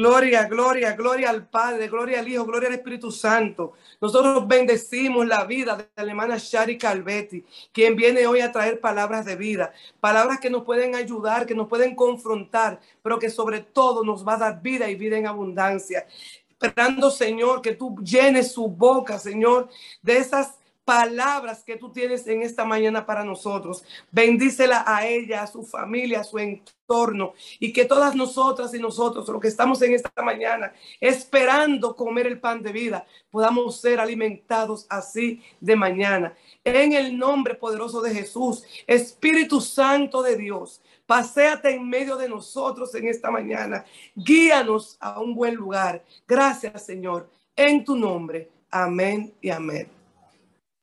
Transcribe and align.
Gloria, 0.00 0.44
gloria, 0.44 0.94
gloria 0.94 1.28
al 1.28 1.46
Padre, 1.46 1.86
gloria 1.86 2.20
al 2.20 2.28
Hijo, 2.28 2.46
gloria 2.46 2.68
al 2.68 2.74
Espíritu 2.76 3.12
Santo. 3.12 3.74
Nosotros 4.00 4.48
bendecimos 4.48 5.26
la 5.26 5.44
vida 5.44 5.76
de 5.76 5.84
la 5.94 6.10
hermana 6.10 6.38
Shari 6.38 6.78
Calvetti, 6.78 7.44
quien 7.70 7.94
viene 7.96 8.26
hoy 8.26 8.40
a 8.40 8.50
traer 8.50 8.80
palabras 8.80 9.26
de 9.26 9.36
vida, 9.36 9.74
palabras 10.00 10.40
que 10.40 10.48
nos 10.48 10.64
pueden 10.64 10.94
ayudar, 10.94 11.44
que 11.44 11.54
nos 11.54 11.68
pueden 11.68 11.94
confrontar, 11.94 12.80
pero 13.02 13.18
que 13.18 13.28
sobre 13.28 13.60
todo 13.60 14.02
nos 14.02 14.26
va 14.26 14.36
a 14.36 14.38
dar 14.38 14.62
vida 14.62 14.88
y 14.88 14.94
vida 14.94 15.18
en 15.18 15.26
abundancia. 15.26 16.06
Esperando, 16.48 17.10
Señor, 17.10 17.60
que 17.60 17.74
tú 17.74 17.94
llenes 18.02 18.52
su 18.52 18.68
boca, 18.68 19.18
Señor, 19.18 19.68
de 20.00 20.16
esas 20.16 20.59
palabras 20.90 21.62
que 21.62 21.76
tú 21.76 21.92
tienes 21.92 22.26
en 22.26 22.42
esta 22.42 22.64
mañana 22.64 23.06
para 23.06 23.22
nosotros. 23.22 23.84
Bendícela 24.10 24.82
a 24.84 25.06
ella, 25.06 25.44
a 25.44 25.46
su 25.46 25.62
familia, 25.62 26.18
a 26.18 26.24
su 26.24 26.36
entorno 26.36 27.32
y 27.60 27.72
que 27.72 27.84
todas 27.84 28.16
nosotras 28.16 28.74
y 28.74 28.80
nosotros, 28.80 29.28
los 29.28 29.40
que 29.40 29.46
estamos 29.46 29.80
en 29.82 29.94
esta 29.94 30.10
mañana 30.20 30.72
esperando 31.00 31.94
comer 31.94 32.26
el 32.26 32.40
pan 32.40 32.60
de 32.60 32.72
vida, 32.72 33.06
podamos 33.30 33.80
ser 33.80 34.00
alimentados 34.00 34.86
así 34.88 35.40
de 35.60 35.76
mañana. 35.76 36.34
En 36.64 36.92
el 36.92 37.16
nombre 37.16 37.54
poderoso 37.54 38.02
de 38.02 38.12
Jesús, 38.12 38.64
Espíritu 38.88 39.60
Santo 39.60 40.24
de 40.24 40.36
Dios, 40.36 40.82
paséate 41.06 41.72
en 41.72 41.88
medio 41.88 42.16
de 42.16 42.28
nosotros 42.28 42.92
en 42.96 43.06
esta 43.06 43.30
mañana. 43.30 43.84
Guíanos 44.16 44.96
a 44.98 45.20
un 45.20 45.36
buen 45.36 45.54
lugar. 45.54 46.04
Gracias, 46.26 46.84
Señor, 46.84 47.30
en 47.54 47.84
tu 47.84 47.94
nombre. 47.94 48.50
Amén 48.72 49.32
y 49.40 49.50
amén. 49.50 49.99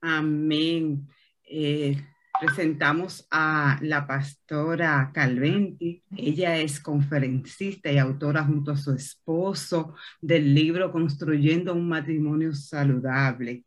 Amén. 0.01 1.07
Eh, 1.43 1.97
presentamos 2.39 3.27
a 3.31 3.79
la 3.81 4.05
pastora 4.05 5.11
Calventi. 5.13 6.03
Ella 6.15 6.57
es 6.57 6.79
conferencista 6.79 7.91
y 7.91 7.97
autora 7.97 8.43
junto 8.43 8.71
a 8.71 8.77
su 8.77 8.93
esposo 8.93 9.95
del 10.21 10.53
libro 10.53 10.91
Construyendo 10.91 11.73
un 11.73 11.89
matrimonio 11.89 12.53
saludable. 12.53 13.65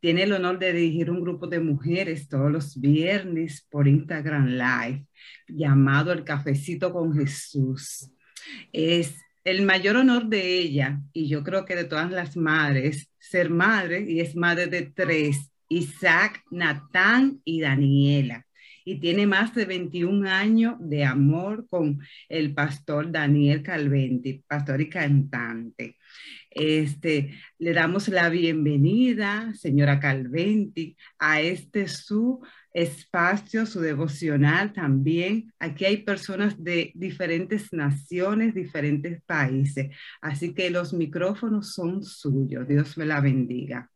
Tiene 0.00 0.24
el 0.24 0.32
honor 0.32 0.58
de 0.58 0.72
dirigir 0.72 1.10
un 1.10 1.22
grupo 1.22 1.46
de 1.46 1.60
mujeres 1.60 2.28
todos 2.28 2.52
los 2.52 2.78
viernes 2.78 3.66
por 3.70 3.88
Instagram 3.88 4.48
Live 4.48 5.06
llamado 5.48 6.12
El 6.12 6.24
Cafecito 6.24 6.92
con 6.92 7.14
Jesús. 7.14 8.10
Es 8.72 9.14
el 9.44 9.62
mayor 9.62 9.96
honor 9.96 10.26
de 10.26 10.58
ella, 10.58 11.00
y 11.12 11.28
yo 11.28 11.42
creo 11.42 11.64
que 11.64 11.74
de 11.74 11.84
todas 11.84 12.10
las 12.10 12.36
madres, 12.36 13.10
ser 13.18 13.48
madre, 13.48 14.04
y 14.06 14.20
es 14.20 14.36
madre 14.36 14.66
de 14.66 14.82
tres, 14.82 15.49
Isaac, 15.70 16.42
Natán 16.50 17.40
y 17.44 17.60
Daniela. 17.60 18.46
Y 18.84 18.98
tiene 18.98 19.26
más 19.26 19.54
de 19.54 19.66
21 19.66 20.28
años 20.28 20.76
de 20.80 21.04
amor 21.04 21.66
con 21.68 22.00
el 22.28 22.52
pastor 22.54 23.12
Daniel 23.12 23.62
Calventi, 23.62 24.42
pastor 24.46 24.80
y 24.80 24.88
cantante. 24.88 25.96
Este, 26.50 27.38
le 27.58 27.72
damos 27.72 28.08
la 28.08 28.28
bienvenida, 28.28 29.54
señora 29.54 30.00
Calventi, 30.00 30.96
a 31.18 31.40
este 31.40 31.86
su 31.86 32.40
espacio, 32.72 33.66
su 33.66 33.80
devocional 33.80 34.72
también. 34.72 35.52
Aquí 35.60 35.84
hay 35.84 35.98
personas 35.98 36.62
de 36.62 36.90
diferentes 36.94 37.72
naciones, 37.72 38.54
diferentes 38.54 39.22
países. 39.22 39.94
Así 40.20 40.52
que 40.52 40.70
los 40.70 40.92
micrófonos 40.92 41.74
son 41.74 42.02
suyos. 42.02 42.66
Dios 42.66 42.98
me 42.98 43.06
la 43.06 43.20
bendiga. 43.20 43.88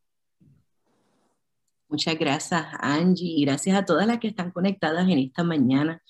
Muchas 1.89 2.19
gracias, 2.19 2.67
Angie, 2.81 3.39
y 3.39 3.45
gracias 3.45 3.77
a 3.77 3.85
todas 3.85 4.07
las 4.07 4.19
que 4.19 4.29
están 4.29 4.51
conectadas 4.51 5.09
en 5.09 5.19
esta 5.19 5.45
mañana. 5.45 6.03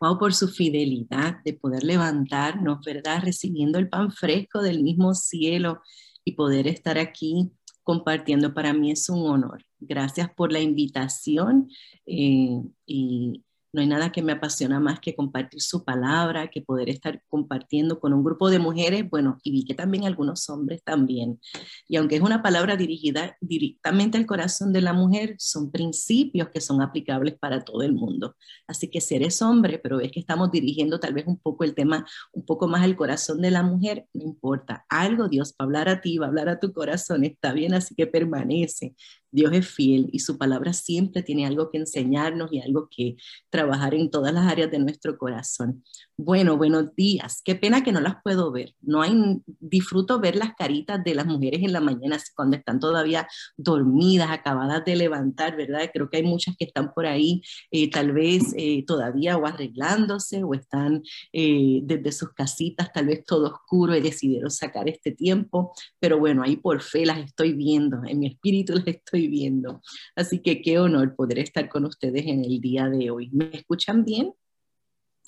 Wow, 0.00 0.18
por 0.18 0.34
su 0.34 0.48
fidelidad 0.48 1.38
de 1.44 1.54
poder 1.54 1.84
levantarnos, 1.84 2.84
¿verdad? 2.84 3.22
Recibiendo 3.22 3.78
el 3.78 3.88
pan 3.88 4.10
fresco 4.10 4.62
del 4.62 4.82
mismo 4.82 5.14
cielo 5.14 5.80
y 6.24 6.32
poder 6.32 6.66
estar 6.68 6.98
aquí 6.98 7.50
compartiendo. 7.82 8.52
Para 8.52 8.72
mí 8.72 8.90
es 8.90 9.08
un 9.08 9.26
honor. 9.30 9.64
Gracias 9.78 10.28
por 10.34 10.52
la 10.52 10.60
invitación 10.60 11.68
eh, 12.04 12.62
y, 12.84 13.42
no 13.72 13.80
hay 13.80 13.86
nada 13.86 14.12
que 14.12 14.22
me 14.22 14.32
apasiona 14.32 14.80
más 14.80 15.00
que 15.00 15.14
compartir 15.14 15.60
su 15.60 15.84
palabra, 15.84 16.48
que 16.48 16.62
poder 16.62 16.88
estar 16.88 17.22
compartiendo 17.28 18.00
con 18.00 18.12
un 18.12 18.24
grupo 18.24 18.50
de 18.50 18.58
mujeres, 18.58 19.08
bueno, 19.08 19.38
y 19.42 19.50
vi 19.50 19.64
que 19.64 19.74
también 19.74 20.04
algunos 20.04 20.48
hombres 20.48 20.82
también. 20.82 21.40
Y 21.88 21.96
aunque 21.96 22.16
es 22.16 22.22
una 22.22 22.42
palabra 22.42 22.76
dirigida 22.76 23.36
directamente 23.40 24.18
al 24.18 24.26
corazón 24.26 24.72
de 24.72 24.80
la 24.80 24.92
mujer, 24.92 25.36
son 25.38 25.70
principios 25.70 26.48
que 26.50 26.60
son 26.60 26.80
aplicables 26.82 27.34
para 27.38 27.64
todo 27.64 27.82
el 27.82 27.92
mundo. 27.92 28.36
Así 28.66 28.88
que 28.88 29.00
si 29.00 29.14
eres 29.14 29.42
hombre, 29.42 29.78
pero 29.78 29.98
ves 29.98 30.10
que 30.12 30.20
estamos 30.20 30.50
dirigiendo 30.50 31.00
tal 31.00 31.14
vez 31.14 31.26
un 31.26 31.38
poco 31.38 31.64
el 31.64 31.74
tema, 31.74 32.06
un 32.32 32.44
poco 32.44 32.68
más 32.68 32.82
al 32.82 32.96
corazón 32.96 33.40
de 33.40 33.50
la 33.50 33.62
mujer, 33.62 34.06
no 34.14 34.24
importa. 34.24 34.84
Algo 34.88 35.28
Dios 35.28 35.52
va 35.52 35.56
a 35.60 35.64
hablar 35.64 35.88
a 35.88 36.00
ti, 36.00 36.18
va 36.18 36.26
a 36.26 36.28
hablar 36.28 36.48
a 36.48 36.60
tu 36.60 36.72
corazón, 36.72 37.24
está 37.24 37.52
bien, 37.52 37.74
así 37.74 37.94
que 37.94 38.06
permanece. 38.06 38.94
Dios 39.30 39.52
es 39.52 39.68
fiel 39.68 40.08
y 40.12 40.20
su 40.20 40.38
palabra 40.38 40.72
siempre 40.72 41.22
tiene 41.22 41.46
algo 41.46 41.70
que 41.70 41.78
enseñarnos 41.78 42.52
y 42.52 42.60
algo 42.60 42.88
que 42.94 43.16
trabajar 43.50 43.94
en 43.94 44.10
todas 44.10 44.32
las 44.32 44.46
áreas 44.46 44.70
de 44.70 44.78
nuestro 44.78 45.18
corazón. 45.18 45.82
Bueno, 46.18 46.56
buenos 46.56 46.94
días. 46.94 47.42
Qué 47.44 47.54
pena 47.54 47.84
que 47.84 47.92
no 47.92 48.00
las 48.00 48.16
puedo 48.22 48.50
ver. 48.50 48.74
No 48.80 49.02
hay, 49.02 49.14
disfruto 49.60 50.18
ver 50.18 50.36
las 50.36 50.54
caritas 50.54 51.04
de 51.04 51.14
las 51.14 51.26
mujeres 51.26 51.62
en 51.62 51.72
la 51.72 51.80
mañana 51.80 52.18
cuando 52.34 52.56
están 52.56 52.80
todavía 52.80 53.28
dormidas, 53.56 54.30
acabadas 54.30 54.84
de 54.84 54.96
levantar, 54.96 55.56
¿verdad? 55.56 55.90
Creo 55.92 56.08
que 56.08 56.18
hay 56.18 56.22
muchas 56.22 56.56
que 56.56 56.64
están 56.64 56.92
por 56.94 57.06
ahí, 57.06 57.42
eh, 57.70 57.90
tal 57.90 58.12
vez 58.12 58.54
eh, 58.56 58.84
todavía 58.86 59.36
o 59.36 59.46
arreglándose 59.46 60.42
o 60.42 60.54
están 60.54 61.02
eh, 61.32 61.80
desde 61.82 62.12
sus 62.12 62.32
casitas, 62.32 62.92
tal 62.92 63.06
vez 63.06 63.24
todo 63.24 63.48
oscuro 63.48 63.94
y 63.94 64.00
decidieron 64.00 64.50
sacar 64.50 64.88
este 64.88 65.12
tiempo. 65.12 65.72
Pero 65.98 66.18
bueno, 66.18 66.42
ahí 66.42 66.56
por 66.56 66.80
fe 66.80 67.04
las 67.04 67.18
estoy 67.18 67.52
viendo, 67.52 68.02
en 68.06 68.20
mi 68.20 68.28
espíritu 68.28 68.74
las 68.74 68.86
estoy 68.86 69.15
viendo. 69.16 69.82
Así 70.14 70.40
que 70.40 70.60
qué 70.62 70.78
honor 70.78 71.14
poder 71.14 71.38
estar 71.38 71.68
con 71.68 71.84
ustedes 71.84 72.26
en 72.26 72.44
el 72.44 72.60
día 72.60 72.88
de 72.88 73.10
hoy. 73.10 73.30
¿Me 73.32 73.50
escuchan 73.52 74.04
bien? 74.04 74.32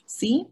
¿Sí? 0.06 0.46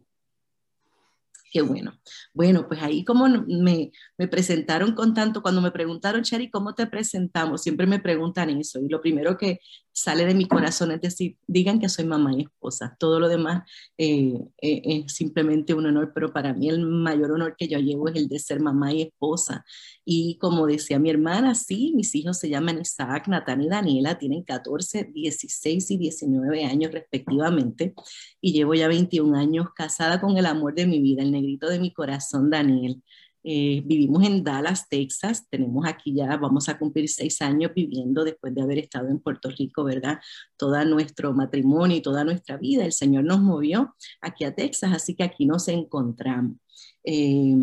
Qué 1.53 1.63
bueno. 1.63 1.99
Bueno, 2.35 2.67
pues 2.69 2.83
ahí 2.83 3.05
como 3.05 3.29
me, 3.29 3.91
me, 4.19 4.29
presentaron 4.29 4.95
con 4.95 5.15
tanto, 5.15 5.43
cuando 5.43 5.63
me 5.63 5.71
preguntaron, 5.71 6.23
Chari, 6.23 6.51
¿cómo 6.51 6.75
te 6.75 6.87
presentamos? 6.87 7.63
Siempre 7.63 7.87
me 7.87 8.01
preguntan 8.01 8.51
eso. 8.51 8.81
Y 8.81 8.89
lo 8.89 9.01
primero 9.01 9.39
que 9.39 9.61
sale 9.97 10.27
de 10.27 10.35
mi 10.35 10.47
corazón 10.47 10.91
es 10.91 11.01
decir, 11.01 11.39
digan 11.47 11.81
que 11.81 11.89
soy 11.89 12.05
mamá 12.05 12.31
y 12.35 12.43
esposa. 12.43 12.95
Todo 13.01 13.19
lo 13.19 13.29
demás 13.29 13.63
eh, 13.97 14.39
eh, 14.61 14.83
es 14.85 15.15
simplemente 15.15 15.73
un 15.73 15.87
honor, 15.87 16.13
pero 16.15 16.35
para 16.35 16.53
mí 16.53 16.69
el 16.69 16.81
mayor 16.81 17.33
honor 17.33 17.57
que 17.57 17.67
yo 17.67 17.79
llevo 17.79 18.09
es 18.09 18.17
el 18.17 18.29
de 18.29 18.39
ser 18.39 18.61
mamá 18.61 18.93
y 18.93 19.03
esposa. 19.03 19.65
Y 20.05 20.37
como 20.37 20.67
decía 20.67 20.99
mi 20.99 21.09
hermana, 21.09 21.55
sí, 21.55 21.95
mis 21.97 22.15
hijos 22.15 22.39
se 22.39 22.51
llaman 22.51 22.79
Isaac, 22.79 23.27
Natán 23.27 23.63
y 23.63 23.69
Daniela, 23.71 24.19
tienen 24.19 24.43
14, 24.43 25.05
16 25.15 25.91
y 25.91 25.97
19 25.97 26.65
años 26.67 26.93
respectivamente. 26.93 27.95
Y 28.43 28.53
llevo 28.53 28.75
ya 28.75 28.89
21 28.89 29.35
años 29.39 29.69
casada 29.75 30.21
con 30.21 30.37
el 30.37 30.45
amor 30.45 30.75
de 30.75 30.87
mi 30.87 31.01
vida, 31.01 31.23
el 31.23 31.33
negrito 31.33 31.69
de 31.71 31.81
mi 31.81 31.91
corazón, 31.91 32.51
Daniel. 32.51 33.03
Eh, 33.49 33.81
vivimos 33.85 34.25
en 34.25 34.43
Dallas, 34.43 34.89
Texas. 34.89 35.49
Tenemos 35.49 35.87
aquí 35.87 36.13
ya, 36.13 36.37
vamos 36.37 36.69
a 36.69 36.77
cumplir 36.77 37.09
seis 37.09 37.41
años 37.41 37.71
viviendo 37.73 38.25
después 38.25 38.53
de 38.53 38.61
haber 38.61 38.79
estado 38.79 39.09
en 39.09 39.21
Puerto 39.21 39.51
Rico, 39.51 39.85
¿verdad? 39.85 40.19
Todo 40.57 40.85
nuestro 40.85 41.33
matrimonio 41.33 41.97
y 41.97 42.01
toda 42.03 42.25
nuestra 42.25 42.57
vida. 42.57 42.85
El 42.85 42.93
Señor 42.93 43.23
nos 43.23 43.41
movió 43.41 43.95
aquí 44.21 44.43
a 44.43 44.53
Texas, 44.53 44.93
así 44.93 45.15
que 45.15 45.23
aquí 45.23 45.47
nos 45.47 45.69
encontramos. 45.69 46.57
Eh, 47.05 47.55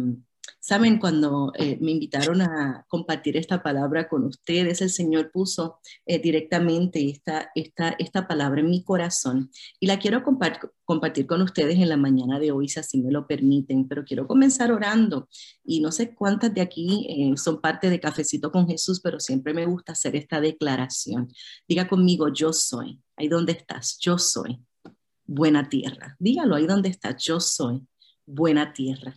Saben, 0.65 0.97
cuando 0.97 1.51
eh, 1.55 1.77
me 1.81 1.91
invitaron 1.91 2.41
a 2.41 2.85
compartir 2.87 3.35
esta 3.35 3.61
palabra 3.61 4.07
con 4.07 4.23
ustedes, 4.23 4.81
el 4.81 4.89
Señor 4.89 5.29
puso 5.29 5.81
eh, 6.05 6.19
directamente 6.19 7.05
esta, 7.09 7.51
esta, 7.53 7.89
esta 7.99 8.29
palabra 8.29 8.61
en 8.61 8.69
mi 8.69 8.81
corazón 8.81 9.51
y 9.81 9.87
la 9.87 9.99
quiero 9.99 10.23
compartir 10.23 11.27
con 11.27 11.41
ustedes 11.41 11.79
en 11.79 11.89
la 11.89 11.97
mañana 11.97 12.39
de 12.39 12.53
hoy, 12.53 12.69
si 12.69 12.79
así 12.79 13.01
me 13.01 13.11
lo 13.11 13.27
permiten, 13.27 13.89
pero 13.89 14.05
quiero 14.05 14.25
comenzar 14.25 14.71
orando 14.71 15.27
y 15.65 15.81
no 15.81 15.91
sé 15.91 16.15
cuántas 16.15 16.53
de 16.53 16.61
aquí 16.61 17.07
eh, 17.09 17.35
son 17.35 17.59
parte 17.59 17.89
de 17.89 17.99
Cafecito 17.99 18.49
con 18.49 18.65
Jesús, 18.65 19.01
pero 19.01 19.19
siempre 19.19 19.53
me 19.53 19.65
gusta 19.65 19.91
hacer 19.91 20.15
esta 20.15 20.39
declaración. 20.39 21.27
Diga 21.67 21.89
conmigo, 21.89 22.29
yo 22.29 22.53
soy. 22.53 23.01
Ahí 23.17 23.27
donde 23.27 23.51
estás, 23.51 23.97
yo 23.99 24.17
soy. 24.17 24.63
Buena 25.25 25.67
tierra. 25.67 26.15
Dígalo 26.19 26.55
ahí 26.55 26.67
donde 26.67 26.87
estás, 26.87 27.21
yo 27.21 27.41
soy. 27.41 27.85
Buena 28.25 28.71
tierra 28.71 29.13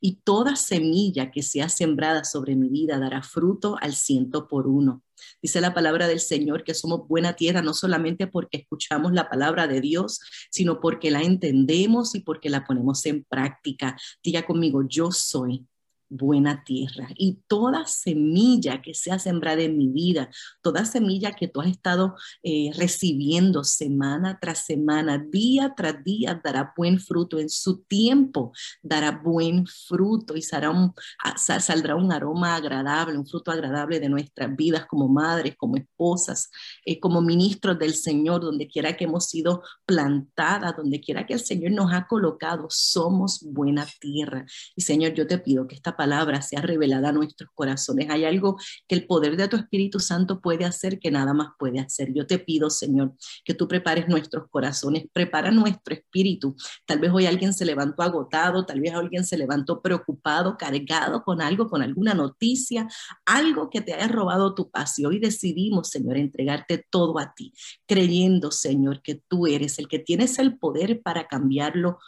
y 0.00 0.20
toda 0.24 0.56
semilla 0.56 1.30
que 1.30 1.42
sea 1.42 1.68
sembrada 1.68 2.24
sobre 2.24 2.56
mi 2.56 2.68
vida 2.68 2.98
dará 2.98 3.22
fruto 3.22 3.76
al 3.80 3.94
ciento 3.94 4.48
por 4.48 4.66
uno. 4.66 5.02
Dice 5.42 5.60
la 5.60 5.74
palabra 5.74 6.08
del 6.08 6.20
Señor 6.20 6.64
que 6.64 6.74
somos 6.74 7.06
buena 7.06 7.34
tierra 7.34 7.62
no 7.62 7.74
solamente 7.74 8.26
porque 8.26 8.58
escuchamos 8.58 9.12
la 9.12 9.28
palabra 9.28 9.66
de 9.66 9.80
Dios, 9.80 10.20
sino 10.50 10.80
porque 10.80 11.10
la 11.10 11.22
entendemos 11.22 12.14
y 12.14 12.20
porque 12.20 12.48
la 12.48 12.64
ponemos 12.64 13.04
en 13.06 13.24
práctica. 13.24 13.96
Diga 14.22 14.46
conmigo, 14.46 14.82
yo 14.88 15.12
soy 15.12 15.66
buena 16.10 16.64
tierra. 16.64 17.08
Y 17.16 17.40
toda 17.46 17.86
semilla 17.86 18.82
que 18.82 18.94
sea 18.94 19.18
sembrada 19.18 19.62
en 19.62 19.78
mi 19.78 19.88
vida, 19.88 20.28
toda 20.60 20.84
semilla 20.84 21.32
que 21.32 21.48
tú 21.48 21.60
has 21.60 21.68
estado 21.68 22.16
eh, 22.42 22.70
recibiendo 22.76 23.64
semana 23.64 24.38
tras 24.40 24.66
semana, 24.66 25.18
día 25.18 25.72
tras 25.76 26.02
día, 26.04 26.40
dará 26.42 26.74
buen 26.76 26.98
fruto. 26.98 27.38
En 27.38 27.48
su 27.48 27.82
tiempo 27.84 28.52
dará 28.82 29.12
buen 29.12 29.66
fruto 29.66 30.36
y 30.36 30.42
saldrá 30.42 31.94
un 31.94 32.12
aroma 32.12 32.56
agradable, 32.56 33.16
un 33.16 33.26
fruto 33.26 33.52
agradable 33.52 34.00
de 34.00 34.08
nuestras 34.08 34.54
vidas 34.54 34.86
como 34.86 35.08
madres, 35.08 35.56
como 35.56 35.76
esposas, 35.76 36.50
eh, 36.84 36.98
como 36.98 37.22
ministros 37.22 37.78
del 37.78 37.94
Señor, 37.94 38.40
donde 38.40 38.66
quiera 38.66 38.96
que 38.96 39.04
hemos 39.04 39.26
sido 39.26 39.62
plantadas, 39.86 40.76
donde 40.76 41.00
quiera 41.00 41.24
que 41.24 41.34
el 41.34 41.40
Señor 41.40 41.72
nos 41.72 41.92
ha 41.92 42.08
colocado, 42.08 42.66
somos 42.68 43.42
buena 43.42 43.86
tierra. 44.00 44.44
Y 44.74 44.82
Señor, 44.82 45.14
yo 45.14 45.26
te 45.26 45.38
pido 45.38 45.68
que 45.68 45.76
esta 45.76 45.96
palabra 46.00 46.40
sea 46.40 46.62
revelada 46.62 47.10
a 47.10 47.12
nuestros 47.12 47.50
corazones. 47.54 48.08
Hay 48.08 48.24
algo 48.24 48.56
que 48.88 48.94
el 48.94 49.06
poder 49.06 49.36
de 49.36 49.48
tu 49.48 49.56
Espíritu 49.56 50.00
Santo 50.00 50.40
puede 50.40 50.64
hacer 50.64 50.98
que 50.98 51.10
nada 51.10 51.34
más 51.34 51.48
puede 51.58 51.78
hacer. 51.78 52.14
Yo 52.14 52.26
te 52.26 52.38
pido, 52.38 52.70
Señor, 52.70 53.12
que 53.44 53.52
tú 53.52 53.68
prepares 53.68 54.08
nuestros 54.08 54.48
corazones, 54.48 55.04
prepara 55.12 55.50
nuestro 55.50 55.94
espíritu. 55.94 56.56
Tal 56.86 57.00
vez 57.00 57.10
hoy 57.12 57.26
alguien 57.26 57.52
se 57.52 57.66
levantó 57.66 58.02
agotado, 58.02 58.64
tal 58.64 58.80
vez 58.80 58.94
alguien 58.94 59.26
se 59.26 59.36
levantó 59.36 59.82
preocupado, 59.82 60.56
cargado 60.56 61.22
con 61.22 61.42
algo, 61.42 61.68
con 61.68 61.82
alguna 61.82 62.14
noticia, 62.14 62.88
algo 63.26 63.68
que 63.68 63.82
te 63.82 63.92
haya 63.92 64.08
robado 64.08 64.54
tu 64.54 64.70
paz. 64.70 64.98
Y 64.98 65.04
hoy 65.04 65.18
decidimos, 65.18 65.90
Señor, 65.90 66.16
entregarte 66.16 66.82
todo 66.88 67.18
a 67.18 67.34
ti, 67.34 67.52
creyendo, 67.86 68.52
Señor, 68.52 69.02
que 69.02 69.16
tú 69.28 69.46
eres 69.46 69.78
el 69.78 69.86
que 69.86 69.98
tienes 69.98 70.38
el 70.38 70.58
poder 70.58 71.02
para 71.02 71.28
cambiarlo 71.28 71.98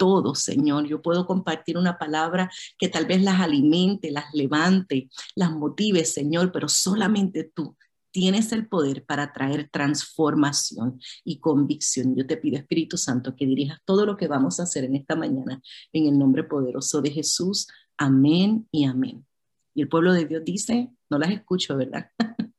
todo, 0.00 0.34
Señor. 0.34 0.88
Yo 0.88 1.02
puedo 1.02 1.26
compartir 1.26 1.76
una 1.76 1.98
palabra 1.98 2.50
que 2.78 2.88
tal 2.88 3.04
vez 3.04 3.22
las 3.22 3.38
alimente, 3.38 4.10
las 4.10 4.32
levante, 4.32 5.10
las 5.36 5.52
motive, 5.52 6.06
Señor, 6.06 6.52
pero 6.52 6.70
solamente 6.70 7.44
tú 7.54 7.76
tienes 8.10 8.50
el 8.52 8.66
poder 8.66 9.04
para 9.04 9.30
traer 9.34 9.68
transformación 9.70 10.98
y 11.22 11.38
convicción. 11.38 12.16
Yo 12.16 12.26
te 12.26 12.38
pido, 12.38 12.56
Espíritu 12.56 12.96
Santo, 12.96 13.36
que 13.36 13.44
dirijas 13.44 13.80
todo 13.84 14.06
lo 14.06 14.16
que 14.16 14.26
vamos 14.26 14.58
a 14.58 14.62
hacer 14.62 14.84
en 14.84 14.96
esta 14.96 15.16
mañana 15.16 15.60
en 15.92 16.06
el 16.06 16.18
nombre 16.18 16.44
poderoso 16.44 17.02
de 17.02 17.10
Jesús. 17.10 17.68
Amén 17.98 18.66
y 18.72 18.86
amén. 18.86 19.26
Y 19.74 19.82
el 19.82 19.88
pueblo 19.90 20.14
de 20.14 20.24
Dios 20.24 20.42
dice, 20.46 20.88
no 21.10 21.18
las 21.18 21.30
escucho, 21.30 21.76
¿verdad? 21.76 22.10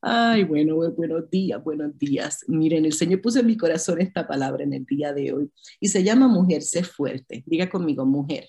Ay, 0.00 0.44
bueno, 0.44 0.76
buenos 0.92 1.28
días, 1.30 1.62
buenos 1.62 1.98
días. 1.98 2.44
Miren, 2.46 2.84
el 2.84 2.92
Señor 2.92 3.20
puso 3.20 3.40
en 3.40 3.46
mi 3.46 3.56
corazón 3.56 4.00
esta 4.00 4.26
palabra 4.26 4.62
en 4.62 4.72
el 4.72 4.84
día 4.84 5.12
de 5.12 5.32
hoy 5.32 5.50
y 5.80 5.88
se 5.88 6.04
llama 6.04 6.28
mujer, 6.28 6.62
sé 6.62 6.84
fuerte. 6.84 7.42
Diga 7.46 7.68
conmigo, 7.68 8.04
mujer, 8.04 8.48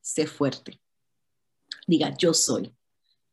sé 0.00 0.26
fuerte. 0.26 0.80
Diga, 1.86 2.14
yo 2.16 2.32
soy 2.32 2.74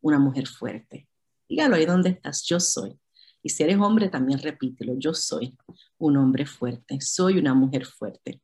una 0.00 0.18
mujer 0.18 0.46
fuerte. 0.46 1.08
Dígalo 1.48 1.76
ahí 1.76 1.86
donde 1.86 2.10
estás, 2.10 2.44
yo 2.44 2.60
soy. 2.60 2.98
Y 3.42 3.48
si 3.48 3.62
eres 3.62 3.78
hombre, 3.78 4.08
también 4.08 4.40
repítelo, 4.40 4.94
yo 4.98 5.14
soy 5.14 5.56
un 5.98 6.16
hombre 6.16 6.46
fuerte, 6.46 7.00
soy 7.00 7.38
una 7.38 7.54
mujer 7.54 7.86
fuerte. 7.86 8.42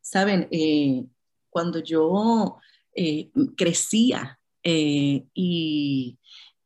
Saben, 0.00 0.48
eh, 0.50 1.06
cuando 1.48 1.78
yo 1.78 2.58
eh, 2.94 3.30
crecía 3.56 4.38
eh, 4.64 5.24
y 5.34 6.18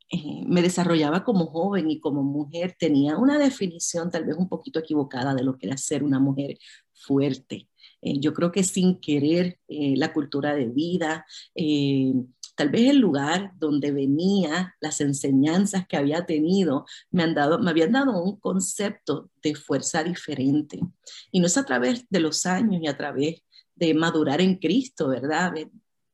eh, 0.09 0.45
me 0.47 0.63
desarrollaba 0.63 1.25
como 1.25 1.47
joven 1.47 1.91
y 1.91 1.99
como 1.99 2.23
mujer, 2.23 2.77
tenía 2.79 3.17
una 3.17 3.39
definición 3.39 4.09
tal 4.11 4.25
vez 4.25 4.37
un 4.37 4.49
poquito 4.49 4.79
equivocada 4.79 5.35
de 5.35 5.43
lo 5.43 5.59
que 5.59 5.67
era 5.67 5.77
ser 5.77 6.05
una 6.05 6.21
mujer 6.21 6.59
fuerte. 6.93 7.69
Eh, 8.03 8.21
yo 8.21 8.33
creo 8.33 8.53
que 8.53 8.63
sin 8.63 9.01
querer 9.01 9.59
eh, 9.67 9.95
la 9.97 10.13
cultura 10.13 10.55
de 10.55 10.67
vida, 10.67 11.27
tal 12.55 12.71
vez 12.71 12.89
el 12.91 12.99
lugar 12.99 13.53
donde 13.59 13.91
venía, 13.91 14.77
las 14.81 15.01
enseñanzas 15.01 15.89
que 15.89 15.97
había 15.97 16.25
tenido, 16.25 16.87
me, 17.11 17.25
han 17.25 17.35
dado, 17.35 17.59
me 17.59 17.71
habían 17.71 17.91
dado 17.91 18.23
un 18.23 18.39
concepto 18.39 19.31
de 19.43 19.57
fuerza 19.57 20.05
diferente. 20.05 20.79
Y 21.33 21.41
no 21.41 21.47
es 21.47 21.57
a 21.57 21.65
través 21.65 22.07
de 22.09 22.21
los 22.21 22.47
años 22.47 22.81
y 22.81 22.87
a 22.87 22.97
través 22.97 23.43
de 23.75 23.93
madurar 23.93 24.41
en 24.41 24.57
Cristo, 24.57 25.09
¿verdad? 25.09 25.53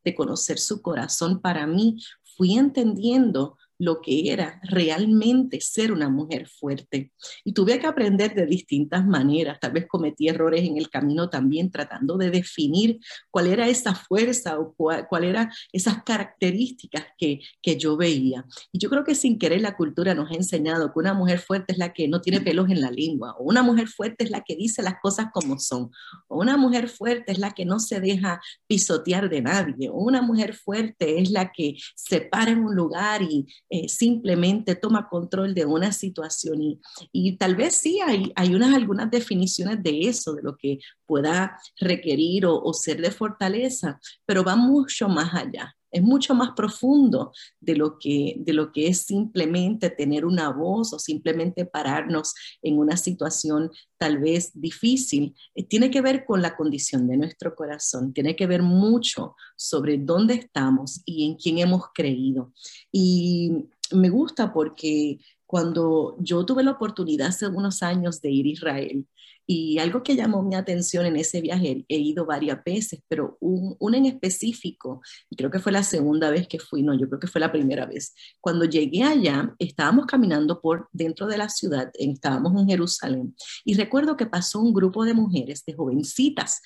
de 0.04 0.14
conocer 0.16 0.58
su 0.58 0.82
corazón. 0.82 1.40
Para 1.40 1.66
mí 1.66 1.98
fui 2.36 2.54
entendiendo 2.58 3.56
lo 3.82 4.00
que 4.00 4.32
era 4.32 4.60
realmente 4.62 5.60
ser 5.60 5.90
una 5.90 6.08
mujer 6.08 6.46
fuerte. 6.46 7.10
Y 7.44 7.52
tuve 7.52 7.80
que 7.80 7.88
aprender 7.88 8.32
de 8.32 8.46
distintas 8.46 9.04
maneras. 9.04 9.58
Tal 9.60 9.72
vez 9.72 9.86
cometí 9.88 10.28
errores 10.28 10.62
en 10.62 10.76
el 10.78 10.88
camino 10.88 11.28
también 11.28 11.68
tratando 11.72 12.16
de 12.16 12.30
definir 12.30 13.00
cuál 13.28 13.48
era 13.48 13.66
esa 13.66 13.96
fuerza 13.96 14.60
o 14.60 14.72
cuál, 14.74 15.08
cuál 15.08 15.24
eran 15.24 15.50
esas 15.72 16.04
características 16.04 17.06
que, 17.18 17.40
que 17.60 17.76
yo 17.76 17.96
veía. 17.96 18.46
Y 18.70 18.78
yo 18.78 18.88
creo 18.88 19.02
que 19.02 19.16
sin 19.16 19.36
querer 19.36 19.62
la 19.62 19.76
cultura 19.76 20.14
nos 20.14 20.30
ha 20.30 20.34
enseñado 20.34 20.92
que 20.92 21.00
una 21.00 21.14
mujer 21.14 21.40
fuerte 21.40 21.72
es 21.72 21.78
la 21.78 21.92
que 21.92 22.06
no 22.06 22.20
tiene 22.20 22.40
pelos 22.40 22.70
en 22.70 22.80
la 22.80 22.90
lengua, 22.92 23.34
o 23.36 23.42
una 23.42 23.64
mujer 23.64 23.88
fuerte 23.88 24.22
es 24.22 24.30
la 24.30 24.42
que 24.42 24.54
dice 24.54 24.80
las 24.82 25.00
cosas 25.02 25.26
como 25.34 25.58
son, 25.58 25.90
o 26.28 26.40
una 26.40 26.56
mujer 26.56 26.88
fuerte 26.88 27.32
es 27.32 27.38
la 27.38 27.50
que 27.50 27.64
no 27.64 27.80
se 27.80 28.00
deja 28.00 28.40
pisotear 28.68 29.28
de 29.28 29.42
nadie, 29.42 29.88
o 29.88 29.96
una 29.96 30.22
mujer 30.22 30.54
fuerte 30.54 31.20
es 31.20 31.32
la 31.32 31.50
que 31.50 31.74
se 31.96 32.20
para 32.20 32.52
en 32.52 32.64
un 32.64 32.76
lugar 32.76 33.22
y 33.22 33.46
eh, 33.74 33.88
simplemente 33.88 34.74
toma 34.74 35.08
control 35.08 35.54
de 35.54 35.64
una 35.64 35.92
situación 35.92 36.60
y, 36.60 36.80
y 37.10 37.38
tal 37.38 37.56
vez 37.56 37.74
sí 37.74 38.00
hay, 38.00 38.30
hay 38.36 38.54
unas, 38.54 38.74
algunas 38.74 39.10
definiciones 39.10 39.82
de 39.82 40.00
eso, 40.00 40.34
de 40.34 40.42
lo 40.42 40.58
que 40.58 40.78
pueda 41.06 41.58
requerir 41.80 42.44
o, 42.44 42.62
o 42.62 42.74
ser 42.74 43.00
de 43.00 43.10
fortaleza, 43.10 43.98
pero 44.26 44.44
va 44.44 44.56
mucho 44.56 45.08
más 45.08 45.32
allá 45.32 45.74
es 45.92 46.02
mucho 46.02 46.34
más 46.34 46.50
profundo 46.56 47.32
de 47.60 47.76
lo, 47.76 47.98
que, 47.98 48.36
de 48.38 48.52
lo 48.52 48.72
que 48.72 48.88
es 48.88 49.02
simplemente 49.02 49.90
tener 49.90 50.24
una 50.24 50.50
voz 50.50 50.92
o 50.92 50.98
simplemente 50.98 51.66
pararnos 51.66 52.34
en 52.62 52.78
una 52.78 52.96
situación 52.96 53.70
tal 53.98 54.18
vez 54.18 54.50
difícil. 54.54 55.34
Eh, 55.54 55.64
tiene 55.64 55.90
que 55.90 56.00
ver 56.00 56.24
con 56.24 56.42
la 56.42 56.56
condición 56.56 57.06
de 57.06 57.18
nuestro 57.18 57.54
corazón, 57.54 58.12
tiene 58.12 58.34
que 58.34 58.46
ver 58.46 58.62
mucho 58.62 59.36
sobre 59.56 59.98
dónde 59.98 60.34
estamos 60.34 61.02
y 61.04 61.26
en 61.26 61.36
quién 61.36 61.58
hemos 61.58 61.84
creído. 61.94 62.52
Y 62.90 63.68
me 63.92 64.08
gusta 64.08 64.52
porque 64.52 65.20
cuando 65.46 66.16
yo 66.18 66.46
tuve 66.46 66.62
la 66.62 66.70
oportunidad 66.70 67.28
hace 67.28 67.46
unos 67.46 67.82
años 67.82 68.22
de 68.22 68.30
ir 68.30 68.46
a 68.46 68.50
Israel, 68.50 69.06
y 69.46 69.78
algo 69.78 70.02
que 70.02 70.16
llamó 70.16 70.42
mi 70.42 70.54
atención 70.54 71.06
en 71.06 71.16
ese 71.16 71.40
viaje, 71.40 71.84
he 71.88 71.98
ido 71.98 72.26
varias 72.26 72.62
veces, 72.64 73.02
pero 73.08 73.36
un, 73.40 73.76
en 73.94 74.06
específico, 74.06 75.02
creo 75.36 75.50
que 75.50 75.58
fue 75.58 75.72
la 75.72 75.82
segunda 75.82 76.30
vez 76.30 76.46
que 76.48 76.58
fui, 76.58 76.82
no, 76.82 76.94
yo 76.94 77.08
creo 77.08 77.20
que 77.20 77.26
fue 77.26 77.40
la 77.40 77.52
primera 77.52 77.86
vez. 77.86 78.14
Cuando 78.40 78.64
llegué 78.64 79.02
allá, 79.02 79.54
estábamos 79.58 80.06
caminando 80.06 80.60
por 80.60 80.88
dentro 80.92 81.26
de 81.26 81.38
la 81.38 81.48
ciudad, 81.48 81.90
estábamos 81.94 82.60
en 82.60 82.68
Jerusalén, 82.68 83.34
y 83.64 83.74
recuerdo 83.74 84.16
que 84.16 84.26
pasó 84.26 84.60
un 84.60 84.72
grupo 84.72 85.04
de 85.04 85.14
mujeres, 85.14 85.64
de 85.64 85.74
jovencitas, 85.74 86.60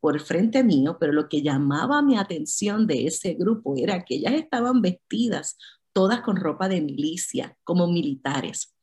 por 0.00 0.18
frente 0.20 0.64
mío, 0.64 0.96
pero 0.98 1.12
lo 1.12 1.28
que 1.28 1.42
llamaba 1.42 2.00
mi 2.00 2.16
atención 2.16 2.86
de 2.86 3.06
ese 3.06 3.34
grupo 3.34 3.74
era 3.76 4.02
que 4.02 4.14
ellas 4.14 4.32
estaban 4.32 4.80
vestidas 4.80 5.58
todas 5.92 6.22
con 6.22 6.36
ropa 6.36 6.68
de 6.68 6.80
milicia, 6.80 7.56
como 7.64 7.86
militares. 7.86 8.74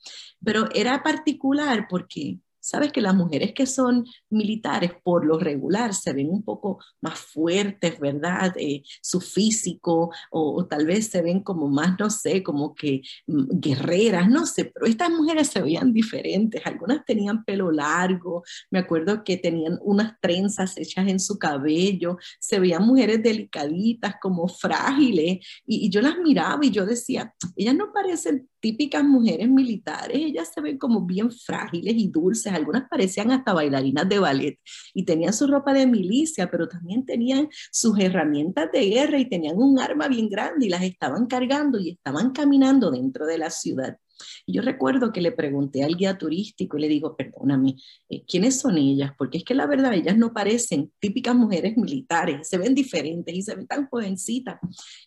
Pero 0.44 0.70
era 0.76 1.02
particular 1.02 1.88
porque 1.90 2.40
Sabes 2.68 2.92
que 2.92 3.00
las 3.00 3.16
mujeres 3.16 3.54
que 3.54 3.66
son 3.66 4.06
militares 4.30 4.92
por 5.02 5.26
lo 5.26 5.40
regular 5.40 5.94
se 5.94 6.12
ven 6.12 6.30
un 6.30 6.44
poco 6.44 6.80
más 7.00 7.18
fuertes, 7.18 7.98
¿verdad? 7.98 8.54
Eh, 8.58 8.84
su 9.02 9.22
físico 9.22 10.12
o, 10.32 10.66
tal 10.66 10.86
vez 10.86 11.08
se 11.08 11.22
ven 11.22 11.44
como 11.44 11.70
más, 11.70 11.98
no 11.98 12.10
sé, 12.10 12.44
como 12.44 12.76
que 12.76 13.04
mm, 13.28 13.60
guerreras, 13.62 14.28
no 14.30 14.46
sé, 14.46 14.66
pero 14.66 14.86
estas 14.86 15.10
mujeres 15.10 15.48
se 15.48 15.62
veían 15.62 15.94
diferentes. 15.94 16.62
Algunas 16.66 17.06
tenían 17.06 17.46
pelo 17.46 17.72
largo, 17.72 18.44
me 18.70 18.80
acuerdo 18.80 19.24
que 19.24 19.38
tenían 19.38 19.80
unas 19.82 20.20
trenzas 20.20 20.78
hechas 20.78 21.08
en 21.08 21.22
su 21.22 21.40
cabello, 21.40 22.18
se 22.38 22.60
veían 22.60 22.86
mujeres 22.86 23.24
delicaditas, 23.24 24.16
como 24.22 24.50
frágiles, 24.50 25.38
y, 25.66 25.86
y 25.86 25.90
yo 25.90 26.02
las 26.02 26.18
miraba 26.18 26.66
y 26.66 26.72
yo 26.72 26.86
decía, 26.86 27.34
ellas 27.56 27.76
no 27.76 27.94
parecen 27.94 28.50
típicas 28.60 29.04
mujeres 29.04 29.50
militares, 29.50 30.18
ellas 30.18 30.52
se 30.54 30.62
ven 30.62 30.78
como 30.78 31.06
bien 31.06 31.32
frágiles 31.32 31.96
y 31.98 32.10
dulces, 32.10 32.54
algunas 32.54 32.88
parecían 32.90 33.32
hasta 33.32 33.54
bailarinas 33.54 34.08
de 34.10 34.20
ballet 34.20 34.60
y 34.94 35.06
tenían 35.06 35.34
su 35.34 35.48
ropa 35.48 35.74
de 35.74 35.88
milicia, 35.88 36.50
pero 36.50 36.68
también 36.68 37.06
tenían 37.06 37.48
sus 37.72 38.00
herramientas 38.00 38.70
de 38.72 38.90
guerra 38.90 39.20
y 39.20 39.30
tenían 39.30 39.58
un 39.58 39.80
arma 39.80 40.08
bien 40.08 40.30
grande 40.30 40.66
y 40.66 40.70
las 40.70 40.84
estaban 40.84 41.28
cargando 41.28 41.80
y 41.80 41.92
estaban 41.92 42.32
caminando 42.32 42.92
dentro 42.92 43.26
de 43.26 43.38
la 43.38 43.50
ciudad. 43.50 43.98
Yo 44.46 44.62
recuerdo 44.62 45.12
que 45.12 45.22
le 45.22 45.32
pregunté 45.32 45.84
al 45.84 45.96
guía 45.96 46.18
turístico 46.18 46.78
y 46.78 46.82
le 46.82 46.88
digo, 46.88 47.16
perdóname, 47.16 47.76
eh, 48.10 48.24
¿quiénes 48.26 48.60
son 48.60 48.78
ellas? 48.78 49.12
Porque 49.18 49.40
es 49.40 49.44
que 49.44 49.54
la 49.54 49.68
verdad, 49.68 49.94
ellas 49.94 50.18
no 50.18 50.34
parecen 50.34 50.92
típicas 51.00 51.36
mujeres 51.36 51.78
militares, 51.78 52.48
se 52.48 52.58
ven 52.58 52.76
diferentes 52.76 53.34
y 53.36 53.42
se 53.42 53.56
ven 53.56 53.68
tan 53.68 53.88
jovencitas. 53.88 54.60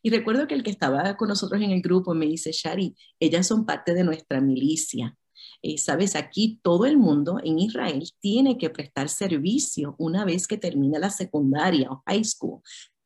Y 0.03 0.11
recuerdo 0.11 0.47
que 0.47 0.55
el 0.55 0.63
que 0.63 0.71
estaba 0.71 1.17
con 1.17 1.29
nosotros 1.29 1.61
en 1.63 1.71
el 1.71 1.83
grupo 1.83 2.15
me 2.15 2.27
dice, 2.27 2.53
Shari, 2.53 2.95
ellas 3.19 3.47
son 3.47 3.67
parte 3.67 3.95
de 3.95 4.05
nuestra 4.05 4.41
milicia. 4.41 5.17
Eh, 5.63 5.79
Sabes, 5.79 6.17
aquí 6.17 6.61
todo 6.63 6.87
el 6.87 6.97
mundo 6.97 7.39
en 7.43 7.59
Israel 7.59 8.05
tiene 8.21 8.59
que 8.59 8.71
prestar 8.71 9.09
servicio 9.09 9.95
una 9.99 10.25
vez 10.25 10.47
que 10.47 10.57
termina 10.57 10.99
la 10.99 11.11
secundaria 11.11 11.91
o 11.91 12.03
high 12.07 12.25
school 12.25 12.61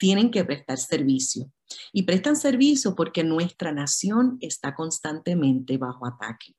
tienen 0.04 0.30
que 0.30 0.44
prestar 0.44 0.78
servicio. 0.78 1.50
Y 1.92 2.02
prestan 2.02 2.36
servicio 2.36 2.94
porque 2.94 3.24
nuestra 3.24 3.72
nación 3.72 4.38
está 4.40 4.74
constantemente 4.74 5.78
bajo 5.78 6.06
ataque. 6.06 6.54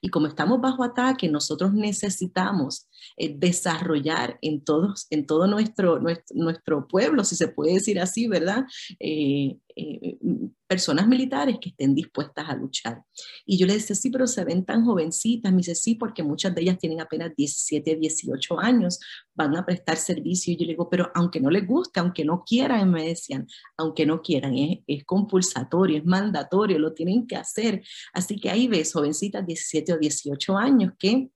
Y 0.00 0.08
como 0.08 0.26
estamos 0.26 0.60
bajo 0.60 0.84
ataque, 0.84 1.28
nosotros 1.28 1.72
necesitamos 1.72 2.86
eh, 3.16 3.34
desarrollar 3.36 4.38
en, 4.42 4.62
todos, 4.62 5.06
en 5.10 5.26
todo 5.26 5.46
nuestro, 5.46 6.00
nuestro, 6.00 6.86
pueblo, 6.86 7.24
si 7.24 7.36
se 7.36 7.48
puede 7.48 7.74
decir 7.74 8.00
así, 8.00 8.26
¿verdad? 8.26 8.64
Eh, 8.98 9.58
eh, 9.80 10.18
personas 10.66 11.08
militares 11.08 11.56
que 11.60 11.70
estén 11.70 11.94
dispuestas 11.94 12.48
a 12.48 12.54
luchar. 12.54 13.02
Y 13.44 13.58
yo 13.58 13.66
le 13.66 13.74
decía, 13.74 13.96
sí, 13.96 14.10
pero 14.10 14.26
se 14.26 14.44
ven 14.44 14.64
tan 14.64 14.84
jovencitas. 14.84 15.52
Me 15.52 15.58
dice, 15.58 15.74
sí, 15.74 15.94
porque 15.94 16.22
muchas 16.22 16.54
de 16.54 16.62
ellas 16.62 16.78
tienen 16.78 17.00
apenas 17.00 17.32
17, 17.36 17.96
18 17.96 18.60
años, 18.60 19.00
van 19.34 19.56
a 19.56 19.64
prestar 19.64 19.96
servicio. 19.96 20.52
Y 20.52 20.56
yo 20.56 20.66
le 20.66 20.72
digo, 20.72 20.88
pero 20.88 21.10
aunque 21.14 21.40
no 21.40 21.50
les 21.50 21.66
guste, 21.66 22.00
aunque 22.00 22.24
no 22.24 22.44
quieran, 22.44 22.90
me 22.90 23.08
decían, 23.08 23.46
aunque 23.76 24.06
no 24.06 24.22
quieran, 24.22 24.56
es, 24.56 24.78
es 24.86 25.04
compulsatorio, 25.04 25.98
es 25.98 26.04
mandatorio, 26.04 26.78
lo 26.78 26.92
tienen 26.92 27.26
que 27.26 27.36
hacer. 27.36 27.82
Así 28.12 28.38
que 28.38 28.50
ahí 28.50 28.68
ves 28.68 28.92
jovencitas 28.92 29.46
17 29.46 29.94
o 29.94 29.98
18 29.98 30.56
años 30.56 30.92
que 30.98 31.30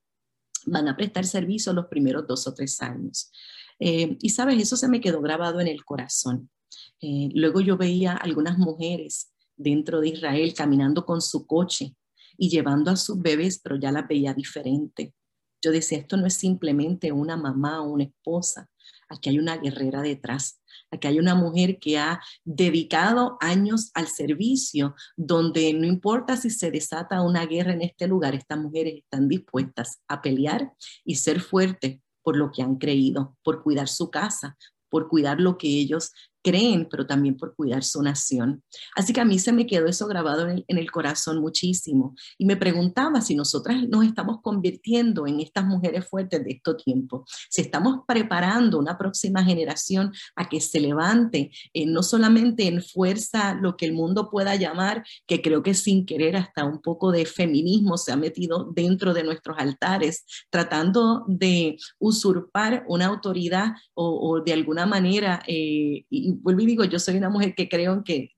van 0.65 0.87
a 0.87 0.95
prestar 0.95 1.25
servicio 1.25 1.73
los 1.73 1.87
primeros 1.87 2.25
dos 2.27 2.47
o 2.47 2.53
tres 2.53 2.81
años. 2.81 3.31
Eh, 3.79 4.17
y 4.21 4.29
sabes, 4.29 4.61
eso 4.61 4.77
se 4.77 4.87
me 4.87 5.01
quedó 5.01 5.21
grabado 5.21 5.59
en 5.59 5.67
el 5.67 5.83
corazón. 5.83 6.49
Eh, 7.01 7.29
luego 7.33 7.61
yo 7.61 7.77
veía 7.77 8.13
algunas 8.13 8.57
mujeres 8.57 9.33
dentro 9.55 10.01
de 10.01 10.09
Israel 10.09 10.53
caminando 10.53 11.05
con 11.05 11.21
su 11.21 11.45
coche 11.45 11.95
y 12.37 12.49
llevando 12.49 12.91
a 12.91 12.95
sus 12.95 13.21
bebés, 13.21 13.59
pero 13.63 13.77
ya 13.77 13.91
las 13.91 14.07
veía 14.07 14.33
diferente. 14.33 15.13
Yo 15.61 15.71
decía, 15.71 15.97
esto 15.97 16.17
no 16.17 16.27
es 16.27 16.35
simplemente 16.35 17.11
una 17.11 17.37
mamá 17.37 17.81
o 17.81 17.91
una 17.91 18.03
esposa, 18.03 18.69
aquí 19.09 19.29
hay 19.29 19.39
una 19.39 19.57
guerrera 19.57 20.01
detrás, 20.01 20.61
aquí 20.91 21.07
hay 21.07 21.19
una 21.19 21.33
mujer 21.33 21.79
que 21.79 21.97
ha 21.97 22.21
dedicado 22.43 23.37
años 23.39 23.89
al 23.93 24.07
servicio, 24.07 24.95
donde 25.15 25.73
no 25.73 25.87
importa 25.87 26.37
si 26.37 26.49
se 26.49 26.71
desata 26.71 27.21
una 27.21 27.45
guerra 27.45 27.73
en 27.73 27.81
este 27.81 28.07
lugar, 28.07 28.35
estas 28.35 28.59
mujeres 28.59 28.95
están 28.97 29.27
dispuestas 29.27 30.01
a 30.07 30.21
pelear 30.21 30.71
y 31.03 31.15
ser 31.15 31.39
fuertes 31.41 31.99
por 32.21 32.37
lo 32.37 32.51
que 32.51 32.61
han 32.61 32.75
creído, 32.75 33.37
por 33.43 33.63
cuidar 33.63 33.87
su 33.87 34.09
casa, 34.09 34.57
por 34.89 35.07
cuidar 35.07 35.39
lo 35.39 35.57
que 35.57 35.67
ellos 35.67 36.11
creen, 36.45 36.87
pero 36.89 37.07
también 37.07 37.35
por 37.37 37.55
cuidar 37.55 37.83
su 37.83 38.03
nación. 38.03 38.63
Así 38.95 39.13
que 39.13 39.21
a 39.21 39.25
mí 39.25 39.39
se 39.39 39.51
me 39.51 39.65
quedó 39.65 39.87
eso 39.87 40.05
grabado 40.05 40.47
en 40.47 40.63
el, 40.67 40.91
corazón 40.91 41.41
muchísimo. 41.41 42.13
Y 42.37 42.45
me 42.45 42.55
preguntaba 42.55 43.19
si 43.19 43.35
nosotras 43.35 43.81
nos 43.89 44.05
estamos 44.05 44.41
convirtiendo 44.43 45.25
en 45.25 45.39
estas 45.39 45.65
mujeres 45.65 46.07
fuertes 46.07 46.43
de 46.43 46.51
estos 46.51 46.83
tiempos, 46.83 47.27
si 47.49 47.61
estamos 47.61 48.01
preparando 48.07 48.77
una 48.77 48.95
próxima 48.95 49.43
generación 49.43 50.13
a 50.35 50.47
que 50.47 50.61
se 50.61 50.79
levante, 50.79 51.49
eh, 51.73 51.87
no 51.87 52.03
solamente 52.03 52.67
en 52.67 52.83
fuerza 52.83 53.55
lo 53.55 53.75
que 53.75 53.87
el 53.87 53.93
mundo 53.93 54.29
pueda 54.29 54.55
llamar, 54.55 55.03
que 55.25 55.41
creo 55.41 55.63
que 55.63 55.73
sin 55.73 56.05
querer 56.05 56.37
hasta 56.37 56.63
un 56.63 56.79
poco 56.79 57.11
de 57.11 57.25
feminismo 57.25 57.97
se 57.97 58.11
ha 58.11 58.17
metido 58.17 58.71
dentro 58.75 59.15
de 59.15 59.23
nuestros 59.23 59.57
altares, 59.57 60.25
tratando 60.51 61.25
de 61.27 61.77
usurpar 61.97 62.85
una 62.87 63.07
autoridad 63.07 63.73
o, 63.95 64.41
de 64.45 64.53
alguna 64.53 64.85
manera 64.85 65.41
eh, 65.47 66.05
vuelvo 66.41 66.61
y 66.61 66.65
digo, 66.65 66.83
yo 66.83 66.99
soy 66.99 67.17
una 67.17 67.29
mujer 67.29 67.55
que 67.55 67.69
creo 67.69 67.93
en 67.93 68.03
que 68.03 68.34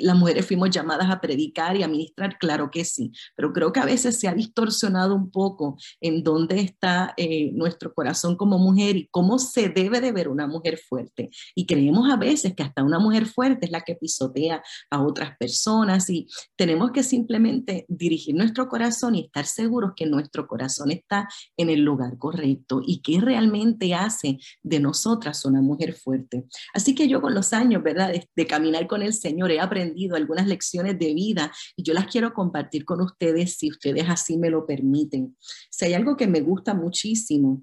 las 0.00 0.16
mujeres 0.16 0.46
fuimos 0.46 0.70
llamadas 0.70 1.10
a 1.10 1.20
predicar 1.20 1.76
y 1.76 1.82
a 1.82 1.88
ministrar, 1.88 2.38
claro 2.38 2.70
que 2.70 2.84
sí, 2.84 3.12
pero 3.34 3.52
creo 3.52 3.72
que 3.72 3.80
a 3.80 3.86
veces 3.86 4.18
se 4.18 4.28
ha 4.28 4.34
distorsionado 4.34 5.14
un 5.14 5.30
poco 5.30 5.78
en 6.00 6.22
dónde 6.22 6.60
está 6.60 7.14
eh, 7.16 7.50
nuestro 7.52 7.94
corazón 7.94 8.36
como 8.36 8.58
mujer 8.58 8.96
y 8.96 9.08
cómo 9.10 9.38
se 9.38 9.68
debe 9.68 10.00
de 10.00 10.12
ver 10.12 10.28
una 10.28 10.46
mujer 10.46 10.78
fuerte. 10.78 11.30
Y 11.54 11.66
creemos 11.66 12.10
a 12.10 12.16
veces 12.16 12.54
que 12.54 12.62
hasta 12.62 12.82
una 12.82 12.98
mujer 12.98 13.26
fuerte 13.26 13.66
es 13.66 13.72
la 13.72 13.80
que 13.80 13.94
pisotea 13.94 14.62
a 14.90 15.02
otras 15.02 15.36
personas 15.38 16.10
y 16.10 16.26
tenemos 16.56 16.90
que 16.90 17.02
simplemente 17.02 17.86
dirigir 17.88 18.34
nuestro 18.34 18.68
corazón 18.68 19.14
y 19.14 19.24
estar 19.24 19.46
seguros 19.46 19.92
que 19.96 20.06
nuestro 20.06 20.46
corazón 20.46 20.90
está 20.90 21.28
en 21.56 21.70
el 21.70 21.80
lugar 21.80 22.18
correcto 22.18 22.82
y 22.84 23.00
que 23.00 23.20
realmente 23.20 23.94
hace 23.94 24.38
de 24.62 24.80
nosotras 24.80 25.44
una 25.44 25.62
mujer 25.62 25.94
fuerte. 25.94 26.44
Así 26.74 26.94
que 26.94 27.08
yo 27.08 27.22
con 27.22 27.34
los 27.34 27.52
años, 27.52 27.82
¿verdad? 27.82 28.12
De, 28.12 28.28
de 28.34 28.46
caminar 28.46 28.86
con 28.86 29.02
el 29.02 29.14
Señor 29.14 29.50
he 29.50 29.60
aprendido 29.60 29.77
algunas 30.16 30.46
lecciones 30.46 30.98
de 30.98 31.14
vida 31.14 31.52
y 31.76 31.82
yo 31.82 31.94
las 31.94 32.06
quiero 32.06 32.32
compartir 32.32 32.84
con 32.84 33.00
ustedes 33.00 33.56
si 33.56 33.70
ustedes 33.70 34.04
así 34.08 34.38
me 34.38 34.50
lo 34.50 34.66
permiten. 34.66 35.36
Si 35.70 35.86
hay 35.86 35.94
algo 35.94 36.16
que 36.16 36.26
me 36.26 36.40
gusta 36.40 36.74
muchísimo 36.74 37.62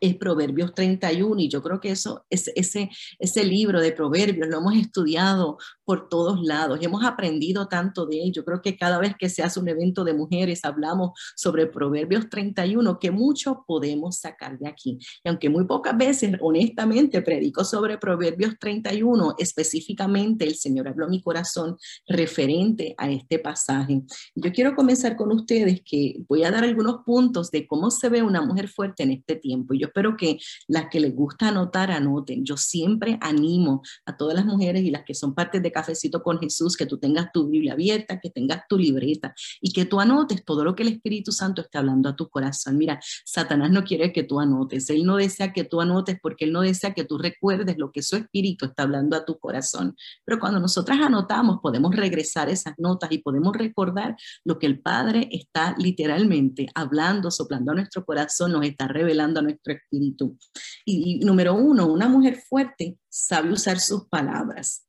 es 0.00 0.16
Proverbios 0.16 0.74
31 0.74 1.40
y 1.40 1.48
yo 1.48 1.62
creo 1.62 1.80
que 1.80 1.90
eso, 1.90 2.24
ese, 2.30 2.52
ese, 2.56 2.90
ese 3.18 3.44
libro 3.44 3.80
de 3.80 3.92
Proverbios 3.92 4.48
lo 4.48 4.58
hemos 4.58 4.76
estudiado 4.76 5.58
por 5.84 6.08
todos 6.08 6.40
lados 6.42 6.78
y 6.80 6.86
hemos 6.86 7.04
aprendido 7.04 7.68
tanto 7.68 8.06
de 8.06 8.22
él. 8.22 8.32
Yo 8.32 8.44
creo 8.44 8.62
que 8.62 8.76
cada 8.76 8.98
vez 8.98 9.14
que 9.18 9.28
se 9.28 9.42
hace 9.42 9.60
un 9.60 9.68
evento 9.68 10.04
de 10.04 10.14
mujeres 10.14 10.64
hablamos 10.64 11.18
sobre 11.36 11.66
Proverbios 11.66 12.28
31, 12.28 12.98
que 12.98 13.10
mucho 13.10 13.64
podemos 13.66 14.18
sacar 14.18 14.58
de 14.58 14.68
aquí. 14.68 14.98
Y 15.22 15.28
aunque 15.28 15.50
muy 15.50 15.66
pocas 15.66 15.96
veces, 15.96 16.32
honestamente, 16.40 17.22
predico 17.22 17.64
sobre 17.64 17.98
Proverbios 17.98 18.58
31, 18.58 19.34
específicamente 19.38 20.44
el 20.44 20.54
Señor 20.54 20.88
habló 20.88 21.08
mi 21.08 21.22
corazón 21.22 21.76
referente 22.06 22.94
a 22.96 23.10
este 23.10 23.38
pasaje. 23.38 24.02
Yo 24.34 24.52
quiero 24.52 24.74
comenzar 24.74 25.16
con 25.16 25.32
ustedes 25.32 25.82
que 25.84 26.16
voy 26.28 26.44
a 26.44 26.50
dar 26.50 26.64
algunos 26.64 27.04
puntos 27.04 27.50
de 27.50 27.66
cómo 27.66 27.90
se 27.90 28.08
ve 28.08 28.22
una 28.22 28.40
mujer 28.40 28.68
fuerte 28.68 29.02
en 29.02 29.12
este 29.12 29.36
tiempo. 29.36 29.73
Yo 29.78 29.88
espero 29.88 30.16
que 30.16 30.38
las 30.68 30.88
que 30.90 31.00
les 31.00 31.14
gusta 31.14 31.48
anotar, 31.48 31.90
anoten. 31.90 32.44
Yo 32.44 32.56
siempre 32.56 33.18
animo 33.20 33.82
a 34.06 34.16
todas 34.16 34.34
las 34.34 34.44
mujeres 34.44 34.82
y 34.82 34.90
las 34.90 35.04
que 35.04 35.14
son 35.14 35.34
parte 35.34 35.60
de 35.60 35.72
Cafecito 35.72 36.22
con 36.22 36.38
Jesús, 36.38 36.76
que 36.76 36.86
tú 36.86 36.98
tengas 36.98 37.32
tu 37.32 37.48
Biblia 37.48 37.74
abierta, 37.74 38.20
que 38.20 38.30
tengas 38.30 38.62
tu 38.68 38.78
libreta 38.78 39.34
y 39.60 39.72
que 39.72 39.84
tú 39.84 40.00
anotes 40.00 40.44
todo 40.44 40.64
lo 40.64 40.74
que 40.74 40.82
el 40.82 40.88
Espíritu 40.90 41.32
Santo 41.32 41.62
está 41.62 41.80
hablando 41.80 42.08
a 42.08 42.16
tu 42.16 42.28
corazón. 42.28 42.78
Mira, 42.78 43.00
Satanás 43.24 43.70
no 43.70 43.84
quiere 43.84 44.12
que 44.12 44.22
tú 44.22 44.40
anotes. 44.40 44.90
Él 44.90 45.04
no 45.04 45.16
desea 45.16 45.52
que 45.52 45.64
tú 45.64 45.80
anotes 45.80 46.18
porque 46.20 46.44
él 46.44 46.52
no 46.52 46.62
desea 46.62 46.94
que 46.94 47.04
tú 47.04 47.18
recuerdes 47.18 47.76
lo 47.78 47.92
que 47.92 48.02
su 48.02 48.16
Espíritu 48.16 48.66
está 48.66 48.84
hablando 48.84 49.16
a 49.16 49.24
tu 49.24 49.38
corazón. 49.38 49.96
Pero 50.24 50.38
cuando 50.38 50.60
nosotras 50.60 50.98
anotamos, 51.00 51.58
podemos 51.62 51.94
regresar 51.94 52.48
esas 52.48 52.74
notas 52.78 53.10
y 53.12 53.18
podemos 53.18 53.56
recordar 53.56 54.16
lo 54.44 54.58
que 54.58 54.66
el 54.66 54.80
Padre 54.80 55.28
está 55.30 55.74
literalmente 55.78 56.68
hablando, 56.74 57.30
soplando 57.30 57.72
a 57.72 57.74
nuestro 57.74 58.04
corazón, 58.04 58.52
nos 58.52 58.64
está 58.64 58.88
revelando 58.88 59.40
a 59.40 59.42
nuestro 59.42 59.63
espíritu. 59.72 60.36
Y, 60.84 61.20
número 61.20 61.54
uno, 61.54 61.86
una 61.86 62.08
mujer 62.08 62.36
fuerte 62.36 62.98
sabe 63.08 63.52
usar 63.52 63.80
sus 63.80 64.06
palabras. 64.08 64.86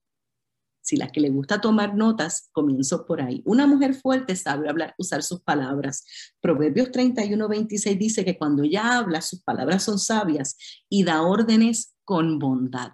Si 0.82 0.98
la 0.98 1.12
que 1.12 1.20
le 1.20 1.30
gusta 1.30 1.60
tomar 1.62 1.96
notas, 1.96 2.50
comienzo 2.52 3.08
por 3.08 3.20
ahí. 3.20 3.42
Una 3.46 3.66
mujer 3.66 3.96
fuerte 3.96 4.36
sabe 4.36 4.70
hablar, 4.70 4.94
usar 5.00 5.24
sus 5.24 5.42
palabras. 5.42 6.06
Proverbios 6.42 6.92
31, 6.92 7.48
26 7.48 7.98
dice 7.98 8.24
que 8.24 8.38
cuando 8.38 8.64
ella 8.64 8.98
habla, 8.98 9.22
sus 9.22 9.42
palabras 9.42 9.84
son 9.84 9.98
sabias 9.98 10.56
y 10.88 11.04
da 11.04 11.24
órdenes 11.24 11.96
con 12.04 12.38
bondad. 12.38 12.92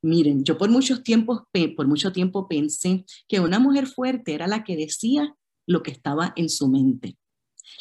Miren, 0.00 0.42
yo 0.44 0.56
por 0.56 0.70
muchos 0.70 1.02
tiempos, 1.02 1.42
por 1.76 1.86
mucho 1.86 2.12
tiempo 2.12 2.48
pensé 2.48 3.04
que 3.28 3.40
una 3.40 3.58
mujer 3.58 3.86
fuerte 3.86 4.32
era 4.32 4.46
la 4.46 4.64
que 4.64 4.76
decía 4.76 5.36
lo 5.66 5.82
que 5.82 5.90
estaba 5.90 6.32
en 6.34 6.48
su 6.48 6.68
mente 6.68 7.18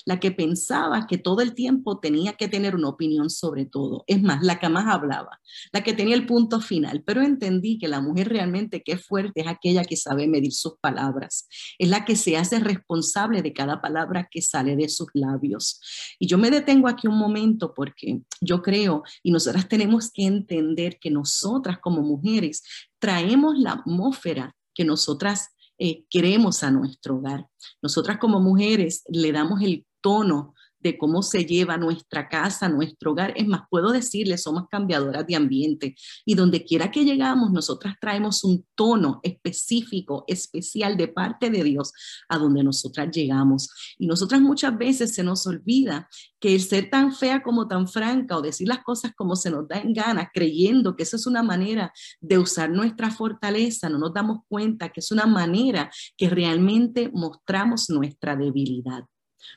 la 0.05 0.19
que 0.19 0.31
pensaba 0.31 1.07
que 1.07 1.17
todo 1.17 1.41
el 1.41 1.53
tiempo 1.53 1.99
tenía 1.99 2.33
que 2.33 2.47
tener 2.47 2.75
una 2.75 2.89
opinión 2.89 3.29
sobre 3.29 3.65
todo. 3.65 4.03
Es 4.07 4.21
más, 4.21 4.43
la 4.43 4.59
que 4.59 4.69
más 4.69 4.87
hablaba, 4.87 5.39
la 5.71 5.83
que 5.83 5.93
tenía 5.93 6.15
el 6.15 6.25
punto 6.25 6.61
final. 6.61 7.03
Pero 7.05 7.21
entendí 7.21 7.77
que 7.77 7.87
la 7.87 8.01
mujer 8.01 8.29
realmente 8.29 8.83
que 8.83 8.93
es 8.93 9.05
fuerte 9.05 9.41
es 9.41 9.47
aquella 9.47 9.83
que 9.83 9.97
sabe 9.97 10.27
medir 10.27 10.53
sus 10.53 10.77
palabras, 10.79 11.47
es 11.77 11.89
la 11.89 12.05
que 12.05 12.15
se 12.15 12.37
hace 12.37 12.59
responsable 12.59 13.41
de 13.41 13.53
cada 13.53 13.81
palabra 13.81 14.27
que 14.29 14.41
sale 14.41 14.75
de 14.75 14.89
sus 14.89 15.07
labios. 15.13 15.81
Y 16.19 16.27
yo 16.27 16.37
me 16.37 16.51
detengo 16.51 16.87
aquí 16.87 17.07
un 17.07 17.17
momento 17.17 17.73
porque 17.73 18.21
yo 18.41 18.61
creo 18.61 19.03
y 19.23 19.31
nosotras 19.31 19.67
tenemos 19.67 20.11
que 20.11 20.23
entender 20.25 20.97
que 20.99 21.11
nosotras 21.11 21.79
como 21.79 22.01
mujeres 22.01 22.63
traemos 22.99 23.57
la 23.57 23.73
atmósfera 23.73 24.55
que 24.73 24.85
nosotras 24.85 25.49
eh, 25.77 26.05
queremos 26.09 26.63
a 26.63 26.71
nuestro 26.71 27.17
hogar. 27.17 27.47
Nosotras 27.81 28.17
como 28.17 28.39
mujeres 28.39 29.03
le 29.07 29.31
damos 29.31 29.61
el 29.61 29.85
tono 30.01 30.53
de 30.79 30.97
cómo 30.97 31.23
se 31.23 31.45
lleva 31.45 31.77
nuestra 31.77 32.29
casa, 32.29 32.69
nuestro 32.69 33.11
hogar. 33.11 33.33
Es 33.35 33.47
más, 33.47 33.61
puedo 33.69 33.91
decirle, 33.91 34.37
somos 34.37 34.67
cambiadoras 34.69 35.25
de 35.25 35.35
ambiente 35.35 35.95
y 36.25 36.35
donde 36.35 36.63
quiera 36.63 36.91
que 36.91 37.03
llegamos, 37.03 37.51
nosotras 37.51 37.95
traemos 37.99 38.43
un 38.43 38.65
tono 38.75 39.19
específico, 39.23 40.23
especial 40.27 40.97
de 40.97 41.07
parte 41.07 41.49
de 41.49 41.63
Dios 41.63 41.91
a 42.29 42.37
donde 42.37 42.63
nosotras 42.63 43.09
llegamos. 43.11 43.69
Y 43.97 44.07
nosotras 44.07 44.41
muchas 44.41 44.77
veces 44.77 45.13
se 45.13 45.23
nos 45.23 45.45
olvida 45.47 46.07
que 46.39 46.53
el 46.53 46.61
ser 46.61 46.89
tan 46.89 47.13
fea 47.13 47.41
como 47.41 47.67
tan 47.67 47.87
franca 47.87 48.37
o 48.37 48.41
decir 48.41 48.67
las 48.67 48.83
cosas 48.83 49.11
como 49.15 49.35
se 49.35 49.49
nos 49.49 49.67
da 49.67 49.79
en 49.79 49.93
gana, 49.93 50.29
creyendo 50.33 50.95
que 50.95 51.03
eso 51.03 51.15
es 51.15 51.25
una 51.25 51.43
manera 51.43 51.91
de 52.21 52.37
usar 52.37 52.69
nuestra 52.69 53.11
fortaleza, 53.11 53.89
no 53.89 53.97
nos 53.97 54.13
damos 54.13 54.39
cuenta 54.47 54.89
que 54.89 54.99
es 54.99 55.11
una 55.11 55.25
manera 55.25 55.89
que 56.15 56.29
realmente 56.29 57.09
mostramos 57.13 57.89
nuestra 57.89 58.35
debilidad. 58.35 59.03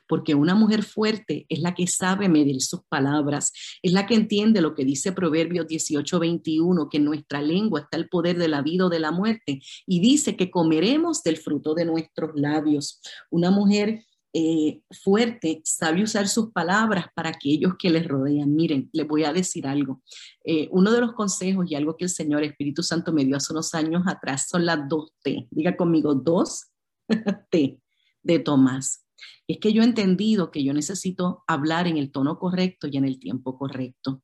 Porque 0.06 0.34
una 0.34 0.54
mujer 0.54 0.82
fuerte 0.82 1.46
es 1.48 1.60
la 1.60 1.74
que 1.74 1.86
sabe 1.86 2.28
medir 2.28 2.60
sus 2.60 2.80
palabras, 2.88 3.52
es 3.82 3.92
la 3.92 4.06
que 4.06 4.14
entiende 4.14 4.60
lo 4.60 4.74
que 4.74 4.84
dice 4.84 5.12
Proverbios 5.12 5.66
18:21, 5.66 6.88
que 6.88 6.98
en 6.98 7.04
nuestra 7.04 7.42
lengua 7.42 7.80
está 7.80 7.96
el 7.96 8.08
poder 8.08 8.38
de 8.38 8.48
la 8.48 8.62
vida 8.62 8.86
o 8.86 8.90
de 8.90 9.00
la 9.00 9.12
muerte, 9.12 9.60
y 9.86 10.00
dice 10.00 10.36
que 10.36 10.50
comeremos 10.50 11.22
del 11.22 11.36
fruto 11.36 11.74
de 11.74 11.84
nuestros 11.84 12.30
labios. 12.34 13.00
Una 13.30 13.50
mujer 13.50 14.04
eh, 14.32 14.82
fuerte 14.92 15.60
sabe 15.64 16.04
usar 16.04 16.28
sus 16.28 16.52
palabras 16.52 17.06
para 17.14 17.30
aquellos 17.30 17.74
que 17.76 17.90
les 17.90 18.06
rodean. 18.06 18.54
Miren, 18.54 18.88
les 18.92 19.06
voy 19.06 19.24
a 19.24 19.32
decir 19.32 19.66
algo. 19.66 20.02
Eh, 20.44 20.68
uno 20.70 20.92
de 20.92 21.00
los 21.00 21.12
consejos 21.14 21.66
y 21.68 21.74
algo 21.74 21.96
que 21.96 22.04
el 22.04 22.10
Señor 22.10 22.44
Espíritu 22.44 22.82
Santo 22.82 23.12
me 23.12 23.24
dio 23.24 23.36
hace 23.36 23.52
unos 23.52 23.74
años 23.74 24.02
atrás 24.06 24.46
son 24.48 24.66
las 24.66 24.88
dos 24.88 25.12
T. 25.22 25.48
Diga 25.50 25.76
conmigo, 25.76 26.14
dos 26.14 26.70
T 27.50 27.80
de 28.22 28.38
Tomás. 28.38 29.04
Es 29.46 29.58
que 29.58 29.72
yo 29.72 29.82
he 29.82 29.84
entendido 29.84 30.50
que 30.50 30.64
yo 30.64 30.72
necesito 30.72 31.44
hablar 31.46 31.86
en 31.86 31.96
el 31.96 32.10
tono 32.10 32.38
correcto 32.38 32.86
y 32.86 32.96
en 32.96 33.04
el 33.04 33.18
tiempo 33.18 33.58
correcto. 33.58 34.22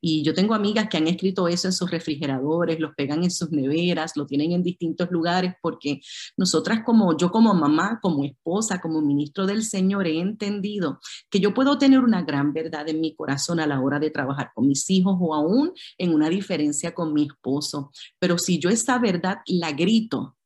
Y 0.00 0.22
yo 0.22 0.32
tengo 0.32 0.54
amigas 0.54 0.88
que 0.88 0.96
han 0.96 1.06
escrito 1.06 1.46
eso 1.46 1.68
en 1.68 1.72
sus 1.72 1.90
refrigeradores, 1.90 2.80
los 2.80 2.94
pegan 2.94 3.22
en 3.22 3.30
sus 3.30 3.50
neveras, 3.50 4.16
lo 4.16 4.26
tienen 4.26 4.52
en 4.52 4.62
distintos 4.62 5.10
lugares, 5.10 5.54
porque 5.60 6.00
nosotras 6.36 6.82
como 6.84 7.16
yo 7.16 7.30
como 7.30 7.52
mamá, 7.52 7.98
como 8.00 8.24
esposa, 8.24 8.80
como 8.80 9.02
ministro 9.02 9.46
del 9.46 9.62
Señor, 9.62 10.06
he 10.06 10.18
entendido 10.18 11.00
que 11.28 11.40
yo 11.40 11.52
puedo 11.52 11.76
tener 11.76 12.00
una 12.00 12.22
gran 12.22 12.52
verdad 12.54 12.88
en 12.88 13.00
mi 13.00 13.14
corazón 13.14 13.60
a 13.60 13.66
la 13.66 13.80
hora 13.80 13.98
de 13.98 14.10
trabajar 14.10 14.52
con 14.54 14.66
mis 14.66 14.88
hijos 14.88 15.16
o 15.20 15.34
aún 15.34 15.72
en 15.98 16.14
una 16.14 16.30
diferencia 16.30 16.94
con 16.94 17.12
mi 17.12 17.24
esposo. 17.24 17.90
Pero 18.18 18.38
si 18.38 18.58
yo 18.58 18.70
esa 18.70 18.98
verdad 18.98 19.38
la 19.46 19.72
grito, 19.72 20.36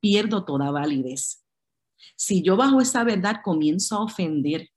pierdo 0.00 0.44
toda 0.44 0.70
validez. 0.70 1.42
Si 2.16 2.42
yo 2.42 2.56
bajo 2.56 2.80
esa 2.80 3.04
verdad 3.04 3.36
comienzo 3.42 3.96
a 3.96 4.04
ofender, 4.04 4.68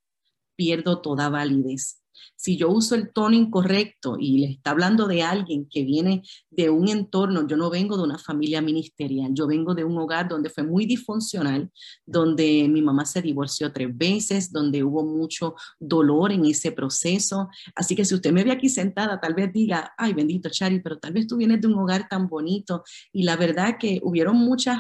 pierdo 0.56 1.02
toda 1.02 1.30
validez. 1.30 2.02
Si 2.36 2.58
yo 2.58 2.70
uso 2.70 2.96
el 2.96 3.12
tono 3.14 3.36
incorrecto 3.36 4.18
y 4.20 4.40
le 4.40 4.48
está 4.54 4.72
hablando 4.72 5.08
de 5.08 5.22
alguien 5.22 5.68
que 5.70 5.84
viene 5.84 6.24
de 6.50 6.70
un 6.70 6.88
entorno, 6.88 7.48
yo 7.48 7.56
no 7.56 7.70
vengo 7.70 7.98
de 7.98 8.04
una 8.04 8.18
familia 8.18 8.62
ministerial, 8.62 9.32
yo 9.34 9.48
vengo 9.48 9.76
de 9.76 9.84
un 9.84 9.98
hogar 9.98 10.28
donde 10.28 10.50
fue 10.50 10.64
muy 10.64 10.86
disfuncional, 10.86 11.72
donde 12.06 12.68
mi 12.68 12.82
mamá 12.82 13.06
se 13.06 13.22
divorció 13.22 13.72
tres 13.72 13.96
veces, 13.96 14.52
donde 14.52 14.84
hubo 14.84 15.04
mucho 15.04 15.56
dolor 15.80 16.32
en 16.32 16.46
ese 16.46 16.72
proceso. 16.72 17.48
Así 17.76 17.96
que 17.96 18.06
si 18.06 18.16
usted 18.16 18.32
me 18.32 18.44
ve 18.44 18.52
aquí 18.52 18.70
sentada, 18.70 19.20
tal 19.20 19.34
vez 19.34 19.52
diga, 19.54 19.94
ay, 19.98 20.14
bendito 20.14 20.50
Chari, 20.50 20.80
pero 20.80 20.98
tal 20.98 21.14
vez 21.14 21.28
tú 21.28 21.38
vienes 21.38 21.62
de 21.62 21.68
un 21.68 21.78
hogar 21.78 22.08
tan 22.10 22.28
bonito. 22.28 22.84
Y 23.14 23.24
la 23.24 23.36
verdad 23.36 23.78
que 23.80 24.00
hubieron 24.04 24.38
muchas 24.38 24.80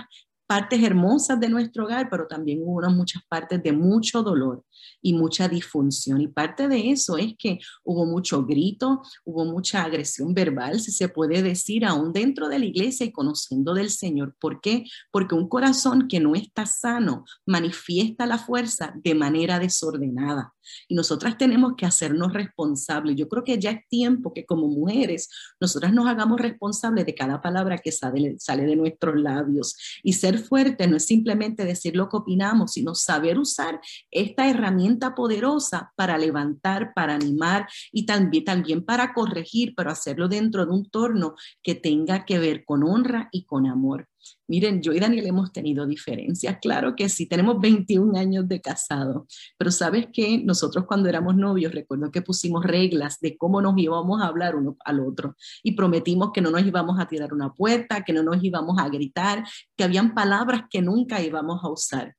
partes 0.51 0.83
hermosas 0.83 1.39
de 1.39 1.47
nuestro 1.47 1.85
hogar, 1.85 2.09
pero 2.09 2.27
también 2.27 2.59
hubo 2.61 2.81
muchas 2.89 3.23
partes 3.23 3.63
de 3.63 3.71
mucho 3.71 4.21
dolor 4.21 4.65
y 5.01 5.13
mucha 5.13 5.47
disfunción. 5.47 6.19
Y 6.19 6.27
parte 6.27 6.67
de 6.67 6.91
eso 6.91 7.17
es 7.17 7.35
que 7.37 7.59
hubo 7.85 8.05
mucho 8.05 8.45
grito, 8.45 9.01
hubo 9.23 9.45
mucha 9.45 9.81
agresión 9.81 10.33
verbal, 10.33 10.81
si 10.81 10.91
se 10.91 11.07
puede 11.07 11.41
decir, 11.41 11.85
aún 11.85 12.11
dentro 12.11 12.49
de 12.49 12.59
la 12.59 12.65
iglesia 12.65 13.05
y 13.05 13.13
conociendo 13.13 13.73
del 13.73 13.91
Señor. 13.91 14.35
¿Por 14.41 14.59
qué? 14.59 14.83
Porque 15.09 15.35
un 15.35 15.47
corazón 15.47 16.09
que 16.09 16.19
no 16.19 16.35
está 16.35 16.65
sano 16.65 17.23
manifiesta 17.45 18.25
la 18.25 18.37
fuerza 18.37 18.93
de 19.01 19.15
manera 19.15 19.57
desordenada. 19.57 20.53
Y 20.87 20.95
nosotras 20.95 21.37
tenemos 21.37 21.73
que 21.77 21.85
hacernos 21.85 22.33
responsables. 22.33 23.15
Yo 23.15 23.27
creo 23.27 23.43
que 23.43 23.59
ya 23.59 23.71
es 23.71 23.87
tiempo 23.87 24.33
que 24.33 24.45
como 24.45 24.67
mujeres 24.67 25.29
nosotras 25.59 25.93
nos 25.93 26.07
hagamos 26.07 26.39
responsables 26.39 27.05
de 27.05 27.15
cada 27.15 27.41
palabra 27.41 27.77
que 27.77 27.91
sale, 27.91 28.35
sale 28.39 28.63
de 28.63 28.75
nuestros 28.75 29.19
labios 29.19 29.75
y 30.03 30.13
ser 30.13 30.37
fuerte 30.39 30.87
no 30.87 30.97
es 30.97 31.05
simplemente 31.05 31.65
decir 31.65 31.95
lo 31.95 32.09
que 32.09 32.17
opinamos, 32.17 32.73
sino 32.73 32.95
saber 32.95 33.39
usar 33.39 33.79
esta 34.11 34.49
herramienta 34.49 35.15
poderosa 35.15 35.91
para 35.95 36.17
levantar, 36.17 36.93
para 36.93 37.15
animar 37.15 37.67
y 37.91 38.05
también, 38.05 38.45
también 38.45 38.85
para 38.85 39.13
corregir, 39.13 39.73
pero 39.75 39.91
hacerlo 39.91 40.27
dentro 40.27 40.65
de 40.65 40.71
un 40.71 40.89
torno 40.89 41.35
que 41.63 41.75
tenga 41.75 42.25
que 42.25 42.39
ver 42.39 42.65
con 42.65 42.83
honra 42.83 43.29
y 43.31 43.43
con 43.45 43.65
amor. 43.67 44.10
Miren, 44.47 44.81
yo 44.81 44.91
y 44.93 44.99
Daniel 44.99 45.27
hemos 45.27 45.51
tenido 45.51 45.85
diferencias, 45.87 46.57
claro 46.61 46.95
que 46.95 47.07
sí, 47.09 47.25
tenemos 47.25 47.59
21 47.59 48.19
años 48.19 48.47
de 48.47 48.59
casado, 48.59 49.25
pero 49.57 49.71
sabes 49.71 50.07
que 50.11 50.39
nosotros 50.43 50.85
cuando 50.85 51.09
éramos 51.09 51.35
novios, 51.35 51.73
recuerdo 51.73 52.11
que 52.11 52.21
pusimos 52.21 52.63
reglas 52.65 53.19
de 53.21 53.37
cómo 53.37 53.61
nos 53.61 53.77
íbamos 53.77 54.21
a 54.21 54.27
hablar 54.27 54.55
uno 54.55 54.75
al 54.83 54.99
otro 54.99 55.35
y 55.63 55.73
prometimos 55.73 56.31
que 56.33 56.41
no 56.41 56.51
nos 56.51 56.65
íbamos 56.65 56.99
a 56.99 57.07
tirar 57.07 57.33
una 57.33 57.53
puerta, 57.53 58.03
que 58.03 58.13
no 58.13 58.23
nos 58.23 58.43
íbamos 58.43 58.77
a 58.79 58.89
gritar, 58.89 59.43
que 59.77 59.83
habían 59.83 60.13
palabras 60.13 60.63
que 60.69 60.81
nunca 60.81 61.21
íbamos 61.21 61.63
a 61.63 61.69
usar. 61.69 62.15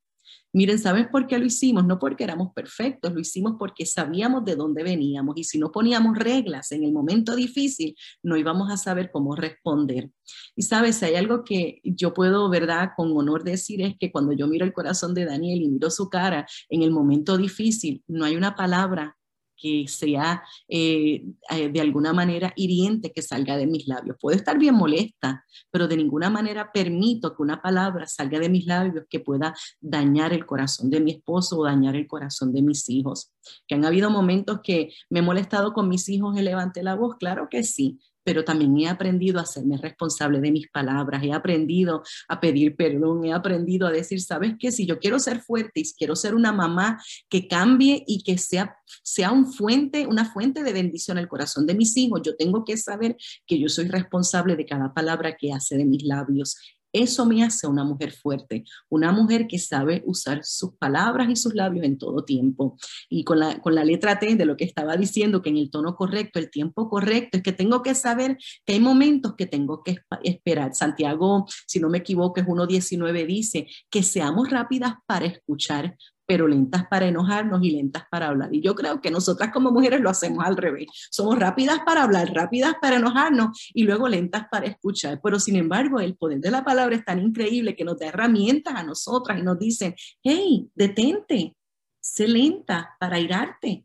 Miren, 0.54 0.78
¿sabes 0.78 1.08
por 1.08 1.26
qué 1.26 1.38
lo 1.38 1.46
hicimos? 1.46 1.86
No 1.86 1.98
porque 1.98 2.24
éramos 2.24 2.52
perfectos, 2.52 3.12
lo 3.12 3.20
hicimos 3.20 3.54
porque 3.58 3.86
sabíamos 3.86 4.44
de 4.44 4.54
dónde 4.54 4.82
veníamos 4.82 5.36
y 5.38 5.44
si 5.44 5.58
no 5.58 5.72
poníamos 5.72 6.18
reglas 6.18 6.72
en 6.72 6.84
el 6.84 6.92
momento 6.92 7.34
difícil, 7.34 7.96
no 8.22 8.36
íbamos 8.36 8.70
a 8.70 8.76
saber 8.76 9.10
cómo 9.10 9.34
responder. 9.34 10.10
Y 10.54 10.62
sabes, 10.62 11.02
hay 11.02 11.14
algo 11.14 11.42
que 11.44 11.80
yo 11.84 12.12
puedo, 12.12 12.50
¿verdad?, 12.50 12.90
con 12.96 13.16
honor 13.16 13.44
decir 13.44 13.80
es 13.80 13.94
que 13.98 14.12
cuando 14.12 14.32
yo 14.32 14.46
miro 14.46 14.66
el 14.66 14.74
corazón 14.74 15.14
de 15.14 15.24
Daniel 15.24 15.62
y 15.62 15.68
miro 15.70 15.90
su 15.90 16.10
cara 16.10 16.46
en 16.68 16.82
el 16.82 16.90
momento 16.90 17.38
difícil, 17.38 18.02
no 18.06 18.26
hay 18.26 18.36
una 18.36 18.54
palabra 18.54 19.16
que 19.62 19.86
sea 19.86 20.42
eh, 20.68 21.24
eh, 21.50 21.68
de 21.68 21.80
alguna 21.80 22.12
manera 22.12 22.52
hiriente 22.56 23.12
que 23.12 23.22
salga 23.22 23.56
de 23.56 23.68
mis 23.68 23.86
labios. 23.86 24.16
Puedo 24.20 24.36
estar 24.36 24.58
bien 24.58 24.74
molesta, 24.74 25.44
pero 25.70 25.86
de 25.86 25.96
ninguna 25.96 26.30
manera 26.30 26.72
permito 26.72 27.36
que 27.36 27.42
una 27.42 27.62
palabra 27.62 28.06
salga 28.08 28.40
de 28.40 28.48
mis 28.48 28.66
labios 28.66 29.04
que 29.08 29.20
pueda 29.20 29.54
dañar 29.80 30.32
el 30.32 30.44
corazón 30.44 30.90
de 30.90 31.00
mi 31.00 31.12
esposo 31.12 31.58
o 31.58 31.64
dañar 31.64 31.94
el 31.94 32.08
corazón 32.08 32.52
de 32.52 32.62
mis 32.62 32.88
hijos. 32.90 33.30
Que 33.68 33.76
han 33.76 33.84
habido 33.84 34.10
momentos 34.10 34.60
que 34.64 34.90
me 35.08 35.20
he 35.20 35.22
molestado 35.22 35.72
con 35.72 35.88
mis 35.88 36.08
hijos 36.08 36.36
y 36.36 36.42
levanté 36.42 36.82
la 36.82 36.96
voz, 36.96 37.14
claro 37.16 37.46
que 37.48 37.62
sí, 37.62 38.00
pero 38.24 38.44
también 38.44 38.76
he 38.78 38.88
aprendido 38.88 39.38
a 39.38 39.42
hacerme 39.42 39.76
responsable 39.76 40.40
de 40.40 40.50
mis 40.50 40.68
palabras, 40.68 41.22
he 41.22 41.32
aprendido 41.32 42.02
a 42.28 42.40
pedir 42.40 42.76
perdón, 42.76 43.24
he 43.24 43.32
aprendido 43.32 43.86
a 43.86 43.90
decir, 43.90 44.20
¿sabes 44.20 44.54
qué? 44.58 44.72
Si 44.72 44.86
yo 44.86 44.98
quiero 44.98 45.18
ser 45.18 45.40
fuerte 45.40 45.80
y 45.80 45.92
quiero 45.94 46.16
ser 46.16 46.34
una 46.34 46.52
mamá 46.52 47.02
que 47.28 47.48
cambie 47.48 48.04
y 48.06 48.22
que 48.22 48.38
sea, 48.38 48.76
sea 49.02 49.32
un 49.32 49.52
fuente, 49.52 50.06
una 50.06 50.32
fuente 50.32 50.62
de 50.62 50.72
bendición 50.72 51.18
al 51.18 51.28
corazón 51.28 51.66
de 51.66 51.74
mis 51.74 51.96
hijos, 51.96 52.22
yo 52.24 52.36
tengo 52.36 52.64
que 52.64 52.76
saber 52.76 53.16
que 53.46 53.58
yo 53.58 53.68
soy 53.68 53.88
responsable 53.88 54.56
de 54.56 54.66
cada 54.66 54.92
palabra 54.94 55.36
que 55.36 55.52
hace 55.52 55.76
de 55.76 55.84
mis 55.84 56.04
labios 56.04 56.56
eso 56.92 57.26
me 57.26 57.42
hace 57.42 57.66
una 57.66 57.84
mujer 57.84 58.12
fuerte, 58.12 58.64
una 58.88 59.12
mujer 59.12 59.46
que 59.46 59.58
sabe 59.58 60.02
usar 60.06 60.44
sus 60.44 60.74
palabras 60.76 61.28
y 61.30 61.36
sus 61.36 61.54
labios 61.54 61.84
en 61.84 61.98
todo 61.98 62.24
tiempo. 62.24 62.76
Y 63.08 63.24
con 63.24 63.40
la, 63.40 63.60
con 63.60 63.74
la 63.74 63.84
letra 63.84 64.18
T 64.18 64.34
de 64.36 64.44
lo 64.44 64.56
que 64.56 64.64
estaba 64.64 64.96
diciendo, 64.96 65.42
que 65.42 65.50
en 65.50 65.56
el 65.56 65.70
tono 65.70 65.96
correcto, 65.96 66.38
el 66.38 66.50
tiempo 66.50 66.88
correcto, 66.88 67.38
es 67.38 67.42
que 67.42 67.52
tengo 67.52 67.82
que 67.82 67.94
saber 67.94 68.36
que 68.64 68.74
hay 68.74 68.80
momentos 68.80 69.34
que 69.36 69.46
tengo 69.46 69.82
que 69.82 69.98
esperar. 70.22 70.74
Santiago, 70.74 71.46
si 71.66 71.80
no 71.80 71.88
me 71.88 71.98
equivoco, 71.98 72.40
es 72.40 72.46
1.19, 72.46 73.26
dice 73.26 73.66
que 73.90 74.02
seamos 74.02 74.50
rápidas 74.50 74.94
para 75.06 75.26
escuchar, 75.26 75.96
pero 76.32 76.48
lentas 76.48 76.86
para 76.88 77.06
enojarnos 77.06 77.62
y 77.62 77.72
lentas 77.72 78.04
para 78.10 78.28
hablar. 78.28 78.48
Y 78.54 78.62
yo 78.62 78.74
creo 78.74 79.02
que 79.02 79.10
nosotras 79.10 79.52
como 79.52 79.70
mujeres 79.70 80.00
lo 80.00 80.08
hacemos 80.08 80.42
al 80.42 80.56
revés. 80.56 80.86
Somos 81.10 81.38
rápidas 81.38 81.80
para 81.84 82.04
hablar, 82.04 82.32
rápidas 82.32 82.74
para 82.80 82.96
enojarnos 82.96 83.70
y 83.74 83.82
luego 83.82 84.08
lentas 84.08 84.46
para 84.50 84.64
escuchar. 84.64 85.20
Pero 85.22 85.38
sin 85.38 85.56
embargo, 85.56 86.00
el 86.00 86.16
poder 86.16 86.40
de 86.40 86.50
la 86.50 86.64
palabra 86.64 86.96
es 86.96 87.04
tan 87.04 87.18
increíble 87.18 87.76
que 87.76 87.84
nos 87.84 87.98
da 87.98 88.06
herramientas 88.06 88.74
a 88.74 88.82
nosotras 88.82 89.40
y 89.40 89.42
nos 89.42 89.58
dicen, 89.58 89.94
hey, 90.22 90.70
detente, 90.74 91.54
sé 92.00 92.26
lenta 92.26 92.96
para 92.98 93.20
irarte. 93.20 93.84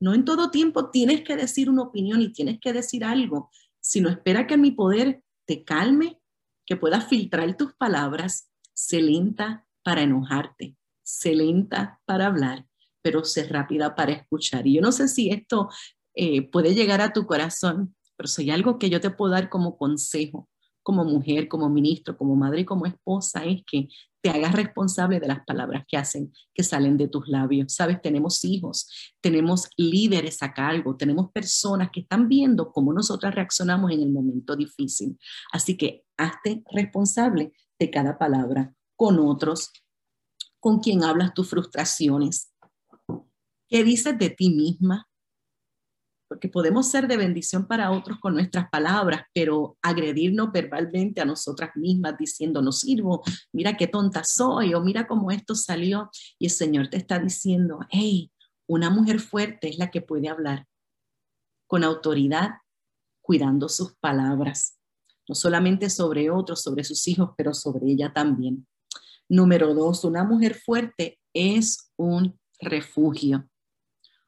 No 0.00 0.14
en 0.14 0.24
todo 0.24 0.50
tiempo 0.50 0.88
tienes 0.88 1.20
que 1.20 1.36
decir 1.36 1.68
una 1.68 1.82
opinión 1.82 2.22
y 2.22 2.32
tienes 2.32 2.60
que 2.60 2.72
decir 2.72 3.04
algo, 3.04 3.50
sino 3.78 4.08
espera 4.08 4.46
que 4.46 4.56
mi 4.56 4.70
poder 4.70 5.22
te 5.44 5.64
calme, 5.64 6.18
que 6.64 6.76
puedas 6.76 7.06
filtrar 7.08 7.58
tus 7.58 7.74
palabras, 7.74 8.50
sé 8.72 9.02
lenta 9.02 9.66
para 9.82 10.00
enojarte 10.00 10.77
sé 11.08 11.34
lenta 11.34 12.00
para 12.04 12.26
hablar, 12.26 12.66
pero 13.02 13.24
sé 13.24 13.44
rápida 13.44 13.94
para 13.94 14.12
escuchar. 14.12 14.66
Y 14.66 14.74
yo 14.74 14.82
no 14.82 14.92
sé 14.92 15.08
si 15.08 15.30
esto 15.30 15.70
eh, 16.14 16.42
puede 16.50 16.74
llegar 16.74 17.00
a 17.00 17.12
tu 17.12 17.26
corazón, 17.26 17.96
pero 18.16 18.28
si 18.28 18.50
algo 18.50 18.78
que 18.78 18.90
yo 18.90 19.00
te 19.00 19.10
puedo 19.10 19.32
dar 19.32 19.48
como 19.48 19.78
consejo, 19.78 20.48
como 20.82 21.04
mujer, 21.04 21.48
como 21.48 21.68
ministro, 21.70 22.16
como 22.16 22.36
madre 22.36 22.60
y 22.60 22.64
como 22.64 22.86
esposa, 22.86 23.44
es 23.44 23.62
que 23.66 23.88
te 24.20 24.30
hagas 24.30 24.52
responsable 24.52 25.20
de 25.20 25.28
las 25.28 25.44
palabras 25.44 25.84
que 25.86 25.96
hacen, 25.96 26.32
que 26.52 26.62
salen 26.62 26.96
de 26.96 27.08
tus 27.08 27.28
labios. 27.28 27.72
Sabes, 27.72 28.02
tenemos 28.02 28.44
hijos, 28.44 28.88
tenemos 29.20 29.68
líderes 29.76 30.42
a 30.42 30.52
cargo, 30.52 30.96
tenemos 30.96 31.30
personas 31.32 31.90
que 31.92 32.00
están 32.00 32.28
viendo 32.28 32.72
cómo 32.72 32.92
nosotras 32.92 33.34
reaccionamos 33.34 33.92
en 33.92 34.02
el 34.02 34.10
momento 34.10 34.56
difícil. 34.56 35.18
Así 35.52 35.76
que 35.76 36.04
hazte 36.16 36.62
responsable 36.72 37.52
de 37.78 37.90
cada 37.90 38.18
palabra 38.18 38.74
con 38.96 39.18
otros 39.20 39.70
con 40.60 40.80
quien 40.80 41.04
hablas 41.04 41.34
tus 41.34 41.48
frustraciones. 41.48 42.52
¿Qué 43.68 43.84
dices 43.84 44.18
de 44.18 44.30
ti 44.30 44.50
misma? 44.50 45.08
porque 46.28 46.48
podemos 46.48 46.90
ser 46.90 47.08
de 47.08 47.16
bendición 47.16 47.66
para 47.66 47.90
otros 47.90 48.18
con 48.20 48.34
nuestras 48.34 48.68
palabras, 48.68 49.22
pero 49.32 49.78
agredirnos 49.82 50.52
verbalmente 50.52 51.22
a 51.22 51.24
nosotras 51.24 51.70
mismas 51.74 52.16
diciendo, 52.18 52.60
no 52.60 52.70
sirvo, 52.70 53.22
mira 53.50 53.76
qué 53.76 53.86
tonta 53.86 54.22
soy 54.24 54.74
o 54.74 54.82
mira 54.82 55.06
cómo 55.06 55.30
esto 55.30 55.54
salió. 55.54 56.10
Y 56.38 56.46
el 56.46 56.50
Señor 56.50 56.88
te 56.88 56.98
está 56.98 57.18
diciendo, 57.18 57.80
hey, 57.88 58.30
una 58.68 58.90
mujer 58.90 59.20
fuerte 59.20 59.70
es 59.70 59.78
la 59.78 59.90
que 59.90 60.02
puede 60.02 60.28
hablar 60.28 60.66
con 61.66 61.82
autoridad, 61.82 62.50
cuidando 63.22 63.68
sus 63.68 63.94
palabras, 63.96 64.78
no 65.28 65.34
solamente 65.34 65.90
sobre 65.90 66.30
otros, 66.30 66.62
sobre 66.62 66.84
sus 66.84 67.06
hijos, 67.08 67.30
pero 67.36 67.52
sobre 67.54 67.90
ella 67.90 68.12
también. 68.12 68.66
Número 69.28 69.74
dos, 69.74 70.04
una 70.04 70.24
mujer 70.24 70.54
fuerte 70.54 71.18
es 71.34 71.92
un 71.96 72.38
refugio. 72.60 73.48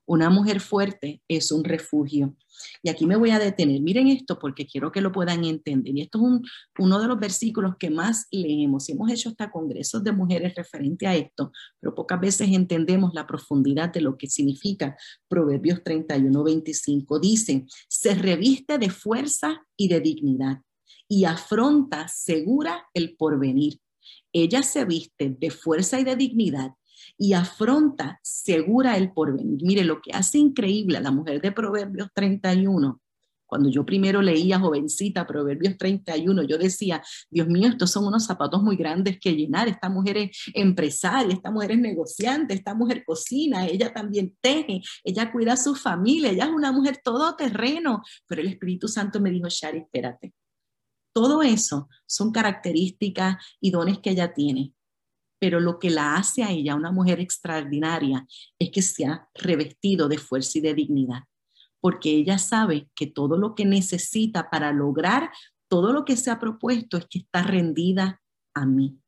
Una 0.07 0.29
mujer 0.29 0.61
fuerte 0.61 1.23
es 1.29 1.53
un 1.53 1.63
refugio. 1.63 2.35
Y 2.83 2.91
aquí 2.91 3.07
me 3.07 3.15
voy 3.15 3.31
a 3.31 3.39
detener. 3.39 3.81
Miren 3.81 4.09
esto 4.09 4.41
porque 4.41 4.67
quiero 4.67 4.91
que 4.91 5.01
lo 5.01 5.13
puedan 5.13 5.45
entender. 5.45 5.97
Y 5.97 6.03
esto 6.03 6.19
es 6.19 6.51
uno 6.79 7.01
de 7.01 7.07
los 7.07 7.19
versículos 7.19 7.77
que 7.79 7.91
más 7.91 8.27
leemos. 8.33 8.89
Hemos 8.89 9.09
hecho 9.11 9.29
hasta 9.29 9.53
congresos 9.53 10.03
de 10.03 10.11
mujeres 10.11 10.55
referente 10.57 11.07
a 11.07 11.15
esto, 11.15 11.53
pero 11.79 11.95
pocas 11.95 12.21
veces 12.21 12.49
entendemos 12.51 13.15
la 13.15 13.25
profundidad 13.27 13.93
de 13.93 14.01
lo 14.01 14.19
que 14.19 14.29
significa 14.29 14.97
Proverbios 15.29 15.83
31, 15.85 16.43
25. 16.43 17.21
Dice, 17.21 17.65
se 17.89 18.15
reviste 18.17 18.79
de 18.79 18.91
fuerza 18.91 19.65
y 19.77 19.87
de 19.87 20.01
dignidad 20.01 20.59
y 21.09 21.25
afronta 21.25 22.09
segura 22.09 22.85
el 22.95 23.17
porvenir. 23.17 23.79
Ella 24.33 24.63
se 24.63 24.85
viste 24.85 25.37
de 25.39 25.51
fuerza 25.51 26.01
y 26.01 26.05
de 26.05 26.17
dignidad 26.17 26.73
y 27.17 27.33
afronta 27.33 28.19
segura 28.23 28.97
el 28.97 29.13
porvenir. 29.13 29.63
Mire, 29.63 29.85
lo 29.85 30.01
que 30.01 30.13
hace 30.13 30.39
increíble 30.39 30.99
a 30.99 31.01
la 31.03 31.11
mujer 31.11 31.41
de 31.41 31.53
Proverbios 31.53 32.09
31, 32.15 33.01
cuando 33.51 33.69
yo 33.69 33.85
primero 33.85 34.23
leía 34.23 34.61
jovencita 34.61 35.27
Proverbios 35.27 35.77
31, 35.77 36.45
yo 36.45 36.57
decía, 36.57 37.03
Dios 37.29 37.49
mío, 37.49 37.69
estos 37.69 37.91
son 37.91 38.07
unos 38.07 38.25
zapatos 38.25 38.63
muy 38.63 38.77
grandes 38.77 39.19
que 39.19 39.35
llenar. 39.35 39.67
Esta 39.67 39.89
mujer 39.89 40.19
es 40.19 40.31
empresaria, 40.55 41.35
esta 41.35 41.51
mujer 41.51 41.73
es 41.73 41.79
negociante, 41.81 42.55
esta 42.55 42.75
mujer 42.75 43.03
cocina, 43.05 43.67
ella 43.67 43.93
también 43.93 44.37
teje, 44.41 44.83
ella 45.03 45.33
cuida 45.33 45.55
a 45.55 45.57
su 45.57 45.75
familia, 45.75 46.31
ella 46.31 46.45
es 46.45 46.51
una 46.51 46.71
mujer 46.71 47.01
todoterreno. 47.03 48.03
Pero 48.29 48.41
el 48.41 48.49
Espíritu 48.49 48.87
Santo 48.87 49.21
me 49.21 49.31
dijo, 49.31 49.49
Shari, 49.49 49.79
espérate. 49.79 50.33
Todo 51.13 51.43
eso 51.43 51.89
son 52.07 52.33
características 52.33 53.37
y 53.61 53.71
dones 53.71 53.99
que 53.99 54.11
ella 54.11 54.33
tiene 54.33 54.75
pero 55.41 55.59
lo 55.59 55.79
que 55.79 55.91
la 55.91 56.17
hace 56.17 56.45
a 56.45 56.51
ella 56.51 56.77
una 56.77 56.93
mujer 56.93 57.19
extraordinaria 57.19 58.27
es 58.59 58.71
que 58.71 58.83
se 58.83 59.07
ha 59.07 59.29
revestido 59.35 60.07
de 60.07 60.19
fuerza 60.19 60.59
y 60.59 60.61
de 60.61 60.75
dignidad, 60.75 61.25
porque 61.81 62.11
ella 62.11 62.39
sabe 62.39 62.91
que 62.95 63.07
todo 63.07 63.39
lo 63.39 63.55
que 63.55 63.65
necesita 63.65 64.51
para 64.51 64.71
lograr 64.71 65.31
todo 65.67 65.93
lo 65.93 66.05
que 66.05 66.17
se 66.17 66.31
ha 66.31 66.39
propuesto 66.39 66.99
es 66.99 67.07
que 67.07 67.21
está 67.21 67.43
rendida 67.43 68.21
a 68.55 68.67
mí. 68.67 68.99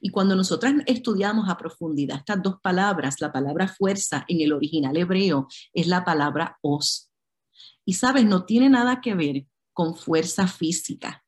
Y 0.00 0.10
cuando 0.10 0.36
nosotras 0.36 0.74
estudiamos 0.86 1.48
a 1.48 1.56
profundidad 1.56 2.18
estas 2.18 2.42
dos 2.42 2.56
palabras, 2.60 3.20
la 3.20 3.32
palabra 3.32 3.68
fuerza 3.68 4.26
en 4.28 4.42
el 4.42 4.52
original 4.52 4.94
hebreo 4.96 5.46
es 5.72 5.86
la 5.86 6.04
palabra 6.04 6.58
os. 6.60 7.10
Y 7.86 7.94
sabes, 7.94 8.26
no 8.26 8.44
tiene 8.44 8.68
nada 8.68 9.00
que 9.00 9.14
ver 9.14 9.46
con 9.72 9.96
fuerza 9.96 10.46
física. 10.46 11.24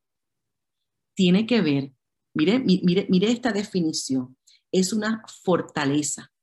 Tiene 1.15 1.47
que 1.47 1.61
ver 1.61 1.95
Mire, 2.35 2.59
mire, 2.59 3.07
mire 3.09 3.31
esta 3.31 3.53
definición. 3.53 4.37
Es 4.69 4.91
una 4.91 5.23
fortaleza, 5.41 6.33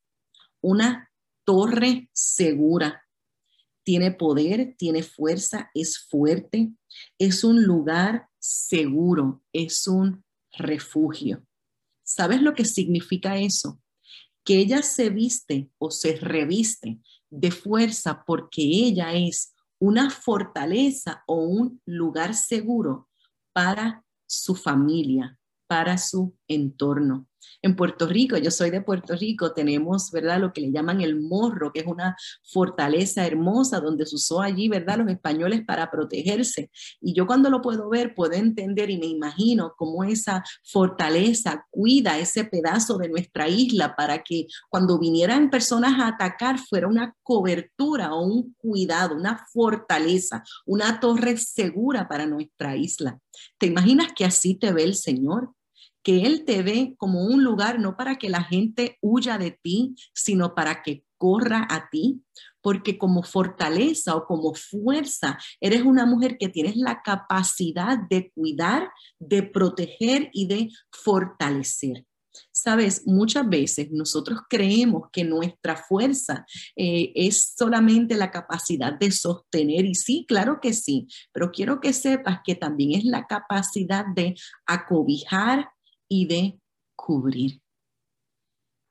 una 0.62 1.12
torre 1.44 2.08
segura. 2.14 3.06
Tiene 3.84 4.10
poder, 4.12 4.74
tiene 4.78 5.02
fuerza, 5.02 5.70
es 5.74 5.98
fuerte, 6.08 6.72
es 7.18 7.44
un 7.44 7.64
lugar 7.64 8.28
seguro, 8.38 9.42
es 9.52 9.86
un 9.86 10.24
refugio. 10.52 11.46
¿Sabes 12.04 12.40
lo 12.40 12.54
que 12.54 12.64
significa 12.64 13.36
eso? 13.36 13.82
Que 14.44 14.58
ella 14.58 14.82
se 14.82 15.10
viste 15.10 15.70
o 15.76 15.90
se 15.90 16.16
reviste 16.16 17.00
de 17.28 17.50
fuerza 17.50 18.24
porque 18.24 18.62
ella 18.62 19.12
es 19.12 19.54
una 19.78 20.08
fortaleza 20.08 21.22
o 21.26 21.44
un 21.44 21.82
lugar 21.84 22.34
seguro 22.34 23.10
para 23.52 24.06
su 24.32 24.54
familia, 24.54 25.38
para 25.66 25.98
su 25.98 26.34
entorno. 26.48 27.28
En 27.62 27.76
Puerto 27.76 28.06
Rico, 28.06 28.36
yo 28.36 28.50
soy 28.50 28.70
de 28.70 28.80
Puerto 28.80 29.14
Rico, 29.14 29.52
tenemos, 29.52 30.10
¿verdad? 30.10 30.40
Lo 30.40 30.52
que 30.52 30.60
le 30.60 30.72
llaman 30.72 31.00
el 31.00 31.20
morro, 31.20 31.72
que 31.72 31.80
es 31.80 31.86
una 31.86 32.16
fortaleza 32.42 33.26
hermosa 33.26 33.80
donde 33.80 34.06
se 34.06 34.16
usó 34.16 34.40
allí, 34.40 34.68
¿verdad? 34.68 34.98
Los 34.98 35.08
españoles 35.08 35.62
para 35.66 35.90
protegerse. 35.90 36.70
Y 37.00 37.14
yo 37.14 37.26
cuando 37.26 37.50
lo 37.50 37.62
puedo 37.62 37.88
ver, 37.88 38.14
puedo 38.14 38.32
entender 38.32 38.90
y 38.90 38.98
me 38.98 39.06
imagino 39.06 39.74
cómo 39.76 40.04
esa 40.04 40.42
fortaleza 40.64 41.66
cuida 41.70 42.18
ese 42.18 42.44
pedazo 42.44 42.98
de 42.98 43.08
nuestra 43.08 43.48
isla 43.48 43.94
para 43.96 44.22
que 44.22 44.46
cuando 44.68 44.98
vinieran 44.98 45.50
personas 45.50 45.98
a 46.00 46.08
atacar 46.08 46.58
fuera 46.58 46.88
una 46.88 47.14
cobertura 47.22 48.14
o 48.14 48.24
un 48.24 48.54
cuidado, 48.54 49.16
una 49.16 49.46
fortaleza, 49.52 50.42
una 50.66 51.00
torre 51.00 51.36
segura 51.36 52.08
para 52.08 52.26
nuestra 52.26 52.76
isla. 52.76 53.18
¿Te 53.58 53.66
imaginas 53.66 54.12
que 54.14 54.24
así 54.24 54.54
te 54.54 54.72
ve 54.72 54.84
el 54.84 54.94
Señor? 54.94 55.52
Que 56.02 56.24
Él 56.26 56.44
te 56.44 56.62
ve 56.62 56.94
como 56.98 57.24
un 57.24 57.44
lugar 57.44 57.78
no 57.78 57.96
para 57.96 58.16
que 58.16 58.28
la 58.28 58.42
gente 58.42 58.98
huya 59.00 59.38
de 59.38 59.52
ti, 59.52 59.94
sino 60.14 60.54
para 60.54 60.82
que 60.82 61.04
corra 61.16 61.68
a 61.70 61.88
ti, 61.88 62.22
porque 62.60 62.98
como 62.98 63.22
fortaleza 63.22 64.16
o 64.16 64.26
como 64.26 64.54
fuerza, 64.54 65.38
eres 65.60 65.82
una 65.82 66.04
mujer 66.04 66.36
que 66.38 66.48
tienes 66.48 66.76
la 66.76 67.02
capacidad 67.02 67.96
de 68.10 68.32
cuidar, 68.32 68.90
de 69.20 69.44
proteger 69.44 70.30
y 70.32 70.46
de 70.46 70.68
fortalecer. 70.90 72.06
Sabes, 72.50 73.02
muchas 73.06 73.48
veces 73.48 73.90
nosotros 73.90 74.40
creemos 74.48 75.08
que 75.12 75.24
nuestra 75.24 75.76
fuerza 75.76 76.46
eh, 76.76 77.12
es 77.14 77.54
solamente 77.56 78.16
la 78.16 78.30
capacidad 78.30 78.92
de 78.92 79.10
sostener, 79.10 79.84
y 79.84 79.94
sí, 79.94 80.24
claro 80.26 80.58
que 80.60 80.72
sí, 80.72 81.06
pero 81.32 81.50
quiero 81.50 81.80
que 81.80 81.92
sepas 81.92 82.40
que 82.44 82.54
también 82.54 82.92
es 82.98 83.04
la 83.04 83.26
capacidad 83.26 84.06
de 84.14 84.34
acobijar, 84.66 85.68
y 86.12 86.26
de 86.26 86.60
cubrir. 86.94 87.62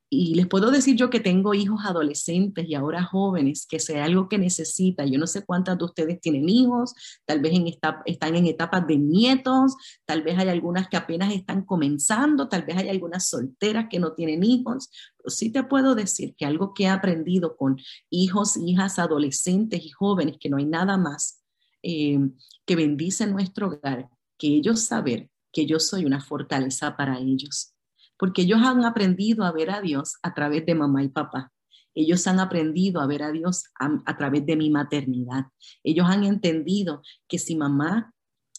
Y 0.10 0.34
les 0.34 0.48
puedo 0.48 0.72
decir 0.72 0.96
yo 0.96 1.12
que 1.12 1.20
tengo 1.20 1.54
hijos 1.54 1.86
adolescentes 1.86 2.68
y 2.68 2.74
ahora 2.74 3.04
jóvenes, 3.04 3.68
que 3.70 3.80
sea 3.80 4.06
algo 4.06 4.28
que 4.28 4.40
necesita. 4.40 5.06
Yo 5.06 5.20
no 5.20 5.28
sé 5.28 5.46
cuántas 5.46 5.78
de 5.78 5.86
ustedes 5.86 6.20
tienen 6.20 6.50
hijos, 6.50 6.94
tal 7.26 7.40
vez 7.40 7.54
en 7.54 7.68
están 7.68 8.36
en 8.36 8.48
etapas 8.48 8.88
de 8.88 8.98
nietos, 8.98 9.76
tal 10.04 10.24
vez 10.24 10.38
hay 10.40 10.50
algunas 10.50 10.90
que 10.90 10.98
apenas 10.98 11.32
están 11.32 11.64
comenzando, 11.64 12.50
tal 12.50 12.64
vez 12.64 12.76
hay 12.78 12.90
algunas 12.90 13.30
solteras 13.30 13.86
que 13.88 14.00
no 14.00 14.14
tienen 14.14 14.44
hijos. 14.44 14.90
Pero 15.16 15.30
sí 15.30 15.52
te 15.52 15.64
puedo 15.64 15.94
decir 15.94 16.36
que 16.36 16.46
algo 16.46 16.74
que 16.74 16.86
he 16.86 16.90
aprendido 16.90 17.56
con 17.56 17.78
hijos, 18.10 18.58
hijas, 18.58 18.98
adolescentes 18.98 19.86
y 19.86 19.92
jóvenes, 19.92 20.38
que 20.40 20.50
no 20.50 20.58
hay 20.58 20.66
nada 20.66 20.98
más 20.98 21.44
eh, 21.84 22.20
que 22.66 22.76
bendice 22.76 23.28
nuestro 23.28 23.68
hogar, 23.68 24.10
que 24.40 24.48
ellos 24.48 24.82
saber 24.82 25.30
que 25.52 25.66
yo 25.66 25.80
soy 25.80 26.06
una 26.06 26.22
fortaleza 26.22 26.96
para 26.96 27.20
ellos, 27.20 27.74
porque 28.18 28.44
ellos 28.44 28.62
han 28.62 28.86
aprendido 28.86 29.44
a 29.44 29.52
ver 29.52 29.72
a 29.72 29.82
Dios 29.82 30.18
a 30.22 30.34
través 30.34 30.66
de 30.66 30.76
mamá 30.76 31.04
y 31.04 31.10
papá. 31.10 31.52
Ellos 31.94 32.26
han 32.28 32.40
aprendido 32.40 33.02
a 33.02 33.08
ver 33.08 33.24
a 33.24 33.32
Dios 33.32 33.66
a, 33.78 34.18
través 34.18 34.46
de 34.46 34.56
mi 34.56 34.70
maternidad. 34.70 35.48
Ellos 35.84 36.06
han 36.08 36.24
entendido 36.24 37.02
que 37.28 37.38
si 37.38 37.56
mamá 37.56 38.14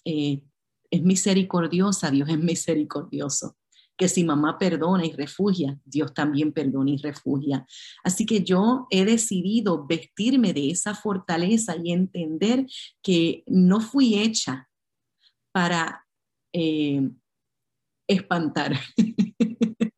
eh, 0.05 0.42
es 0.90 1.02
misericordiosa, 1.02 2.11
Dios 2.11 2.28
es 2.28 2.38
misericordioso. 2.38 3.57
Que 3.96 4.09
si 4.09 4.24
mamá 4.24 4.59
perdona 4.59 5.07
y 5.07 5.12
refugia, 5.12 5.78
Dios 5.85 6.12
también 6.12 6.52
perdona 6.52 6.90
y 6.90 6.96
refugia. 6.96 7.66
Así 8.05 8.26
que 8.26 8.42
yo 8.42 8.87
he 8.90 9.05
decidido 9.05 9.87
vestirme 9.87 10.52
de 10.52 10.70
esa 10.70 10.94
fortaleza 10.94 11.76
y 11.83 11.92
entender 11.92 12.66
que 13.02 13.44
no 13.46 13.81
fui 13.81 14.18
hecha 14.18 14.68
para 15.52 16.01
eh, 16.52 17.08
espantar. 18.06 18.78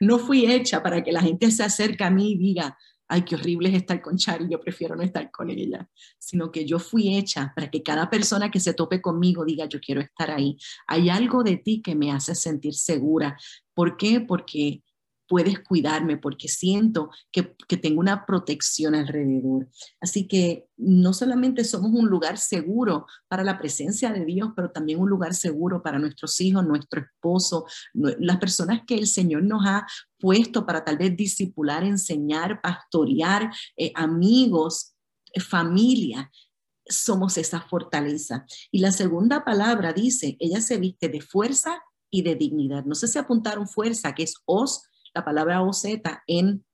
no 0.00 0.18
fui 0.18 0.50
hecha 0.50 0.82
para 0.82 1.02
que 1.02 1.12
la 1.12 1.22
gente 1.22 1.50
se 1.50 1.62
acerque 1.62 2.04
a 2.04 2.10
mí 2.10 2.32
y 2.32 2.38
diga, 2.38 2.76
ay, 3.08 3.22
qué 3.22 3.36
horrible 3.36 3.68
es 3.68 3.76
estar 3.76 4.00
con 4.02 4.16
Chari, 4.16 4.46
yo 4.50 4.60
prefiero 4.60 4.96
no 4.96 5.02
estar 5.02 5.30
con 5.30 5.50
ella, 5.50 5.88
sino 6.18 6.50
que 6.50 6.64
yo 6.64 6.78
fui 6.78 7.16
hecha 7.16 7.52
para 7.54 7.70
que 7.70 7.82
cada 7.82 8.10
persona 8.10 8.50
que 8.50 8.60
se 8.60 8.74
tope 8.74 9.00
conmigo 9.00 9.44
diga, 9.44 9.66
yo 9.66 9.80
quiero 9.80 10.00
estar 10.00 10.30
ahí. 10.30 10.56
Hay 10.86 11.08
algo 11.08 11.42
de 11.42 11.56
ti 11.56 11.82
que 11.82 11.94
me 11.94 12.10
hace 12.10 12.34
sentir 12.34 12.74
segura. 12.74 13.36
¿Por 13.74 13.96
qué? 13.96 14.20
Porque 14.20 14.82
puedes 15.28 15.60
cuidarme 15.60 16.16
porque 16.16 16.48
siento 16.48 17.10
que, 17.30 17.54
tengo 17.76 18.00
una 18.00 18.24
protección 18.26 18.94
alrededor. 18.94 19.68
Así 20.00 20.26
que 20.26 20.68
no 20.76 21.12
solamente 21.12 21.64
somos 21.64 21.92
un 21.92 22.08
lugar 22.08 22.38
seguro 22.38 23.06
para 23.28 23.44
la 23.44 23.58
presencia 23.58 24.12
de 24.12 24.24
Dios, 24.24 24.50
pero 24.56 24.70
también 24.70 25.00
un 25.00 25.10
lugar 25.10 25.34
seguro 25.34 25.82
para 25.82 25.98
nuestros 25.98 26.40
hijos, 26.40 26.64
nuestro 26.64 27.02
esposo, 27.02 27.66
las 27.92 28.38
personas 28.38 28.82
que 28.86 28.94
el 28.94 29.06
Señor 29.06 29.42
nos 29.42 29.66
ha 29.66 29.86
puesto 30.18 30.64
para 30.64 30.84
tal 30.84 30.96
vez 30.96 31.16
discipular, 31.16 31.84
enseñar, 31.84 32.60
pastorear, 32.62 33.52
eh, 33.76 33.92
amigos, 33.94 34.94
eh, 35.32 35.40
familia. 35.40 36.30
somos 36.88 37.36
esa 37.36 37.60
fortaleza. 37.60 38.46
Y 38.70 38.78
la 38.78 38.92
segunda 38.92 39.44
palabra 39.44 39.92
dice, 39.92 40.36
ella 40.38 40.60
se 40.60 40.78
viste 40.78 41.08
de 41.08 41.20
fuerza 41.20 41.82
y 42.10 42.22
de 42.22 42.36
dignidad. 42.36 42.84
No 42.84 42.94
sé 42.94 43.08
si 43.08 43.18
apuntaron 43.18 43.66
fuerza, 43.66 44.14
que 44.14 44.22
es 44.22 44.34
os, 44.44 44.82
la 45.16 45.24
palabra 45.24 45.62
oseta 45.62 46.22
en 46.26 46.64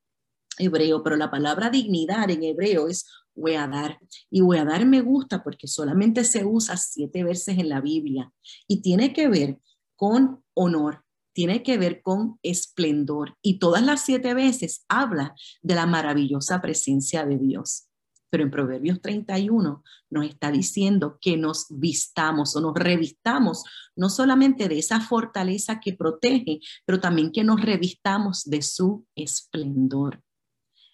hebreo, 0.58 1.02
pero 1.02 1.16
la 1.16 1.30
palabra 1.30 1.70
dignidad 1.70 2.28
en 2.28 2.42
hebreo 2.42 2.88
es 2.88 3.06
dar 3.34 3.98
Y 4.30 4.42
dar 4.42 4.84
me 4.84 5.00
gusta 5.00 5.42
porque 5.42 5.66
solamente 5.68 6.24
se 6.24 6.44
usa 6.44 6.76
siete 6.76 7.24
veces 7.24 7.56
en 7.58 7.68
la 7.68 7.80
Biblia 7.80 8.32
y 8.66 8.82
tiene 8.82 9.12
que 9.12 9.28
ver 9.28 9.58
con 9.96 10.42
honor, 10.54 11.04
tiene 11.32 11.62
que 11.62 11.78
ver 11.78 12.02
con 12.02 12.38
esplendor 12.42 13.36
y 13.42 13.58
todas 13.58 13.82
las 13.82 14.04
siete 14.04 14.34
veces 14.34 14.84
habla 14.88 15.34
de 15.62 15.74
la 15.76 15.86
maravillosa 15.86 16.60
presencia 16.60 17.24
de 17.24 17.38
Dios. 17.38 17.88
Pero 18.32 18.44
en 18.44 18.50
Proverbios 18.50 19.02
31 19.02 19.84
nos 20.08 20.24
está 20.24 20.50
diciendo 20.50 21.18
que 21.20 21.36
nos 21.36 21.66
vistamos 21.68 22.56
o 22.56 22.62
nos 22.62 22.72
revistamos 22.72 23.62
no 23.94 24.08
solamente 24.08 24.70
de 24.70 24.78
esa 24.78 25.00
fortaleza 25.00 25.80
que 25.80 25.92
protege, 25.92 26.60
pero 26.86 26.98
también 26.98 27.30
que 27.30 27.44
nos 27.44 27.60
revistamos 27.60 28.44
de 28.44 28.62
su 28.62 29.06
esplendor. 29.14 30.22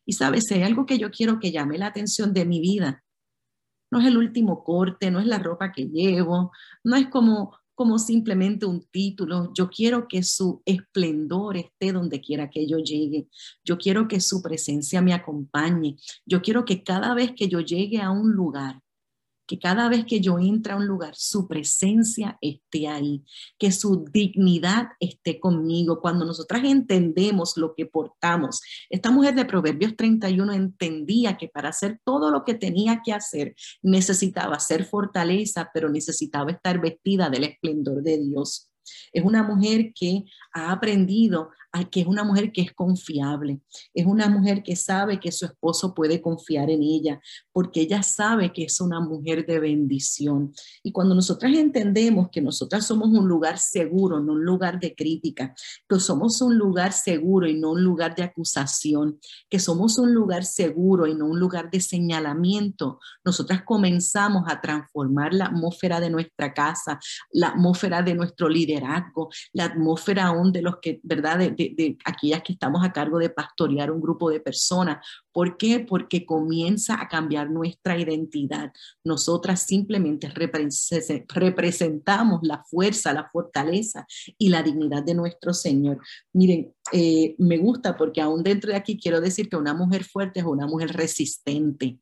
Y 0.05 0.14
sabes, 0.14 0.51
hay 0.51 0.64
algo 0.64 0.85
que 0.85 0.98
yo 0.98 1.12
quiero 1.12 1.38
que 1.38 1.53
llame 1.53 1.79
la 1.79 1.87
atención 1.87 2.33
de 2.33 2.44
mi 2.44 2.59
vida, 2.59 3.05
no 3.92 4.01
es 4.01 4.07
el 4.07 4.16
último 4.16 4.64
corte, 4.64 5.12
no 5.12 5.20
es 5.20 5.27
la 5.27 5.38
ropa 5.38 5.70
que 5.70 5.85
llevo, 5.87 6.51
no 6.83 6.96
es 6.96 7.07
como 7.07 7.57
como 7.79 8.01
simplemente 8.01 8.67
un 8.67 8.83
título. 8.91 9.53
Yo 9.55 9.71
quiero 9.71 10.09
que 10.09 10.25
su 10.25 10.61
esplendor 10.67 11.57
esté 11.57 11.93
donde 11.93 12.21
quiera 12.21 12.51
que 12.51 12.67
yo 12.67 12.79
llegue. 12.79 13.29
Yo 13.64 13.79
quiero 13.79 14.09
que 14.09 14.21
su 14.21 14.43
presencia 14.43 15.01
me 15.01 15.14
acompañe. 15.14 15.95
Yo 16.27 16.43
quiero 16.43 16.64
que 16.64 16.83
cada 16.83 17.14
vez 17.14 17.35
que 17.37 17.47
yo 17.47 17.61
llegue 17.61 18.01
a 18.01 18.11
un 18.11 18.33
lugar, 18.33 18.81
que 19.49 19.59
cada 19.59 19.89
vez 19.89 20.05
que 20.05 20.21
yo 20.21 20.39
entre 20.39 20.75
a 20.75 20.77
un 20.77 20.87
lugar, 20.87 21.15
su 21.17 21.49
presencia 21.49 22.39
esté 22.43 22.87
ahí, 22.87 23.25
que 23.59 23.73
su 23.73 24.05
dignidad 24.13 24.91
esté 25.01 25.41
conmigo. 25.41 26.01
Cuando 26.01 26.27
nosotras 26.27 26.63
entendemos 26.65 27.57
lo 27.57 27.75
que 27.75 27.87
portamos, 27.87 28.61
esta 28.91 29.11
mujer 29.11 29.35
de 29.35 29.47
Proverbios 29.47 29.97
31 29.97 30.53
entendía 30.53 31.39
que 31.39 31.49
para 31.49 31.71
hacer 31.71 31.99
todo 32.05 32.31
lo 32.31 32.45
que 32.45 32.55
tenía 32.55 33.01
que 33.03 33.15
hacer 33.15 33.57
necesitaba 33.83 34.61
ser 34.61 34.85
fortaleza, 34.85 35.71
pero 35.73 35.89
necesitaba 35.89 36.51
estar 36.51 36.79
vestida 36.81 37.31
del 37.31 37.45
esplendor 37.45 38.03
de 38.03 38.19
Dios. 38.19 38.68
Es 39.12 39.24
una 39.24 39.42
mujer 39.42 39.92
que 39.94 40.24
ha 40.53 40.72
aprendido 40.72 41.51
que 41.85 42.01
es 42.01 42.07
una 42.07 42.24
mujer 42.24 42.53
que 42.53 42.62
es 42.62 42.72
confiable, 42.72 43.61
es 43.94 44.07
una 44.07 44.29
mujer 44.29 44.62
que 44.62 44.77
sabe 44.77 45.20
que 45.20 45.33
su 45.33 45.46
esposo 45.46 45.94
puede 45.94 46.20
confiar 46.20 46.70
en 46.70 46.83
ella, 46.83 47.20
porque 47.53 47.83
ella 47.83 48.03
sabe 48.03 48.53
que 48.53 48.64
es 48.64 48.81
una 48.81 49.01
mujer 49.01 49.46
de 49.46 49.61
bendición. 49.61 50.53
Y 50.83 50.92
cuando 50.92 51.14
nosotras 51.14 51.53
entendemos 51.53 52.29
que 52.31 52.40
nosotras 52.40 52.87
somos 52.87 53.09
un 53.09 53.29
lugar 53.29 53.59
seguro, 53.59 54.20
no 54.20 54.33
un 54.33 54.44
lugar 54.44 54.81
de 54.81 54.94
crítica, 54.94 55.55
que 55.88 56.01
somos 56.01 56.40
un 56.40 56.57
lugar 56.57 56.92
seguro 56.92 57.48
y 57.48 57.59
no 57.59 57.72
un 57.72 57.85
lugar 57.85 58.14
de 58.14 58.22
acusación, 58.22 59.18
que 59.48 59.59
somos 59.59 59.98
un 59.98 60.14
lugar 60.14 60.44
seguro 60.44 61.07
y 61.07 61.14
no 61.14 61.27
un 61.27 61.38
lugar 61.38 61.70
de 61.70 61.81
señalamiento, 61.81 62.98
nosotras 63.24 63.62
comenzamos 63.64 64.44
a 64.46 64.61
transformar 64.61 65.35
la 65.35 65.46
atmósfera 65.46 66.01
de 66.01 66.11
nuestra 66.11 66.53
casa, 66.53 66.98
la 67.33 67.48
atmósfera 67.48 68.03
de 68.03 68.14
nuestro 68.14 68.48
liderazgo, 68.48 68.78
la 69.53 69.64
atmósfera 69.64 70.27
aún 70.27 70.53
de 70.53 70.62
los 70.62 70.77
que, 70.81 71.01
¿verdad? 71.03 71.38
de, 71.38 71.97
aquellas 72.05 72.43
que 72.43 72.53
estamos 72.53 72.85
a 72.85 72.93
cargo 72.93 73.19
de 73.19 73.31
pastorear 73.31 73.91
un 73.91 74.01
grupo 74.01 74.31
de 74.31 74.41
personas. 74.41 75.05
¿Por 75.33 75.57
qué? 75.57 75.81
Porque 75.81 76.27
comienza 76.27 77.01
a 77.01 77.09
cambiar 77.09 77.51
nuestra 77.51 77.99
identidad. 77.99 78.73
Nosotras 79.05 79.62
simplemente 79.62 80.31
representamos 81.29 82.41
la 82.43 82.64
fuerza, 82.64 83.12
la 83.12 83.29
fortaleza 83.31 84.07
y 84.37 84.49
la 84.49 84.62
dignidad 84.62 85.03
de 85.03 85.14
nuestro 85.14 85.55
Señor. 85.55 86.01
Miren, 86.33 86.75
eh, 86.93 87.35
me 87.38 87.59
gusta 87.59 87.97
porque 87.97 88.21
aún 88.21 88.43
dentro 88.43 88.71
de 88.71 88.77
aquí 88.77 88.99
quiero 88.99 89.21
decir 89.21 89.49
que 89.49 89.57
una 89.57 89.75
mujer 89.75 90.05
fuerte 90.05 90.41
es 90.41 90.47
una 90.47 90.67
mujer 90.67 90.93
resistente, 90.93 91.99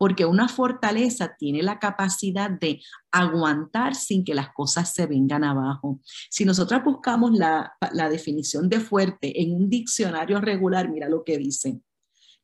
porque 0.00 0.24
una 0.24 0.48
fortaleza 0.48 1.36
tiene 1.38 1.62
la 1.62 1.78
capacidad 1.78 2.48
de 2.48 2.80
aguantar 3.10 3.94
sin 3.94 4.24
que 4.24 4.34
las 4.34 4.48
cosas 4.54 4.94
se 4.94 5.04
vengan 5.06 5.44
abajo. 5.44 6.00
Si 6.30 6.46
nosotros 6.46 6.82
buscamos 6.82 7.32
la, 7.32 7.74
la 7.92 8.08
definición 8.08 8.70
de 8.70 8.80
fuerte 8.80 9.42
en 9.42 9.54
un 9.54 9.68
diccionario 9.68 10.40
regular, 10.40 10.88
mira 10.88 11.06
lo 11.06 11.22
que 11.22 11.36
dice, 11.36 11.82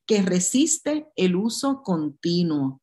que 0.05 0.21
resiste 0.21 1.07
el 1.16 1.35
uso 1.35 1.81
continuo, 1.83 2.83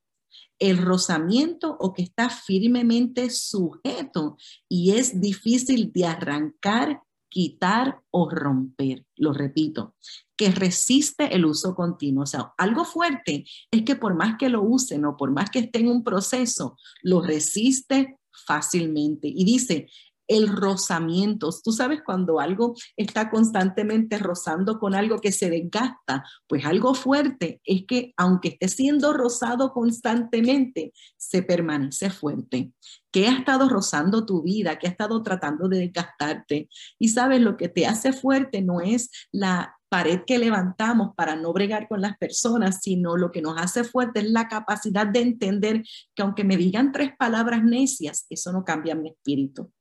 el 0.57 0.79
rozamiento 0.79 1.77
o 1.79 1.93
que 1.93 2.01
está 2.01 2.31
firmemente 2.31 3.29
sujeto 3.29 4.37
y 4.67 4.93
es 4.93 5.21
difícil 5.21 5.91
de 5.93 6.07
arrancar 6.07 7.03
quitar 7.33 7.99
o 8.11 8.29
romper. 8.29 9.07
Lo 9.15 9.33
repito, 9.33 9.95
que 10.37 10.51
resiste 10.51 11.35
el 11.35 11.45
uso 11.45 11.73
continuo. 11.73 12.23
O 12.23 12.27
sea, 12.27 12.53
algo 12.59 12.85
fuerte 12.85 13.45
es 13.71 13.81
que 13.81 13.95
por 13.95 14.13
más 14.13 14.37
que 14.37 14.49
lo 14.49 14.61
usen 14.61 15.03
o 15.05 15.17
por 15.17 15.31
más 15.31 15.49
que 15.49 15.59
esté 15.59 15.79
en 15.79 15.87
un 15.87 16.03
proceso, 16.03 16.77
lo 17.01 17.21
resiste 17.21 18.19
fácilmente. 18.45 19.27
Y 19.27 19.45
dice, 19.45 19.89
el 20.27 20.47
rozamiento. 20.47 21.49
Tú 21.63 21.71
sabes 21.71 22.01
cuando 22.05 22.39
algo 22.39 22.75
está 22.95 23.29
constantemente 23.29 24.17
rozando 24.17 24.79
con 24.79 24.95
algo 24.95 25.19
que 25.19 25.31
se 25.31 25.49
desgasta, 25.49 26.23
pues 26.47 26.65
algo 26.65 26.93
fuerte 26.93 27.61
es 27.65 27.85
que 27.87 28.13
aunque 28.17 28.49
esté 28.49 28.67
siendo 28.67 29.13
rozado 29.13 29.73
constantemente, 29.73 30.93
se 31.17 31.43
permanece 31.43 32.09
fuerte. 32.09 32.71
¿Qué 33.11 33.27
ha 33.27 33.37
estado 33.37 33.69
rozando 33.69 34.25
tu 34.25 34.41
vida? 34.41 34.79
¿Qué 34.79 34.87
ha 34.87 34.91
estado 34.91 35.21
tratando 35.21 35.67
de 35.67 35.79
desgastarte? 35.79 36.67
Y 36.97 37.09
sabes, 37.09 37.41
lo 37.41 37.57
que 37.57 37.69
te 37.69 37.85
hace 37.85 38.11
fuerte 38.11 38.61
no 38.61 38.81
es 38.81 39.11
la 39.31 39.75
pared 39.89 40.21
que 40.25 40.39
levantamos 40.39 41.13
para 41.15 41.35
no 41.35 41.53
bregar 41.53 41.87
con 41.87 42.01
las 42.01 42.17
personas, 42.17 42.79
sino 42.81 43.15
lo 43.15 43.31
que 43.31 43.43
nos 43.43 43.61
hace 43.61 43.83
fuerte 43.83 44.21
es 44.21 44.31
la 44.31 44.47
capacidad 44.47 45.05
de 45.05 45.21
entender 45.21 45.83
que 46.15 46.23
aunque 46.23 46.43
me 46.43 46.57
digan 46.57 46.91
tres 46.91 47.11
palabras 47.15 47.63
necias, 47.63 48.25
eso 48.31 48.51
no 48.51 48.63
cambia 48.63 48.95
mi 48.95 49.09
espíritu 49.09 49.71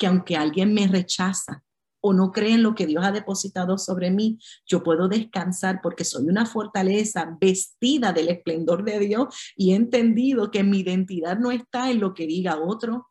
que 0.00 0.06
aunque 0.06 0.34
alguien 0.34 0.72
me 0.72 0.88
rechaza 0.88 1.62
o 2.00 2.14
no 2.14 2.32
cree 2.32 2.54
en 2.54 2.62
lo 2.62 2.74
que 2.74 2.86
Dios 2.86 3.04
ha 3.04 3.12
depositado 3.12 3.76
sobre 3.76 4.10
mí, 4.10 4.38
yo 4.66 4.82
puedo 4.82 5.08
descansar 5.08 5.80
porque 5.82 6.04
soy 6.04 6.24
una 6.24 6.46
fortaleza 6.46 7.36
vestida 7.38 8.14
del 8.14 8.30
esplendor 8.30 8.82
de 8.82 8.98
Dios 8.98 9.52
y 9.54 9.72
he 9.72 9.76
entendido 9.76 10.50
que 10.50 10.64
mi 10.64 10.78
identidad 10.78 11.38
no 11.38 11.50
está 11.50 11.90
en 11.90 12.00
lo 12.00 12.14
que 12.14 12.26
diga 12.26 12.58
otro, 12.58 13.08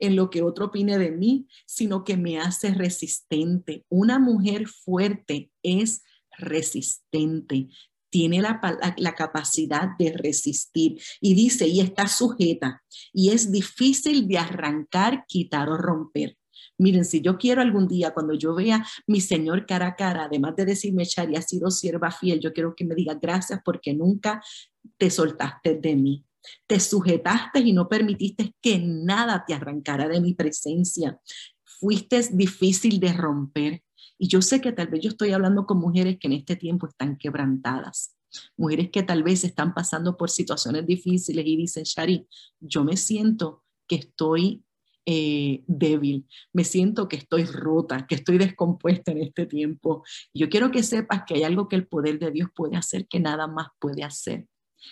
en 0.00 0.16
lo 0.16 0.30
que 0.30 0.42
otro 0.42 0.66
opine 0.66 0.98
de 0.98 1.12
mí, 1.12 1.46
sino 1.64 2.02
que 2.02 2.16
me 2.16 2.40
hace 2.40 2.74
resistente. 2.74 3.86
Una 3.88 4.18
mujer 4.18 4.66
fuerte 4.66 5.52
es 5.62 6.02
resistente, 6.36 7.68
tiene 8.12 8.42
la, 8.42 8.60
la, 8.98 9.14
capacidad 9.14 9.88
de 9.98 10.12
resistir. 10.12 11.00
Y 11.20 11.34
dice, 11.34 11.66
y 11.66 11.80
está 11.80 12.06
sujeta, 12.06 12.82
y 13.12 13.30
es 13.30 13.50
difícil 13.50 14.28
de 14.28 14.36
arrancar, 14.36 15.24
quitar 15.26 15.70
o 15.70 15.78
romper. 15.78 16.36
Miren, 16.76 17.06
si 17.06 17.22
yo 17.22 17.38
quiero 17.38 17.62
algún 17.62 17.88
día, 17.88 18.12
cuando 18.12 18.34
yo 18.34 18.54
vea 18.54 18.84
mi 19.06 19.22
Señor 19.22 19.64
cara 19.64 19.86
a 19.88 19.96
cara, 19.96 20.24
además 20.24 20.54
de 20.56 20.66
decirme, 20.66 21.06
Chari, 21.06 21.36
has 21.36 21.48
sido 21.48 21.70
sierva 21.70 22.10
fiel, 22.10 22.38
yo 22.38 22.52
quiero 22.52 22.74
que 22.76 22.84
me 22.84 22.94
diga 22.94 23.14
gracias 23.14 23.60
porque 23.64 23.94
nunca 23.94 24.42
te 24.98 25.10
soltaste 25.10 25.76
de 25.76 25.96
mí. 25.96 26.26
Te 26.66 26.80
sujetaste 26.80 27.60
y 27.60 27.72
no 27.72 27.88
permitiste 27.88 28.54
que 28.60 28.78
nada 28.78 29.44
te 29.46 29.54
arrancara 29.54 30.06
de 30.06 30.20
mi 30.20 30.34
presencia. 30.34 31.18
Fuiste 31.64 32.20
difícil 32.32 33.00
de 33.00 33.12
romper. 33.14 33.82
Y 34.22 34.28
yo 34.28 34.40
sé 34.40 34.60
que 34.60 34.70
tal 34.70 34.86
vez 34.86 35.00
yo 35.02 35.08
estoy 35.08 35.32
hablando 35.32 35.66
con 35.66 35.80
mujeres 35.80 36.16
que 36.20 36.28
en 36.28 36.34
este 36.34 36.54
tiempo 36.54 36.86
están 36.86 37.16
quebrantadas, 37.16 38.16
mujeres 38.56 38.88
que 38.92 39.02
tal 39.02 39.24
vez 39.24 39.42
están 39.42 39.74
pasando 39.74 40.16
por 40.16 40.30
situaciones 40.30 40.86
difíciles 40.86 41.44
y 41.44 41.56
dicen, 41.56 41.82
Shari, 41.82 42.28
yo 42.60 42.84
me 42.84 42.96
siento 42.96 43.64
que 43.88 43.96
estoy 43.96 44.62
eh, 45.06 45.64
débil, 45.66 46.28
me 46.52 46.62
siento 46.62 47.08
que 47.08 47.16
estoy 47.16 47.46
rota, 47.46 48.06
que 48.06 48.14
estoy 48.14 48.38
descompuesta 48.38 49.10
en 49.10 49.22
este 49.22 49.44
tiempo. 49.44 50.04
Yo 50.32 50.48
quiero 50.48 50.70
que 50.70 50.84
sepas 50.84 51.24
que 51.26 51.34
hay 51.34 51.42
algo 51.42 51.66
que 51.66 51.74
el 51.74 51.88
poder 51.88 52.20
de 52.20 52.30
Dios 52.30 52.48
puede 52.54 52.76
hacer 52.76 53.08
que 53.08 53.18
nada 53.18 53.48
más 53.48 53.70
puede 53.80 54.04
hacer. 54.04 54.46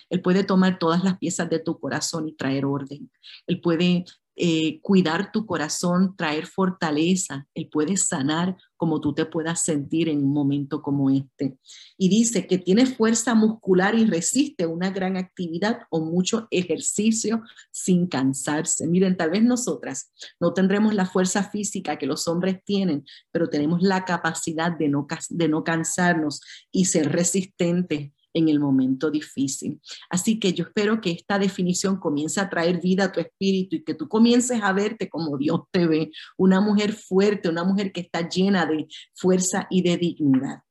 Él 0.09 0.21
puede 0.21 0.43
tomar 0.43 0.77
todas 0.77 1.05
las 1.05 1.17
piezas 1.19 1.49
de 1.49 1.59
tu 1.59 1.79
corazón 1.79 2.27
y 2.27 2.33
traer 2.33 2.65
orden. 2.65 3.09
Él 3.47 3.61
puede 3.61 4.03
eh, 4.43 4.79
cuidar 4.81 5.31
tu 5.31 5.45
corazón, 5.45 6.15
traer 6.17 6.47
fortaleza. 6.47 7.47
Él 7.53 7.69
puede 7.71 7.95
sanar 7.95 8.57
como 8.75 8.99
tú 8.99 9.13
te 9.13 9.27
puedas 9.27 9.63
sentir 9.63 10.09
en 10.09 10.17
un 10.17 10.33
momento 10.33 10.81
como 10.81 11.11
este. 11.11 11.59
Y 11.95 12.09
dice 12.09 12.47
que 12.47 12.57
tiene 12.57 12.87
fuerza 12.87 13.35
muscular 13.35 13.93
y 13.93 14.05
resiste 14.05 14.65
una 14.65 14.89
gran 14.89 15.15
actividad 15.15 15.81
o 15.91 15.99
mucho 15.99 16.47
ejercicio 16.49 17.43
sin 17.69 18.07
cansarse. 18.07 18.87
Miren, 18.87 19.15
tal 19.15 19.29
vez 19.29 19.43
nosotras 19.43 20.11
no 20.39 20.53
tendremos 20.53 20.95
la 20.95 21.05
fuerza 21.05 21.43
física 21.43 21.99
que 21.99 22.07
los 22.07 22.27
hombres 22.27 22.63
tienen, 22.65 23.05
pero 23.31 23.47
tenemos 23.47 23.83
la 23.83 24.05
capacidad 24.05 24.75
de 24.75 24.89
no, 24.89 25.05
de 25.29 25.49
no 25.49 25.63
cansarnos 25.63 26.41
y 26.71 26.85
ser 26.85 27.11
resistentes 27.11 28.11
en 28.33 28.49
el 28.49 28.59
momento 28.59 29.11
difícil. 29.11 29.81
Así 30.09 30.39
que 30.39 30.53
yo 30.53 30.65
espero 30.65 31.01
que 31.01 31.11
esta 31.11 31.39
definición 31.39 31.97
comience 31.99 32.39
a 32.39 32.49
traer 32.49 32.79
vida 32.81 33.05
a 33.05 33.11
tu 33.11 33.19
espíritu 33.19 33.77
y 33.77 33.83
que 33.83 33.93
tú 33.93 34.07
comiences 34.07 34.61
a 34.61 34.73
verte 34.73 35.09
como 35.09 35.37
Dios 35.37 35.61
te 35.71 35.87
ve, 35.87 36.11
una 36.37 36.61
mujer 36.61 36.93
fuerte, 36.93 37.49
una 37.49 37.63
mujer 37.63 37.91
que 37.91 38.01
está 38.01 38.27
llena 38.27 38.65
de 38.65 38.87
fuerza 39.15 39.67
y 39.69 39.81
de 39.81 39.97
dignidad. 39.97 40.63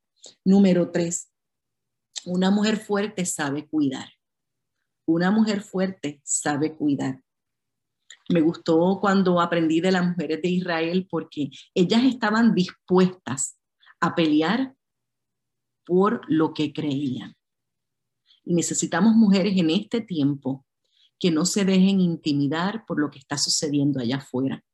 Número 0.44 0.90
tres, 0.90 1.30
una 2.24 2.50
mujer 2.50 2.76
fuerte 2.76 3.24
sabe 3.24 3.66
cuidar. 3.66 4.08
Una 5.06 5.30
mujer 5.30 5.62
fuerte 5.62 6.20
sabe 6.24 6.76
cuidar. 6.76 7.22
Me 8.28 8.40
gustó 8.40 8.98
cuando 9.00 9.40
aprendí 9.40 9.80
de 9.80 9.92
las 9.92 10.06
mujeres 10.06 10.40
de 10.42 10.48
Israel 10.48 11.06
porque 11.10 11.50
ellas 11.74 12.04
estaban 12.04 12.54
dispuestas 12.54 13.58
a 14.00 14.14
pelear 14.14 14.74
por 15.84 16.22
lo 16.28 16.54
que 16.54 16.72
creían. 16.72 17.34
Y 18.44 18.54
necesitamos 18.54 19.14
mujeres 19.14 19.56
en 19.56 19.70
este 19.70 20.00
tiempo 20.00 20.64
que 21.18 21.30
no 21.30 21.44
se 21.44 21.64
dejen 21.64 22.00
intimidar 22.00 22.84
por 22.86 22.98
lo 22.98 23.10
que 23.10 23.18
está 23.18 23.36
sucediendo 23.36 24.00
allá 24.00 24.16
afuera, 24.16 24.64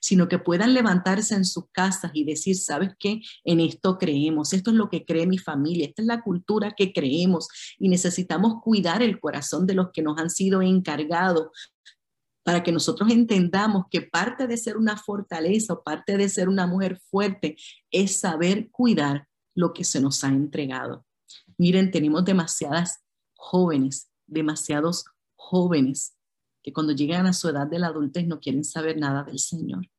sino 0.00 0.28
que 0.28 0.38
puedan 0.38 0.74
levantarse 0.74 1.34
en 1.34 1.44
sus 1.44 1.64
casas 1.72 2.10
y 2.14 2.24
decir, 2.24 2.56
¿sabes 2.56 2.90
qué? 2.98 3.20
En 3.42 3.60
esto 3.60 3.98
creemos, 3.98 4.52
esto 4.52 4.70
es 4.70 4.76
lo 4.76 4.90
que 4.90 5.04
cree 5.04 5.26
mi 5.26 5.38
familia, 5.38 5.86
esta 5.86 6.02
es 6.02 6.06
la 6.06 6.22
cultura 6.22 6.74
que 6.76 6.92
creemos 6.92 7.48
y 7.78 7.88
necesitamos 7.88 8.62
cuidar 8.62 9.02
el 9.02 9.18
corazón 9.18 9.66
de 9.66 9.74
los 9.74 9.90
que 9.92 10.02
nos 10.02 10.18
han 10.18 10.30
sido 10.30 10.60
encargados 10.62 11.48
para 12.44 12.62
que 12.62 12.72
nosotros 12.72 13.10
entendamos 13.10 13.86
que 13.90 14.02
parte 14.02 14.46
de 14.46 14.58
ser 14.58 14.76
una 14.76 14.98
fortaleza 14.98 15.72
o 15.72 15.82
parte 15.82 16.18
de 16.18 16.28
ser 16.28 16.50
una 16.50 16.66
mujer 16.66 17.00
fuerte 17.10 17.56
es 17.90 18.20
saber 18.20 18.70
cuidar 18.70 19.26
lo 19.54 19.72
que 19.72 19.84
se 19.84 20.00
nos 20.00 20.22
ha 20.24 20.28
entregado. 20.28 21.06
Miren, 21.56 21.90
tenemos 21.90 22.24
demasiadas 22.24 23.03
jóvenes, 23.34 24.10
demasiados 24.26 25.04
jóvenes 25.36 26.16
que 26.62 26.72
cuando 26.72 26.92
llegan 26.92 27.26
a 27.26 27.32
su 27.32 27.48
edad 27.48 27.66
de 27.66 27.78
la 27.78 27.88
adultez 27.88 28.26
no 28.26 28.40
quieren 28.40 28.64
saber 28.64 28.98
nada 28.98 29.22
del 29.22 29.38
Señor. 29.38 29.90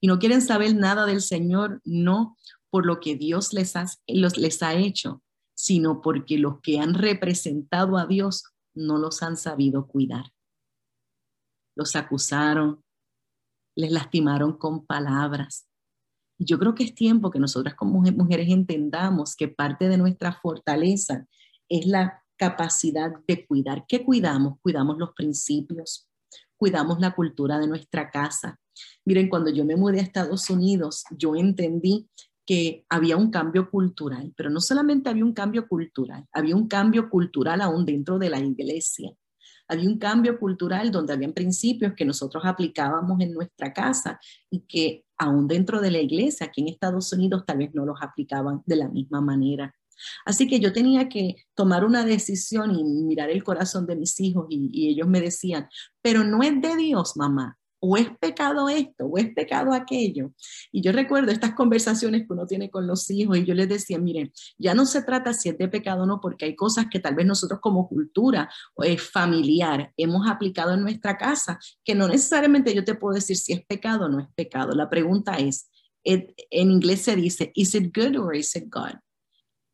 Y 0.00 0.06
no 0.06 0.18
quieren 0.18 0.42
saber 0.42 0.74
nada 0.74 1.06
del 1.06 1.20
Señor 1.20 1.80
no 1.84 2.36
por 2.70 2.86
lo 2.86 3.00
que 3.00 3.16
Dios 3.16 3.52
les 3.52 3.76
ha, 3.76 3.86
les 4.06 4.62
ha 4.62 4.74
hecho, 4.74 5.22
sino 5.54 6.00
porque 6.00 6.38
los 6.38 6.60
que 6.60 6.78
han 6.78 6.94
representado 6.94 7.98
a 7.98 8.06
Dios 8.06 8.44
no 8.74 8.98
los 8.98 9.22
han 9.22 9.36
sabido 9.36 9.86
cuidar. 9.86 10.32
Los 11.76 11.94
acusaron, 11.96 12.82
les 13.76 13.92
lastimaron 13.92 14.56
con 14.56 14.86
palabras, 14.86 15.68
yo 16.38 16.58
creo 16.58 16.74
que 16.74 16.84
es 16.84 16.94
tiempo 16.94 17.30
que 17.30 17.38
nosotras 17.38 17.74
como 17.74 18.00
mujeres 18.00 18.48
entendamos 18.48 19.36
que 19.36 19.48
parte 19.48 19.88
de 19.88 19.96
nuestra 19.96 20.32
fortaleza 20.32 21.26
es 21.78 21.86
la 21.86 22.22
capacidad 22.36 23.12
de 23.26 23.46
cuidar. 23.46 23.84
¿Qué 23.88 24.04
cuidamos? 24.04 24.58
Cuidamos 24.60 24.96
los 24.98 25.12
principios, 25.12 26.08
cuidamos 26.56 27.00
la 27.00 27.14
cultura 27.14 27.58
de 27.58 27.66
nuestra 27.66 28.10
casa. 28.10 28.60
Miren, 29.04 29.28
cuando 29.28 29.50
yo 29.50 29.64
me 29.64 29.76
mudé 29.76 29.98
a 29.98 30.02
Estados 30.02 30.48
Unidos, 30.50 31.04
yo 31.10 31.34
entendí 31.34 32.08
que 32.46 32.84
había 32.88 33.16
un 33.16 33.30
cambio 33.30 33.70
cultural, 33.70 34.32
pero 34.36 34.50
no 34.50 34.60
solamente 34.60 35.08
había 35.08 35.24
un 35.24 35.32
cambio 35.32 35.66
cultural, 35.66 36.26
había 36.32 36.54
un 36.54 36.68
cambio 36.68 37.08
cultural 37.08 37.60
aún 37.60 37.84
dentro 37.84 38.18
de 38.18 38.30
la 38.30 38.38
iglesia. 38.38 39.10
Había 39.66 39.88
un 39.88 39.98
cambio 39.98 40.38
cultural 40.38 40.92
donde 40.92 41.14
habían 41.14 41.32
principios 41.32 41.94
que 41.96 42.04
nosotros 42.04 42.44
aplicábamos 42.44 43.18
en 43.20 43.32
nuestra 43.32 43.72
casa 43.72 44.20
y 44.50 44.60
que 44.60 45.06
aún 45.16 45.48
dentro 45.48 45.80
de 45.80 45.90
la 45.90 46.00
iglesia, 46.00 46.46
aquí 46.46 46.60
en 46.60 46.68
Estados 46.68 47.12
Unidos, 47.12 47.44
tal 47.46 47.58
vez 47.58 47.74
no 47.74 47.86
los 47.86 47.96
aplicaban 48.02 48.62
de 48.66 48.76
la 48.76 48.88
misma 48.88 49.22
manera. 49.22 49.74
Así 50.24 50.46
que 50.48 50.60
yo 50.60 50.72
tenía 50.72 51.08
que 51.08 51.36
tomar 51.54 51.84
una 51.84 52.04
decisión 52.04 52.74
y 52.74 52.84
mirar 52.84 53.30
el 53.30 53.44
corazón 53.44 53.86
de 53.86 53.96
mis 53.96 54.18
hijos 54.20 54.46
y, 54.48 54.88
ellos 54.88 55.08
me 55.08 55.20
decían, 55.20 55.68
pero 56.02 56.24
no 56.24 56.42
es 56.42 56.60
de 56.60 56.76
Dios, 56.76 57.16
mamá, 57.16 57.58
o 57.80 57.96
es 57.96 58.08
pecado 58.18 58.68
esto, 58.68 59.04
o 59.04 59.18
es 59.18 59.34
pecado 59.34 59.74
aquello. 59.74 60.32
Y 60.72 60.80
yo 60.80 60.92
recuerdo 60.92 61.30
estas 61.30 61.54
conversaciones 61.54 62.22
que 62.22 62.32
uno 62.32 62.46
tiene 62.46 62.70
con 62.70 62.86
los 62.86 63.10
hijos 63.10 63.36
y 63.36 63.44
yo 63.44 63.54
les 63.54 63.68
decía, 63.68 63.98
miren, 63.98 64.32
ya 64.56 64.74
no 64.74 64.86
se 64.86 65.02
trata 65.02 65.34
si 65.34 65.50
es 65.50 65.58
de 65.58 65.68
pecado 65.68 66.04
o 66.04 66.06
no, 66.06 66.20
porque 66.20 66.46
hay 66.46 66.56
cosas 66.56 66.86
que 66.90 67.00
tal 67.00 67.14
vez 67.14 67.26
nosotros 67.26 67.60
como 67.60 67.88
cultura 67.88 68.50
eh, 68.82 68.96
familiar 68.96 69.92
hemos 69.96 70.26
aplicado 70.28 70.72
en 70.72 70.80
nuestra 70.80 71.18
casa, 71.18 71.58
que 71.84 71.94
no 71.94 72.08
necesariamente 72.08 72.74
yo 72.74 72.84
te 72.84 72.94
puedo 72.94 73.14
decir 73.14 73.36
si 73.36 73.52
es 73.52 73.64
pecado 73.66 74.06
o 74.06 74.08
no 74.08 74.20
es 74.20 74.28
pecado. 74.34 74.72
La 74.72 74.88
pregunta 74.88 75.36
es, 75.36 75.68
en 76.04 76.70
inglés 76.70 77.02
se 77.02 77.16
dice, 77.16 77.52
¿is 77.54 77.74
it 77.74 77.94
good 77.94 78.16
or 78.18 78.34
is 78.34 78.54
it 78.56 78.64
God? 78.70 78.94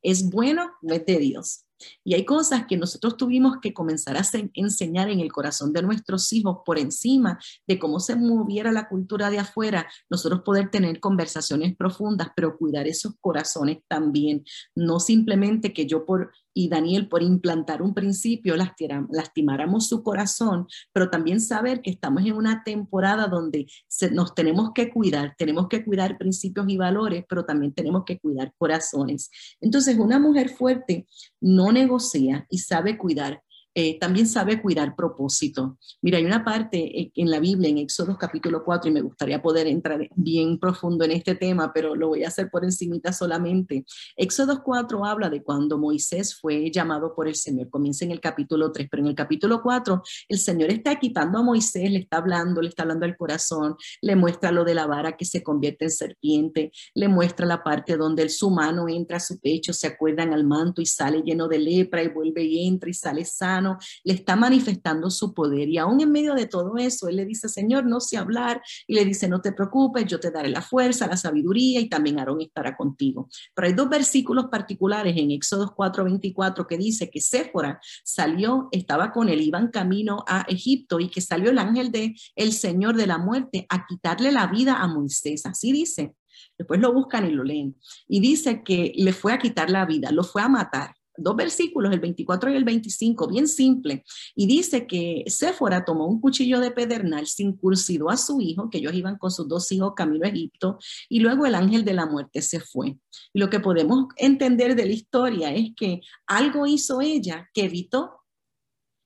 ¿Es 0.02 0.28
bueno 0.28 0.70
o 0.82 0.88
de 0.88 1.18
Dios? 1.18 1.64
Y 2.04 2.14
hay 2.14 2.24
cosas 2.24 2.66
que 2.66 2.76
nosotros 2.76 3.16
tuvimos 3.16 3.58
que 3.60 3.72
comenzar 3.72 4.16
a 4.16 4.22
enseñar 4.54 5.08
en 5.08 5.20
el 5.20 5.32
corazón 5.32 5.72
de 5.72 5.82
nuestros 5.82 6.32
hijos 6.32 6.58
por 6.64 6.78
encima 6.78 7.38
de 7.66 7.78
cómo 7.78 8.00
se 8.00 8.16
moviera 8.16 8.72
la 8.72 8.88
cultura 8.88 9.30
de 9.30 9.38
afuera, 9.38 9.90
nosotros 10.08 10.42
poder 10.42 10.70
tener 10.70 11.00
conversaciones 11.00 11.76
profundas, 11.76 12.28
pero 12.36 12.56
cuidar 12.56 12.86
esos 12.86 13.14
corazones 13.20 13.78
también, 13.88 14.44
no 14.74 15.00
simplemente 15.00 15.72
que 15.72 15.86
yo 15.86 16.04
por 16.04 16.32
y 16.54 16.68
Daniel 16.68 17.08
por 17.08 17.22
implantar 17.22 17.82
un 17.82 17.94
principio 17.94 18.56
lastimáramos 18.56 19.88
su 19.88 20.02
corazón, 20.02 20.66
pero 20.92 21.10
también 21.10 21.40
saber 21.40 21.82
que 21.82 21.90
estamos 21.90 22.24
en 22.24 22.32
una 22.32 22.62
temporada 22.64 23.26
donde 23.26 23.66
nos 24.12 24.34
tenemos 24.34 24.72
que 24.74 24.90
cuidar, 24.90 25.34
tenemos 25.38 25.68
que 25.68 25.84
cuidar 25.84 26.18
principios 26.18 26.66
y 26.68 26.76
valores, 26.76 27.24
pero 27.28 27.44
también 27.44 27.72
tenemos 27.72 28.04
que 28.04 28.18
cuidar 28.18 28.52
corazones. 28.58 29.30
Entonces, 29.60 29.98
una 29.98 30.18
mujer 30.18 30.50
fuerte 30.50 31.06
no 31.40 31.72
negocia 31.72 32.46
y 32.50 32.58
sabe 32.58 32.98
cuidar 32.98 33.42
eh, 33.74 33.98
también 34.00 34.26
sabe 34.26 34.61
cuidar 34.61 34.96
propósito. 34.96 35.78
Mira, 36.02 36.18
hay 36.18 36.24
una 36.24 36.44
parte 36.44 37.12
en 37.14 37.30
la 37.30 37.38
Biblia, 37.38 37.68
en 37.68 37.78
Éxodo 37.78 38.18
capítulo 38.18 38.64
4, 38.64 38.90
y 38.90 38.94
me 38.94 39.00
gustaría 39.00 39.40
poder 39.40 39.68
entrar 39.68 40.09
bien 40.16 40.59
profundo 40.59 41.04
en 41.04 41.12
este 41.12 41.37
tema, 41.37 41.72
pero 41.72 41.94
lo 41.94 42.09
voy 42.09 42.24
a 42.24 42.28
hacer 42.28 42.50
por 42.50 42.64
encimita 42.64 43.12
solamente. 43.12 43.85
Éxodo 44.16 44.62
4 44.64 45.04
habla 45.04 45.30
de 45.30 45.42
cuando 45.42 45.78
Moisés 45.78 46.35
fue 46.35 46.70
llamado 46.70 47.14
por 47.14 47.28
el 47.28 47.37
Señor. 47.37 47.70
Comienza 47.70 48.04
en 48.04 48.11
el 48.11 48.20
capítulo 48.20 48.72
3, 48.72 48.88
pero 48.90 49.02
en 49.02 49.09
el 49.11 49.14
capítulo 49.14 49.62
4 49.62 50.02
el 50.28 50.38
Señor 50.38 50.70
está 50.70 50.92
equipando 50.92 51.38
a 51.38 51.42
Moisés, 51.42 51.90
le 51.90 52.00
está 52.00 52.16
hablando, 52.16 52.61
le 52.61 52.70
está 52.70 52.83
hablando 52.83 53.06
al 53.06 53.16
corazón, 53.16 53.76
le 54.02 54.16
muestra 54.16 54.50
lo 54.50 54.64
de 54.64 54.74
la 54.74 54.87
vara 54.87 55.16
que 55.16 55.24
se 55.24 55.44
convierte 55.44 55.85
en 55.85 55.90
serpiente, 55.92 56.72
le 56.94 57.06
muestra 57.09 57.46
la 57.46 57.62
parte 57.62 57.96
donde 57.96 58.22
el 58.22 58.30
su 58.30 58.50
mano 58.50 58.88
entra 58.88 59.18
a 59.18 59.20
su 59.20 59.38
pecho, 59.38 59.72
se 59.72 59.87
acuerdan 59.87 60.33
al 60.33 60.44
manto 60.44 60.80
y 60.80 60.87
sale 60.87 61.22
lleno 61.22 61.46
de 61.46 61.59
lepra 61.59 62.02
y 62.02 62.09
vuelve 62.09 62.42
y 62.42 62.66
entra 62.66 62.90
y 62.90 62.94
sale 62.94 63.24
sano 63.24 63.60
le 64.05 64.14
está 64.14 64.37
manifestando 64.37 65.11
su 65.11 65.35
poder. 65.35 65.68
Y 65.68 65.79
aún 65.79 66.01
en 66.01 66.12
medio 66.12 66.35
de 66.35 66.46
todo 66.46 66.77
eso, 66.77 67.09
él 67.09 67.16
le 67.16 67.25
dice, 67.25 67.49
Señor, 67.49 67.87
no 67.87 68.01
sé 68.01 68.16
hablar, 68.16 68.62
y 68.87 68.94
le 68.94 69.05
dice, 69.05 69.29
no 69.29 69.40
te 69.40 69.53
preocupes, 69.53 70.07
yo 70.07 70.20
te 70.20 70.31
daré 70.31 70.49
la 70.49 70.62
fuerza, 70.62 71.07
la 71.07 71.16
sabiduría, 71.16 71.81
y 71.81 71.88
también 71.88 72.18
Aarón 72.18 72.40
estará 72.40 72.77
contigo. 72.77 73.29
Pero 73.55 73.68
hay 73.68 73.75
dos 73.75 73.88
versículos 73.88 74.46
particulares 74.51 75.16
en 75.16 75.31
Éxodo 75.31 75.75
4:24 75.77 76.66
que 76.66 76.79
dice 76.79 77.11
que 77.11 77.20
Séfora 77.20 77.81
salió, 78.05 78.68
estaba 78.73 79.12
con 79.12 79.29
él, 79.29 79.40
iban 79.40 79.68
camino 79.68 80.25
a 80.27 80.42
Egipto, 80.49 81.01
y 81.01 81.09
que 81.09 81.20
salió 81.20 81.51
el 81.51 81.59
ángel 81.59 81.90
de 81.90 82.14
el 82.35 82.53
Señor 82.53 82.96
de 82.96 83.07
la 83.07 83.18
muerte 83.18 83.66
a 83.68 83.87
quitarle 83.87 84.33
la 84.33 84.46
vida 84.46 84.77
a 84.77 84.87
Moisés. 84.87 85.46
Así 85.46 85.73
dice. 85.73 86.14
Después 86.57 86.81
lo 86.81 86.92
buscan 86.92 87.27
y 87.27 87.31
lo 87.31 87.42
leen. 87.42 87.77
Y 88.07 88.20
dice 88.20 88.62
que 88.62 88.92
le 88.96 89.12
fue 89.12 89.33
a 89.33 89.38
quitar 89.38 89.70
la 89.70 89.87
vida, 89.87 90.11
lo 90.11 90.25
fue 90.25 90.42
a 90.42 90.49
matar 90.49 90.94
dos 91.22 91.37
versículos, 91.37 91.92
el 91.92 92.00
24 92.00 92.50
y 92.50 92.56
el 92.56 92.64
25, 92.64 93.28
bien 93.28 93.48
simple, 93.48 94.04
y 94.35 94.46
dice 94.46 94.87
que 94.87 95.24
Séfora 95.26 95.85
tomó 95.85 96.06
un 96.06 96.20
cuchillo 96.20 96.61
de 96.61 96.70
pedernal, 96.70 97.26
se 97.26 97.42
incursidó 97.42 98.11
a 98.11 98.16
su 98.16 98.40
hijo, 98.40 98.70
que 98.70 98.78
ellos 98.78 98.94
iban 98.94 99.18
con 99.18 99.30
sus 99.30 99.48
dos 99.48 99.70
hijos 99.72 99.92
camino 99.94 100.26
a 100.26 100.28
Egipto, 100.28 100.78
y 101.09 101.20
luego 101.20 101.46
el 101.46 101.54
ángel 101.54 101.85
de 101.85 101.94
la 101.94 102.06
muerte 102.06 102.42
se 102.42 102.61
fue. 102.61 102.98
Y 103.33 103.40
lo 103.40 103.50
que 103.50 103.61
podemos 103.61 104.06
entender 104.16 104.74
de 104.74 104.87
la 104.87 104.92
historia 104.92 105.54
es 105.54 105.70
que 105.76 106.00
algo 106.26 106.66
hizo 106.66 107.00
ella 107.00 107.48
que 107.52 107.64
evitó 107.64 108.20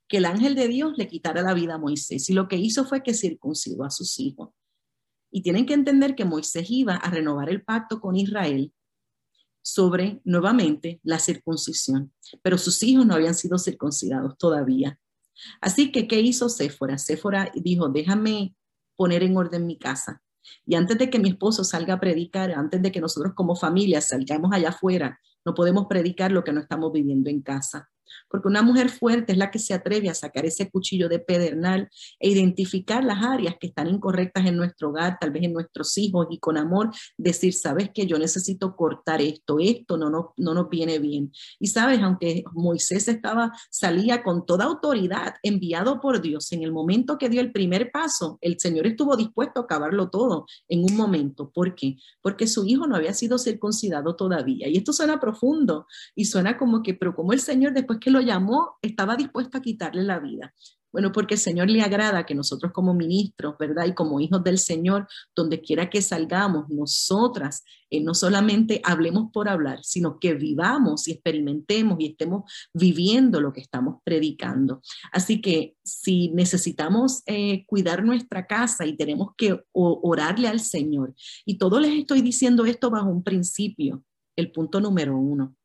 que 0.08 0.18
el 0.18 0.26
ángel 0.26 0.54
de 0.54 0.68
Dios 0.68 0.92
le 0.96 1.08
quitara 1.08 1.42
la 1.42 1.54
vida 1.54 1.74
a 1.74 1.78
Moisés, 1.78 2.28
y 2.30 2.34
lo 2.34 2.48
que 2.48 2.56
hizo 2.56 2.84
fue 2.84 3.02
que 3.02 3.14
circuncidó 3.14 3.84
a 3.84 3.90
sus 3.90 4.20
hijos. 4.20 4.50
Y 5.30 5.42
tienen 5.42 5.66
que 5.66 5.74
entender 5.74 6.14
que 6.14 6.24
Moisés 6.24 6.70
iba 6.70 6.94
a 6.94 7.10
renovar 7.10 7.50
el 7.50 7.64
pacto 7.64 8.00
con 8.00 8.14
Israel 8.16 8.72
sobre 9.64 10.20
nuevamente 10.24 11.00
la 11.02 11.18
circuncisión, 11.18 12.12
pero 12.42 12.58
sus 12.58 12.82
hijos 12.82 13.06
no 13.06 13.14
habían 13.14 13.34
sido 13.34 13.58
circuncidados 13.58 14.36
todavía. 14.36 14.98
Así 15.60 15.90
que, 15.90 16.06
¿qué 16.06 16.20
hizo 16.20 16.50
Séfora? 16.50 16.98
Séfora 16.98 17.50
dijo, 17.54 17.88
déjame 17.88 18.54
poner 18.94 19.22
en 19.22 19.36
orden 19.36 19.66
mi 19.66 19.78
casa. 19.78 20.22
Y 20.66 20.74
antes 20.74 20.98
de 20.98 21.08
que 21.08 21.18
mi 21.18 21.30
esposo 21.30 21.64
salga 21.64 21.94
a 21.94 22.00
predicar, 22.00 22.52
antes 22.52 22.82
de 22.82 22.92
que 22.92 23.00
nosotros 23.00 23.32
como 23.34 23.56
familia 23.56 24.02
salgamos 24.02 24.52
allá 24.52 24.68
afuera, 24.68 25.18
no 25.46 25.54
podemos 25.54 25.86
predicar 25.86 26.30
lo 26.30 26.44
que 26.44 26.52
no 26.52 26.60
estamos 26.60 26.92
viviendo 26.92 27.30
en 27.30 27.40
casa. 27.40 27.90
Porque 28.28 28.48
una 28.48 28.62
mujer 28.62 28.90
fuerte 28.90 29.32
es 29.32 29.38
la 29.38 29.50
que 29.50 29.58
se 29.58 29.74
atreve 29.74 30.08
a 30.08 30.14
sacar 30.14 30.44
ese 30.44 30.70
cuchillo 30.70 31.08
de 31.08 31.18
pedernal 31.18 31.88
e 32.18 32.30
identificar 32.30 33.04
las 33.04 33.24
áreas 33.24 33.56
que 33.60 33.68
están 33.68 33.88
incorrectas 33.88 34.46
en 34.46 34.56
nuestro 34.56 34.90
hogar, 34.90 35.18
tal 35.20 35.30
vez 35.30 35.44
en 35.44 35.52
nuestros 35.52 35.96
hijos, 35.98 36.26
y 36.30 36.38
con 36.38 36.56
amor 36.56 36.90
decir, 37.16 37.54
sabes 37.54 37.90
que 37.92 38.06
yo 38.06 38.18
necesito 38.18 38.76
cortar 38.76 39.20
esto, 39.20 39.58
esto 39.60 39.96
no, 39.96 40.10
no, 40.10 40.34
no 40.36 40.54
nos 40.54 40.68
viene 40.68 40.98
bien. 40.98 41.32
Y 41.58 41.68
sabes, 41.68 42.00
aunque 42.00 42.44
Moisés 42.52 43.08
estaba, 43.08 43.52
salía 43.70 44.22
con 44.22 44.46
toda 44.46 44.64
autoridad, 44.64 45.34
enviado 45.42 46.00
por 46.00 46.20
Dios, 46.20 46.52
en 46.52 46.62
el 46.62 46.72
momento 46.72 47.18
que 47.18 47.28
dio 47.28 47.40
el 47.40 47.52
primer 47.52 47.90
paso, 47.90 48.38
el 48.40 48.58
Señor 48.58 48.86
estuvo 48.86 49.16
dispuesto 49.16 49.60
a 49.60 49.62
acabarlo 49.64 50.10
todo 50.10 50.46
en 50.68 50.84
un 50.84 50.96
momento. 50.96 51.50
¿Por 51.50 51.74
qué? 51.74 51.96
Porque 52.22 52.46
su 52.46 52.66
hijo 52.66 52.86
no 52.86 52.96
había 52.96 53.14
sido 53.14 53.38
circuncidado 53.38 54.16
todavía. 54.16 54.68
Y 54.68 54.76
esto 54.76 54.92
suena 54.92 55.20
profundo 55.20 55.86
y 56.14 56.26
suena 56.26 56.56
como 56.56 56.82
que, 56.82 56.94
pero 56.94 57.14
como 57.14 57.32
el 57.32 57.40
Señor 57.40 57.72
después 57.72 57.98
que 58.04 58.10
lo 58.10 58.20
llamó, 58.20 58.76
estaba 58.82 59.16
dispuesto 59.16 59.56
a 59.56 59.62
quitarle 59.62 60.02
la 60.02 60.18
vida. 60.18 60.52
Bueno, 60.92 61.10
porque 61.10 61.34
el 61.34 61.40
Señor 61.40 61.68
le 61.70 61.82
agrada 61.82 62.24
que 62.24 62.36
nosotros 62.36 62.70
como 62.70 62.94
ministros, 62.94 63.56
¿verdad? 63.58 63.86
Y 63.86 63.94
como 63.94 64.20
hijos 64.20 64.44
del 64.44 64.58
Señor, 64.58 65.08
donde 65.34 65.60
quiera 65.60 65.90
que 65.90 66.00
salgamos, 66.00 66.68
nosotras 66.68 67.64
eh, 67.90 68.00
no 68.00 68.14
solamente 68.14 68.80
hablemos 68.84 69.32
por 69.32 69.48
hablar, 69.48 69.80
sino 69.82 70.20
que 70.20 70.34
vivamos 70.34 71.08
y 71.08 71.12
experimentemos 71.12 71.96
y 71.98 72.06
estemos 72.06 72.44
viviendo 72.72 73.40
lo 73.40 73.52
que 73.52 73.60
estamos 73.60 74.02
predicando. 74.04 74.82
Así 75.10 75.40
que 75.40 75.74
si 75.82 76.28
necesitamos 76.28 77.22
eh, 77.26 77.64
cuidar 77.66 78.04
nuestra 78.04 78.46
casa 78.46 78.86
y 78.86 78.96
tenemos 78.96 79.30
que 79.36 79.64
orarle 79.72 80.46
al 80.46 80.60
Señor, 80.60 81.12
y 81.44 81.58
todo 81.58 81.80
les 81.80 81.98
estoy 81.98 82.20
diciendo 82.20 82.66
esto 82.66 82.90
bajo 82.90 83.08
un 83.08 83.24
principio, 83.24 84.04
el 84.36 84.52
punto 84.52 84.80
número 84.80 85.16
uno, 85.16 85.56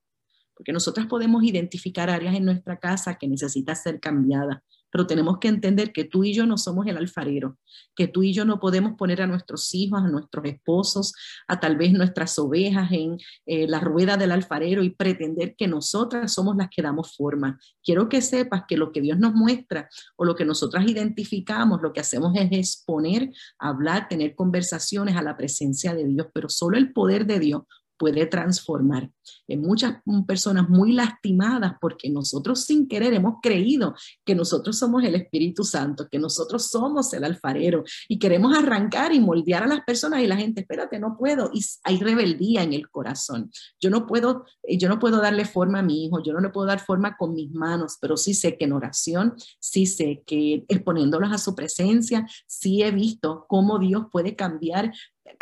porque 0.59 0.73
nosotras 0.73 1.07
podemos 1.07 1.41
identificar 1.41 2.09
áreas 2.09 2.35
en 2.35 2.43
nuestra 2.43 2.77
casa 2.77 3.17
que 3.17 3.29
necesitan 3.29 3.77
ser 3.77 3.97
cambiadas 4.01 4.57
pero 4.91 5.07
tenemos 5.07 5.37
que 5.39 5.47
entender 5.47 5.91
que 5.93 6.03
tú 6.03 6.23
y 6.23 6.33
yo 6.33 6.45
no 6.45 6.57
somos 6.57 6.87
el 6.87 6.97
alfarero, 6.97 7.57
que 7.95 8.07
tú 8.07 8.23
y 8.23 8.33
yo 8.33 8.45
no 8.45 8.59
podemos 8.59 8.93
poner 8.97 9.21
a 9.21 9.27
nuestros 9.27 9.73
hijos, 9.73 10.01
a 10.01 10.07
nuestros 10.07 10.45
esposos, 10.45 11.13
a 11.47 11.59
tal 11.59 11.77
vez 11.77 11.93
nuestras 11.93 12.37
ovejas 12.39 12.91
en 12.91 13.17
eh, 13.45 13.67
la 13.67 13.79
rueda 13.79 14.17
del 14.17 14.31
alfarero 14.31 14.83
y 14.83 14.89
pretender 14.89 15.55
que 15.55 15.67
nosotras 15.67 16.33
somos 16.33 16.55
las 16.55 16.69
que 16.69 16.81
damos 16.81 17.15
forma. 17.15 17.59
Quiero 17.83 18.09
que 18.09 18.21
sepas 18.21 18.63
que 18.67 18.77
lo 18.77 18.91
que 18.91 19.01
Dios 19.01 19.19
nos 19.19 19.33
muestra 19.33 19.89
o 20.15 20.25
lo 20.25 20.35
que 20.35 20.45
nosotras 20.45 20.87
identificamos, 20.87 21.81
lo 21.81 21.93
que 21.93 21.99
hacemos 21.99 22.35
es 22.35 22.51
exponer, 22.51 23.29
hablar, 23.57 24.07
tener 24.07 24.35
conversaciones 24.35 25.15
a 25.15 25.21
la 25.21 25.37
presencia 25.37 25.93
de 25.93 26.05
Dios, 26.05 26.27
pero 26.33 26.49
solo 26.49 26.77
el 26.77 26.91
poder 26.93 27.25
de 27.25 27.39
Dios 27.39 27.63
puede 27.99 28.25
transformar. 28.25 29.11
Hay 29.47 29.57
muchas 29.57 29.97
personas 30.25 30.69
muy 30.69 30.93
lastimadas 30.93 31.73
porque 31.79 32.09
nosotros 32.09 32.63
sin 32.63 32.87
querer 32.87 33.13
hemos 33.13 33.35
creído 33.41 33.93
que 34.25 34.33
nosotros 34.33 34.79
somos 34.79 35.03
el 35.03 35.15
Espíritu 35.15 35.63
Santo, 35.63 36.07
que 36.09 36.17
nosotros 36.17 36.67
somos 36.67 37.13
el 37.13 37.25
alfarero 37.25 37.83
y 38.07 38.17
queremos 38.17 38.57
arrancar 38.57 39.13
y 39.13 39.19
moldear 39.19 39.63
a 39.63 39.67
las 39.67 39.81
personas 39.81 40.21
y 40.21 40.27
la 40.27 40.37
gente, 40.37 40.61
espérate, 40.61 40.97
no 40.97 41.17
puedo. 41.17 41.51
Y 41.53 41.63
hay 41.83 41.99
rebeldía 41.99 42.63
en 42.63 42.73
el 42.73 42.89
corazón. 42.89 43.51
Yo 43.79 43.89
no 43.89 44.07
puedo, 44.07 44.45
eh, 44.63 44.77
yo 44.77 44.87
no 44.87 44.97
puedo 44.97 45.21
darle 45.21 45.45
forma 45.45 45.79
a 45.79 45.83
mi 45.83 46.05
hijo, 46.05 46.23
yo 46.23 46.33
no 46.33 46.39
le 46.39 46.49
puedo 46.49 46.67
dar 46.67 46.79
forma 46.79 47.17
con 47.17 47.33
mis 47.33 47.51
manos, 47.51 47.97
pero 47.99 48.15
sí 48.15 48.33
sé 48.33 48.57
que 48.57 48.65
en 48.65 48.73
oración, 48.73 49.35
sí 49.59 49.85
sé 49.85 50.23
que 50.25 50.65
exponiéndolos 50.69 51.31
a 51.33 51.37
su 51.37 51.53
presencia, 51.53 52.25
sí 52.47 52.81
he 52.81 52.91
visto 52.91 53.45
cómo 53.49 53.77
Dios 53.77 54.05
puede 54.09 54.37
cambiar 54.37 54.93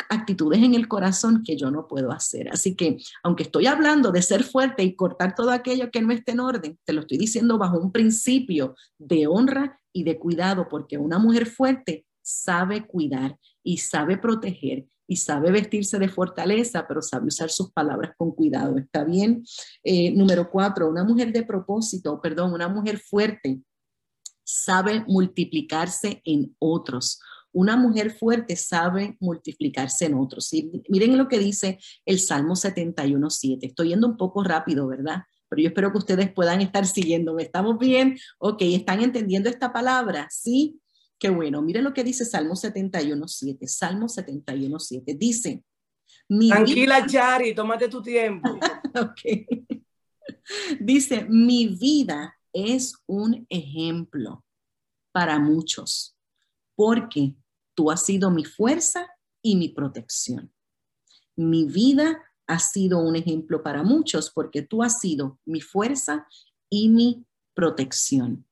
actitudes 0.08 0.62
en 0.62 0.74
el 0.74 0.88
corazón 0.88 1.42
que 1.44 1.56
yo 1.56 1.70
no 1.70 1.86
puedo 1.88 2.12
hacer. 2.12 2.48
Así 2.50 2.74
que, 2.74 2.98
aunque 3.22 3.44
estoy 3.44 3.66
hablando 3.66 4.10
de 4.10 4.22
ser 4.22 4.44
fuerte 4.44 4.82
y 4.82 4.94
cortar 4.94 5.34
todo 5.34 5.50
aquello 5.50 5.90
que 5.90 6.02
no 6.02 6.12
esté 6.12 6.32
en 6.32 6.40
orden, 6.40 6.78
te 6.84 6.92
lo 6.92 7.02
estoy 7.02 7.18
diciendo 7.18 7.58
bajo 7.58 7.78
un 7.78 7.92
principio 7.92 8.74
de 8.98 9.26
honra 9.26 9.80
y 9.92 10.04
de 10.04 10.18
cuidado, 10.18 10.68
porque 10.68 10.98
una 10.98 11.18
mujer 11.18 11.46
fuerte 11.46 12.06
sabe 12.22 12.86
cuidar 12.86 13.36
y 13.62 13.78
sabe 13.78 14.18
proteger 14.18 14.86
y 15.06 15.16
sabe 15.16 15.50
vestirse 15.50 15.98
de 15.98 16.08
fortaleza, 16.08 16.86
pero 16.86 17.00
sabe 17.00 17.28
usar 17.28 17.48
sus 17.48 17.72
palabras 17.72 18.12
con 18.18 18.32
cuidado. 18.32 18.76
¿Está 18.76 19.04
bien? 19.04 19.42
Eh, 19.82 20.12
número 20.12 20.50
cuatro, 20.50 20.88
una 20.88 21.04
mujer 21.04 21.32
de 21.32 21.44
propósito, 21.44 22.20
perdón, 22.20 22.52
una 22.52 22.68
mujer 22.68 22.98
fuerte 22.98 23.62
sabe 24.44 25.04
multiplicarse 25.06 26.22
en 26.24 26.54
otros 26.58 27.20
una 27.52 27.76
mujer 27.76 28.10
fuerte 28.10 28.56
sabe 28.56 29.16
multiplicarse 29.20 30.06
en 30.06 30.14
otros. 30.14 30.50
Miren 30.88 31.16
lo 31.16 31.28
que 31.28 31.38
dice 31.38 31.78
el 32.04 32.18
Salmo 32.18 32.54
71.7. 32.54 33.58
Estoy 33.62 33.88
yendo 33.88 34.06
un 34.06 34.16
poco 34.16 34.44
rápido, 34.44 34.86
¿verdad? 34.86 35.22
Pero 35.48 35.62
yo 35.62 35.68
espero 35.68 35.92
que 35.92 35.98
ustedes 35.98 36.32
puedan 36.32 36.60
estar 36.60 36.86
siguiéndome. 36.86 37.42
¿Estamos 37.42 37.78
bien? 37.78 38.18
Ok, 38.38 38.58
¿están 38.60 39.02
entendiendo 39.02 39.48
esta 39.48 39.72
palabra? 39.72 40.28
Sí. 40.30 40.80
Qué 41.18 41.30
bueno. 41.30 41.62
Miren 41.62 41.84
lo 41.84 41.94
que 41.94 42.04
dice 42.04 42.24
Salmo 42.24 42.54
71.7. 42.54 43.66
Salmo 43.66 44.06
71.7. 44.06 45.16
Dice. 45.16 45.64
Tranquila, 46.28 47.06
Chari, 47.06 47.54
tómate 47.54 47.88
tu 47.88 48.02
tiempo. 48.02 48.50
ok. 48.94 49.70
Dice, 50.80 51.24
mi 51.28 51.66
vida 51.68 52.34
es 52.52 52.94
un 53.06 53.46
ejemplo 53.48 54.44
para 55.12 55.38
muchos 55.38 56.17
porque 56.78 57.34
tú 57.74 57.90
has 57.90 58.04
sido 58.04 58.30
mi 58.30 58.44
fuerza 58.44 59.08
y 59.42 59.56
mi 59.56 59.68
protección. 59.68 60.54
Mi 61.34 61.64
vida 61.64 62.22
ha 62.46 62.60
sido 62.60 63.00
un 63.00 63.16
ejemplo 63.16 63.64
para 63.64 63.82
muchos 63.82 64.30
porque 64.30 64.62
tú 64.62 64.84
has 64.84 65.00
sido 65.00 65.40
mi 65.44 65.60
fuerza 65.60 66.28
y 66.70 66.88
mi 66.88 67.26
protección. 67.52 68.46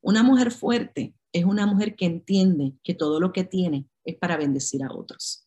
Una 0.00 0.24
mujer 0.24 0.50
fuerte 0.50 1.14
es 1.32 1.44
una 1.44 1.64
mujer 1.64 1.94
que 1.94 2.06
entiende 2.06 2.72
que 2.82 2.94
todo 2.94 3.20
lo 3.20 3.32
que 3.32 3.44
tiene 3.44 3.88
es 4.04 4.16
para 4.16 4.36
bendecir 4.36 4.82
a 4.82 4.92
otros. 4.92 5.46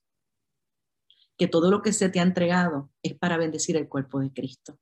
Que 1.37 1.49
todo 1.49 1.69
lo 1.69 1.81
que 1.81 1.91
se 1.91 2.07
te 2.07 2.21
ha 2.21 2.23
entregado 2.23 2.89
es 3.03 3.15
para 3.15 3.35
bendecir 3.35 3.75
el 3.75 3.89
cuerpo 3.89 4.21
de 4.21 4.31
Cristo 4.31 4.79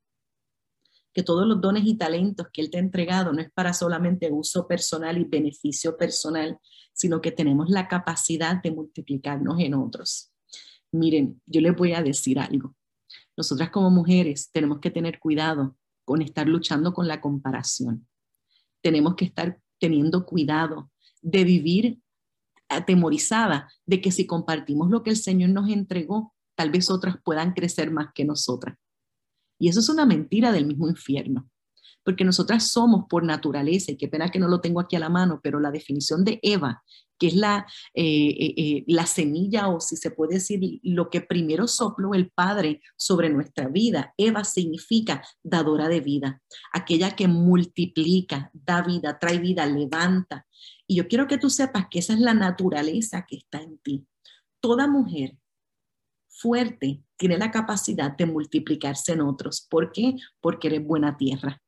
que 1.13 1.23
todos 1.23 1.47
los 1.47 1.59
dones 1.59 1.83
y 1.85 1.95
talentos 1.95 2.47
que 2.51 2.61
Él 2.61 2.69
te 2.69 2.77
ha 2.77 2.81
entregado 2.81 3.33
no 3.33 3.41
es 3.41 3.51
para 3.51 3.73
solamente 3.73 4.31
uso 4.31 4.67
personal 4.67 5.17
y 5.17 5.23
beneficio 5.23 5.97
personal, 5.97 6.59
sino 6.93 7.21
que 7.21 7.31
tenemos 7.31 7.69
la 7.69 7.87
capacidad 7.87 8.61
de 8.61 8.71
multiplicarnos 8.71 9.59
en 9.59 9.73
otros. 9.73 10.31
Miren, 10.91 11.41
yo 11.45 11.61
les 11.61 11.75
voy 11.75 11.93
a 11.93 12.01
decir 12.01 12.39
algo. 12.39 12.75
Nosotras 13.37 13.69
como 13.69 13.89
mujeres 13.89 14.49
tenemos 14.51 14.79
que 14.79 14.91
tener 14.91 15.19
cuidado 15.19 15.77
con 16.05 16.21
estar 16.21 16.47
luchando 16.47 16.93
con 16.93 17.07
la 17.07 17.21
comparación. 17.21 18.07
Tenemos 18.81 19.15
que 19.15 19.25
estar 19.25 19.59
teniendo 19.79 20.25
cuidado 20.25 20.91
de 21.21 21.43
vivir 21.43 21.99
atemorizada 22.67 23.71
de 23.85 24.01
que 24.01 24.11
si 24.11 24.25
compartimos 24.27 24.89
lo 24.89 25.03
que 25.03 25.09
el 25.09 25.17
Señor 25.17 25.49
nos 25.49 25.69
entregó, 25.69 26.33
tal 26.55 26.71
vez 26.71 26.89
otras 26.89 27.17
puedan 27.23 27.53
crecer 27.53 27.91
más 27.91 28.07
que 28.13 28.25
nosotras. 28.25 28.77
Y 29.59 29.67
eso 29.67 29.81
es 29.81 29.89
una 29.89 30.05
mentira 30.05 30.51
del 30.51 30.65
mismo 30.65 30.87
infierno, 30.87 31.49
porque 32.03 32.23
nosotras 32.23 32.71
somos 32.71 33.05
por 33.09 33.23
naturaleza, 33.23 33.91
y 33.91 33.97
qué 33.97 34.07
pena 34.07 34.29
que 34.29 34.39
no 34.39 34.47
lo 34.47 34.61
tengo 34.61 34.79
aquí 34.79 34.95
a 34.95 34.99
la 34.99 35.09
mano, 35.09 35.41
pero 35.43 35.59
la 35.59 35.69
definición 35.69 36.23
de 36.23 36.39
Eva, 36.41 36.81
que 37.19 37.27
es 37.27 37.35
la, 37.35 37.67
eh, 37.93 38.29
eh, 38.29 38.53
eh, 38.55 38.83
la 38.87 39.05
semilla 39.05 39.67
o 39.67 39.81
si 39.81 39.97
se 39.97 40.09
puede 40.09 40.35
decir 40.35 40.61
lo 40.83 41.09
que 41.09 41.21
primero 41.21 41.67
sopló 41.67 42.13
el 42.13 42.31
Padre 42.31 42.81
sobre 42.97 43.29
nuestra 43.29 43.67
vida. 43.67 44.13
Eva 44.17 44.45
significa 44.45 45.21
dadora 45.43 45.89
de 45.89 45.99
vida, 45.99 46.41
aquella 46.71 47.15
que 47.15 47.27
multiplica, 47.27 48.49
da 48.53 48.81
vida, 48.81 49.19
trae 49.19 49.37
vida, 49.37 49.65
levanta. 49.65 50.47
Y 50.87 50.95
yo 50.95 51.07
quiero 51.07 51.27
que 51.27 51.37
tú 51.37 51.49
sepas 51.49 51.87
que 51.91 51.99
esa 51.99 52.13
es 52.13 52.19
la 52.19 52.33
naturaleza 52.33 53.25
que 53.27 53.35
está 53.35 53.61
en 53.61 53.77
ti. 53.79 54.07
Toda 54.61 54.87
mujer 54.87 55.37
fuerte 56.39 57.03
tiene 57.17 57.37
la 57.37 57.51
capacidad 57.51 58.15
de 58.15 58.25
multiplicarse 58.25 59.13
en 59.13 59.21
otros. 59.21 59.67
¿Por 59.69 59.91
qué? 59.91 60.15
Porque 60.39 60.67
eres 60.67 60.85
buena 60.85 61.17
tierra. 61.17 61.61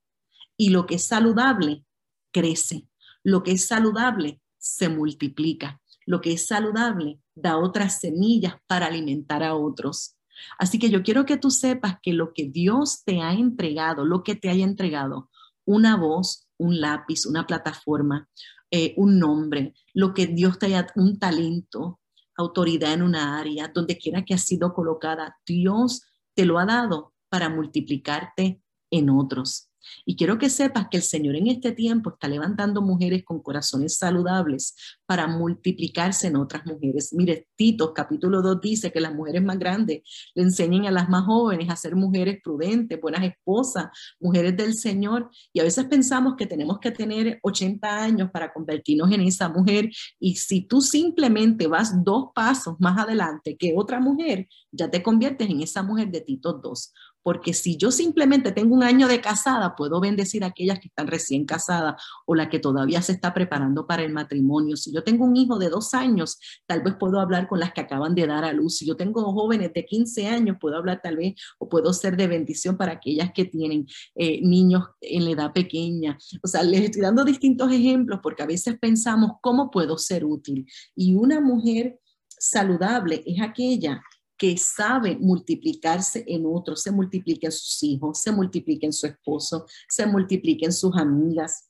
Y 0.57 0.69
lo 0.69 0.85
que 0.85 0.95
es 0.95 1.05
saludable 1.05 1.85
crece. 2.31 2.87
Lo 3.23 3.43
que 3.43 3.51
es 3.51 3.67
saludable 3.67 4.41
se 4.57 4.89
multiplica. 4.89 5.81
Lo 6.05 6.21
que 6.21 6.33
es 6.33 6.47
saludable 6.47 7.19
da 7.35 7.57
otras 7.57 7.99
semillas 7.99 8.55
para 8.67 8.87
alimentar 8.87 9.43
a 9.43 9.55
otros. 9.55 10.15
Así 10.57 10.79
que 10.79 10.89
yo 10.89 11.03
quiero 11.03 11.25
que 11.25 11.37
tú 11.37 11.51
sepas 11.51 11.97
que 12.01 12.13
lo 12.13 12.33
que 12.33 12.45
Dios 12.45 13.03
te 13.03 13.21
ha 13.21 13.33
entregado, 13.33 14.05
lo 14.05 14.23
que 14.23 14.35
te 14.35 14.49
haya 14.49 14.63
entregado, 14.63 15.29
una 15.65 15.97
voz, 15.97 16.47
un 16.57 16.79
lápiz, 16.79 17.25
una 17.25 17.45
plataforma, 17.45 18.27
eh, 18.71 18.93
un 18.97 19.19
nombre, 19.19 19.73
lo 19.93 20.13
que 20.13 20.27
Dios 20.27 20.57
te 20.57 20.67
haya, 20.67 20.87
un 20.95 21.19
talento, 21.19 21.99
autoridad 22.41 22.93
en 22.93 23.01
una 23.01 23.39
área, 23.39 23.69
donde 23.73 23.97
quiera 23.97 24.23
que 24.23 24.33
ha 24.33 24.37
sido 24.37 24.73
colocada, 24.73 25.37
Dios 25.45 26.03
te 26.35 26.45
lo 26.45 26.59
ha 26.59 26.65
dado 26.65 27.13
para 27.29 27.49
multiplicarte 27.49 28.61
en 28.91 29.09
otros. 29.09 29.70
Y 30.05 30.15
quiero 30.15 30.37
que 30.37 30.49
sepas 30.49 30.87
que 30.89 30.97
el 30.97 31.03
Señor 31.03 31.35
en 31.35 31.47
este 31.47 31.71
tiempo 31.71 32.11
está 32.11 32.27
levantando 32.27 32.81
mujeres 32.81 33.23
con 33.23 33.41
corazones 33.41 33.97
saludables 33.97 34.75
para 35.05 35.27
multiplicarse 35.27 36.27
en 36.27 36.35
otras 36.35 36.65
mujeres. 36.65 37.13
Mire, 37.13 37.47
Tito 37.55 37.93
capítulo 37.93 38.41
2 38.41 38.61
dice 38.61 38.91
que 38.91 39.01
las 39.01 39.13
mujeres 39.13 39.43
más 39.43 39.59
grandes 39.59 40.01
le 40.33 40.43
enseñen 40.43 40.85
a 40.85 40.91
las 40.91 41.09
más 41.09 41.25
jóvenes 41.25 41.69
a 41.69 41.75
ser 41.75 41.95
mujeres 41.95 42.39
prudentes, 42.43 42.99
buenas 42.99 43.23
esposas, 43.23 43.87
mujeres 44.19 44.55
del 44.55 44.73
Señor. 44.73 45.29
Y 45.53 45.59
a 45.59 45.63
veces 45.63 45.85
pensamos 45.85 46.35
que 46.37 46.45
tenemos 46.45 46.79
que 46.79 46.91
tener 46.91 47.39
80 47.43 48.03
años 48.03 48.29
para 48.31 48.53
convertirnos 48.53 49.11
en 49.11 49.21
esa 49.21 49.49
mujer. 49.49 49.89
Y 50.19 50.35
si 50.35 50.61
tú 50.61 50.81
simplemente 50.81 51.67
vas 51.67 52.03
dos 52.03 52.29
pasos 52.33 52.75
más 52.79 52.97
adelante 52.97 53.57
que 53.57 53.73
otra 53.75 53.99
mujer, 53.99 54.47
ya 54.71 54.89
te 54.89 55.03
conviertes 55.03 55.49
en 55.49 55.61
esa 55.61 55.83
mujer 55.83 56.09
de 56.11 56.21
Tito 56.21 56.53
2 56.53 56.93
porque 57.23 57.53
si 57.53 57.77
yo 57.77 57.91
simplemente 57.91 58.51
tengo 58.51 58.75
un 58.75 58.83
año 58.83 59.07
de 59.07 59.21
casada, 59.21 59.75
puedo 59.75 59.99
bendecir 59.99 60.43
a 60.43 60.47
aquellas 60.47 60.79
que 60.79 60.87
están 60.87 61.07
recién 61.07 61.45
casadas 61.45 62.01
o 62.25 62.35
la 62.35 62.49
que 62.49 62.59
todavía 62.59 63.01
se 63.01 63.13
está 63.13 63.33
preparando 63.33 63.85
para 63.87 64.03
el 64.03 64.11
matrimonio. 64.11 64.75
Si 64.75 64.91
yo 64.93 65.03
tengo 65.03 65.25
un 65.25 65.35
hijo 65.35 65.59
de 65.59 65.69
dos 65.69 65.93
años, 65.93 66.39
tal 66.65 66.81
vez 66.81 66.95
puedo 66.99 67.19
hablar 67.19 67.47
con 67.47 67.59
las 67.59 67.73
que 67.73 67.81
acaban 67.81 68.15
de 68.15 68.27
dar 68.27 68.43
a 68.43 68.53
luz. 68.53 68.77
Si 68.77 68.85
yo 68.85 68.95
tengo 68.95 69.23
jóvenes 69.33 69.71
de 69.73 69.85
15 69.85 70.27
años, 70.27 70.57
puedo 70.59 70.77
hablar 70.77 71.01
tal 71.01 71.17
vez 71.17 71.35
o 71.59 71.69
puedo 71.69 71.93
ser 71.93 72.17
de 72.17 72.27
bendición 72.27 72.77
para 72.77 72.93
aquellas 72.93 73.31
que 73.33 73.45
tienen 73.45 73.85
eh, 74.15 74.39
niños 74.41 74.85
en 75.01 75.25
la 75.25 75.31
edad 75.31 75.53
pequeña. 75.53 76.17
O 76.43 76.47
sea, 76.47 76.63
les 76.63 76.81
estoy 76.81 77.01
dando 77.01 77.23
distintos 77.23 77.71
ejemplos 77.71 78.19
porque 78.23 78.43
a 78.43 78.47
veces 78.47 78.77
pensamos, 78.79 79.33
¿cómo 79.41 79.69
puedo 79.69 79.97
ser 79.97 80.25
útil? 80.25 80.65
Y 80.95 81.13
una 81.15 81.39
mujer 81.39 81.99
saludable 82.41 83.23
es 83.25 83.41
aquella 83.41 84.01
que 84.41 84.57
sabe 84.57 85.19
multiplicarse 85.19 86.23
en 86.27 86.47
otros, 86.47 86.81
se 86.81 86.89
multiplica 86.89 87.45
en 87.45 87.51
sus 87.51 87.83
hijos, 87.83 88.21
se 88.21 88.31
multiplica 88.31 88.87
en 88.87 88.91
su 88.91 89.05
esposo, 89.05 89.67
se 89.87 90.07
multiplica 90.07 90.65
en 90.65 90.73
sus 90.73 90.97
amigas. 90.97 91.69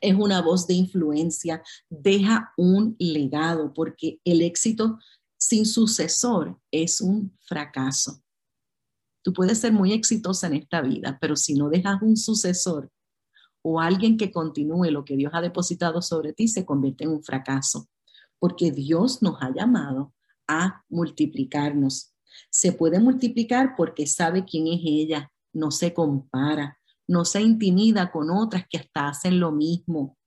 Es 0.00 0.16
una 0.16 0.42
voz 0.42 0.66
de 0.66 0.74
influencia, 0.74 1.62
deja 1.88 2.52
un 2.56 2.96
legado, 2.98 3.72
porque 3.72 4.18
el 4.24 4.42
éxito 4.42 4.98
sin 5.38 5.64
sucesor 5.66 6.60
es 6.72 7.00
un 7.00 7.32
fracaso. 7.46 8.20
Tú 9.22 9.32
puedes 9.32 9.58
ser 9.58 9.72
muy 9.72 9.92
exitosa 9.92 10.48
en 10.48 10.54
esta 10.54 10.82
vida, 10.82 11.16
pero 11.20 11.36
si 11.36 11.54
no 11.54 11.68
dejas 11.68 12.02
un 12.02 12.16
sucesor 12.16 12.90
o 13.62 13.80
alguien 13.80 14.16
que 14.16 14.32
continúe 14.32 14.90
lo 14.90 15.04
que 15.04 15.16
Dios 15.16 15.30
ha 15.32 15.40
depositado 15.40 16.02
sobre 16.02 16.32
ti, 16.32 16.48
se 16.48 16.66
convierte 16.66 17.04
en 17.04 17.10
un 17.10 17.22
fracaso, 17.22 17.88
porque 18.40 18.72
Dios 18.72 19.22
nos 19.22 19.40
ha 19.40 19.54
llamado 19.54 20.12
a 20.48 20.82
multiplicarnos. 20.88 22.14
Se 22.50 22.72
puede 22.72 23.00
multiplicar 23.00 23.74
porque 23.76 24.06
sabe 24.06 24.44
quién 24.44 24.66
es 24.68 24.80
ella, 24.84 25.30
no 25.52 25.70
se 25.70 25.94
compara, 25.94 26.78
no 27.06 27.24
se 27.24 27.40
intimida 27.42 28.10
con 28.10 28.30
otras 28.30 28.64
que 28.68 28.78
hasta 28.78 29.08
hacen 29.08 29.40
lo 29.40 29.52
mismo 29.52 30.18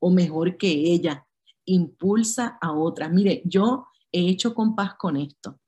o 0.00 0.10
mejor 0.10 0.56
que 0.56 0.68
ella, 0.68 1.26
impulsa 1.66 2.58
a 2.60 2.72
otras. 2.72 3.12
Mire, 3.12 3.42
yo 3.44 3.86
he 4.10 4.28
hecho 4.28 4.54
compás 4.54 4.94
con 4.94 5.16
esto. 5.16 5.60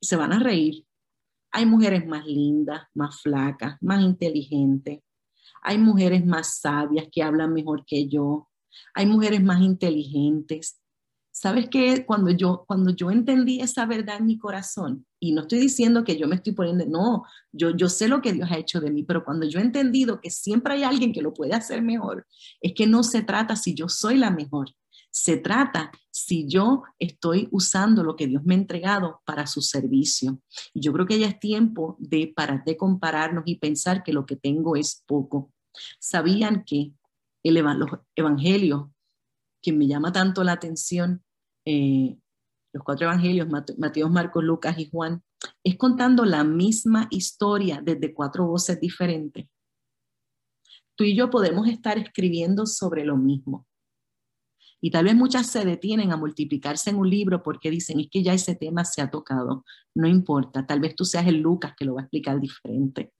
Se 0.00 0.16
van 0.16 0.32
a 0.32 0.38
reír. 0.38 0.86
Hay 1.52 1.66
mujeres 1.66 2.06
más 2.06 2.26
lindas, 2.26 2.86
más 2.94 3.20
flacas, 3.20 3.76
más 3.80 4.02
inteligentes. 4.02 5.00
Hay 5.62 5.78
mujeres 5.78 6.24
más 6.24 6.60
sabias 6.60 7.08
que 7.10 7.22
hablan 7.22 7.52
mejor 7.52 7.84
que 7.84 8.08
yo. 8.08 8.48
Hay 8.94 9.06
mujeres 9.06 9.42
más 9.42 9.60
inteligentes. 9.60 10.80
¿Sabes 11.40 11.68
qué? 11.70 12.04
Cuando 12.04 12.32
yo, 12.32 12.64
cuando 12.66 12.90
yo 12.90 13.12
entendí 13.12 13.60
esa 13.60 13.86
verdad 13.86 14.16
en 14.16 14.26
mi 14.26 14.38
corazón, 14.38 15.06
y 15.20 15.30
no 15.30 15.42
estoy 15.42 15.60
diciendo 15.60 16.02
que 16.02 16.18
yo 16.18 16.26
me 16.26 16.34
estoy 16.34 16.52
poniendo, 16.52 16.84
no, 16.86 17.22
yo, 17.52 17.70
yo 17.76 17.88
sé 17.88 18.08
lo 18.08 18.20
que 18.20 18.32
Dios 18.32 18.50
ha 18.50 18.58
hecho 18.58 18.80
de 18.80 18.90
mí, 18.90 19.04
pero 19.04 19.24
cuando 19.24 19.46
yo 19.46 19.60
he 19.60 19.62
entendido 19.62 20.20
que 20.20 20.30
siempre 20.30 20.74
hay 20.74 20.82
alguien 20.82 21.12
que 21.12 21.22
lo 21.22 21.32
puede 21.32 21.54
hacer 21.54 21.80
mejor, 21.80 22.26
es 22.60 22.72
que 22.74 22.88
no 22.88 23.04
se 23.04 23.22
trata 23.22 23.54
si 23.54 23.72
yo 23.76 23.88
soy 23.88 24.16
la 24.16 24.32
mejor, 24.32 24.74
se 25.12 25.36
trata 25.36 25.92
si 26.10 26.48
yo 26.48 26.82
estoy 26.98 27.46
usando 27.52 28.02
lo 28.02 28.16
que 28.16 28.26
Dios 28.26 28.42
me 28.44 28.54
ha 28.54 28.58
entregado 28.58 29.22
para 29.24 29.46
su 29.46 29.62
servicio. 29.62 30.40
Y 30.74 30.80
yo 30.80 30.92
creo 30.92 31.06
que 31.06 31.20
ya 31.20 31.28
es 31.28 31.38
tiempo 31.38 31.96
de 32.00 32.32
parar 32.34 32.64
de 32.64 32.76
compararnos 32.76 33.44
y 33.46 33.58
pensar 33.60 34.02
que 34.02 34.12
lo 34.12 34.26
que 34.26 34.34
tengo 34.34 34.74
es 34.74 35.04
poco. 35.06 35.52
¿Sabían 36.00 36.64
que 36.64 36.90
el, 37.44 37.54
los 37.54 37.90
evangelios, 38.16 38.88
que 39.62 39.72
me 39.72 39.86
llama 39.86 40.12
tanto 40.12 40.42
la 40.42 40.52
atención, 40.52 41.22
eh, 41.70 42.16
los 42.72 42.82
cuatro 42.82 43.06
evangelios, 43.06 43.46
Mateo, 43.76 44.08
Marcos, 44.08 44.42
Lucas 44.42 44.78
y 44.78 44.88
Juan, 44.88 45.22
es 45.62 45.76
contando 45.76 46.24
la 46.24 46.42
misma 46.42 47.08
historia 47.10 47.82
desde 47.82 48.14
cuatro 48.14 48.46
voces 48.46 48.80
diferentes. 48.80 49.46
Tú 50.96 51.04
y 51.04 51.14
yo 51.14 51.28
podemos 51.28 51.68
estar 51.68 51.98
escribiendo 51.98 52.64
sobre 52.64 53.04
lo 53.04 53.18
mismo. 53.18 53.66
Y 54.80 54.90
tal 54.90 55.04
vez 55.04 55.14
muchas 55.14 55.46
se 55.46 55.64
detienen 55.64 56.10
a 56.12 56.16
multiplicarse 56.16 56.88
en 56.88 56.96
un 56.96 57.10
libro 57.10 57.42
porque 57.42 57.70
dicen, 57.70 58.00
es 58.00 58.08
que 58.10 58.22
ya 58.22 58.32
ese 58.32 58.54
tema 58.54 58.84
se 58.84 59.02
ha 59.02 59.10
tocado. 59.10 59.64
No 59.94 60.08
importa, 60.08 60.66
tal 60.66 60.80
vez 60.80 60.96
tú 60.96 61.04
seas 61.04 61.26
el 61.26 61.40
Lucas 61.40 61.74
que 61.76 61.84
lo 61.84 61.96
va 61.96 62.00
a 62.00 62.04
explicar 62.04 62.40
diferente. 62.40 63.12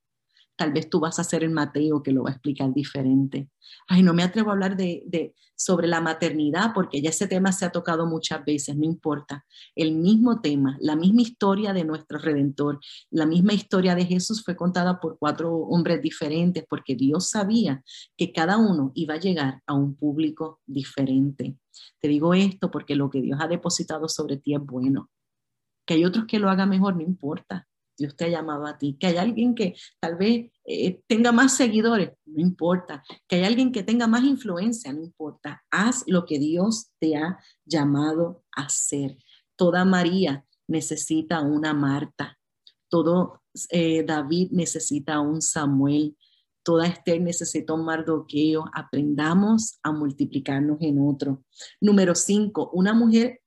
Tal 0.59 0.73
vez 0.73 0.91
tú 0.91 0.99
vas 0.99 1.21
a 1.21 1.25
ser 1.25 1.45
el 1.45 1.51
Mateo 1.51 2.03
que 2.03 2.11
lo 2.11 2.25
va 2.25 2.31
a 2.31 2.33
explicar 2.33 2.75
diferente. 2.75 3.49
Ay, 3.87 4.03
no 4.03 4.13
me 4.13 4.25
atrevo 4.25 4.51
a 4.51 4.55
hablar 4.55 4.77
de, 4.77 5.05
de, 5.07 5.33
sobre 5.55 5.87
la 5.87 6.01
maternidad 6.01 6.73
porque 6.75 7.01
ya 7.01 7.11
ese 7.11 7.29
tema 7.29 7.53
se 7.53 7.65
ha 7.65 7.71
tocado 7.71 8.07
muchas 8.07 8.45
veces, 8.45 8.77
no 8.77 8.85
importa. 8.85 9.47
El 9.77 9.93
mismo 9.93 10.41
tema, 10.41 10.77
la 10.81 10.97
misma 10.97 11.23
historia 11.23 11.73
de 11.73 11.85
nuestro 11.85 12.19
Redentor, 12.19 12.81
la 13.11 13.25
misma 13.25 13.53
historia 13.53 13.95
de 13.95 14.05
Jesús 14.05 14.43
fue 14.45 14.57
contada 14.57 14.99
por 14.99 15.17
cuatro 15.17 15.55
hombres 15.55 16.03
diferentes 16.03 16.65
porque 16.69 16.97
Dios 16.97 17.31
sabía 17.31 17.85
que 18.17 18.33
cada 18.33 18.57
uno 18.57 18.91
iba 18.97 19.15
a 19.15 19.21
llegar 19.21 19.63
a 19.65 19.75
un 19.75 19.95
público 19.95 20.61
diferente. 20.67 21.57
Te 22.01 22.09
digo 22.09 22.35
esto 22.35 22.71
porque 22.71 22.97
lo 22.97 23.11
que 23.11 23.23
Dios 23.23 23.39
ha 23.41 23.47
depositado 23.47 24.09
sobre 24.09 24.39
ti 24.39 24.57
es 24.57 24.61
bueno. 24.61 25.09
Que 25.87 25.95
hay 25.95 26.05
otros 26.05 26.27
que 26.27 26.41
lo 26.41 26.51
hagan 26.51 26.69
mejor, 26.69 26.97
no 26.97 27.03
importa. 27.03 27.69
Dios 27.99 28.17
te 28.17 28.27
ha 28.27 28.29
llamado 28.29 28.67
a 28.67 28.79
ti, 28.79 28.97
que 28.99 29.09
hay 29.09 29.17
alguien 29.17 29.55
que 29.55 29.75
tal 30.01 30.17
vez 30.17 30.51
eh, 30.65 31.03
tenga 31.09 31.33
más 31.33 31.57
seguidores, 31.57 32.13
no 32.25 32.41
importa, 32.41 33.03
que 33.27 33.37
hay 33.37 33.45
alguien 33.45 33.73
que 33.73 33.83
tenga 33.83 34.07
más 34.07 34.23
influencia, 34.25 34.93
no 34.93 35.03
importa, 35.03 35.63
haz 35.71 36.05
lo 36.07 36.25
que 36.25 36.39
Dios 36.39 36.93
te 37.01 37.17
ha 37.17 37.39
llamado 37.65 38.45
a 38.57 38.63
hacer. 38.63 39.19
Toda 39.57 39.85
María 39.85 40.47
necesita 40.69 41.41
una 41.41 41.75
Marta, 41.75 42.39
todo 42.89 43.43
eh, 43.71 44.05
David 44.05 44.51
necesita 44.53 45.19
un 45.21 45.43
Samuel, 45.43 46.17
toda 46.63 46.87
Esther 46.87 47.21
necesita 47.21 47.73
un 47.73 47.85
Mardoqueo, 47.85 48.67
aprendamos 48.73 49.79
a 49.83 49.91
multiplicarnos 49.91 50.79
en 50.83 51.01
otro. 51.01 51.43
Número 51.81 52.15
cinco, 52.15 52.71
una 52.73 52.95
mujer 52.95 53.41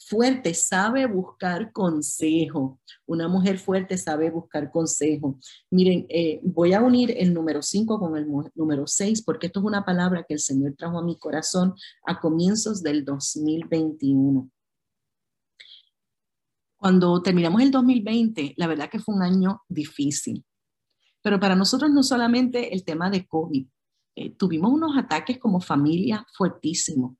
fuerte 0.00 0.54
sabe 0.54 1.06
buscar 1.06 1.72
consejo. 1.72 2.80
Una 3.06 3.28
mujer 3.28 3.58
fuerte 3.58 3.98
sabe 3.98 4.30
buscar 4.30 4.70
consejo. 4.70 5.38
Miren, 5.70 6.06
eh, 6.08 6.40
voy 6.42 6.72
a 6.72 6.80
unir 6.80 7.14
el 7.16 7.34
número 7.34 7.62
5 7.62 7.98
con 7.98 8.16
el 8.16 8.26
número 8.54 8.86
6 8.86 9.22
porque 9.22 9.46
esto 9.46 9.60
es 9.60 9.66
una 9.66 9.84
palabra 9.84 10.24
que 10.26 10.34
el 10.34 10.40
Señor 10.40 10.74
trajo 10.76 10.98
a 10.98 11.04
mi 11.04 11.18
corazón 11.18 11.74
a 12.06 12.18
comienzos 12.18 12.82
del 12.82 13.04
2021. 13.04 14.50
Cuando 16.76 17.20
terminamos 17.22 17.60
el 17.60 17.70
2020, 17.70 18.54
la 18.56 18.66
verdad 18.66 18.88
que 18.88 19.00
fue 19.00 19.14
un 19.14 19.22
año 19.22 19.62
difícil. 19.68 20.44
Pero 21.22 21.38
para 21.38 21.54
nosotros 21.54 21.90
no 21.90 22.02
solamente 22.02 22.74
el 22.74 22.84
tema 22.84 23.10
de 23.10 23.26
COVID, 23.26 23.66
eh, 24.16 24.30
tuvimos 24.30 24.72
unos 24.72 24.96
ataques 24.96 25.38
como 25.38 25.60
familia 25.60 26.26
fuertísimos. 26.34 27.19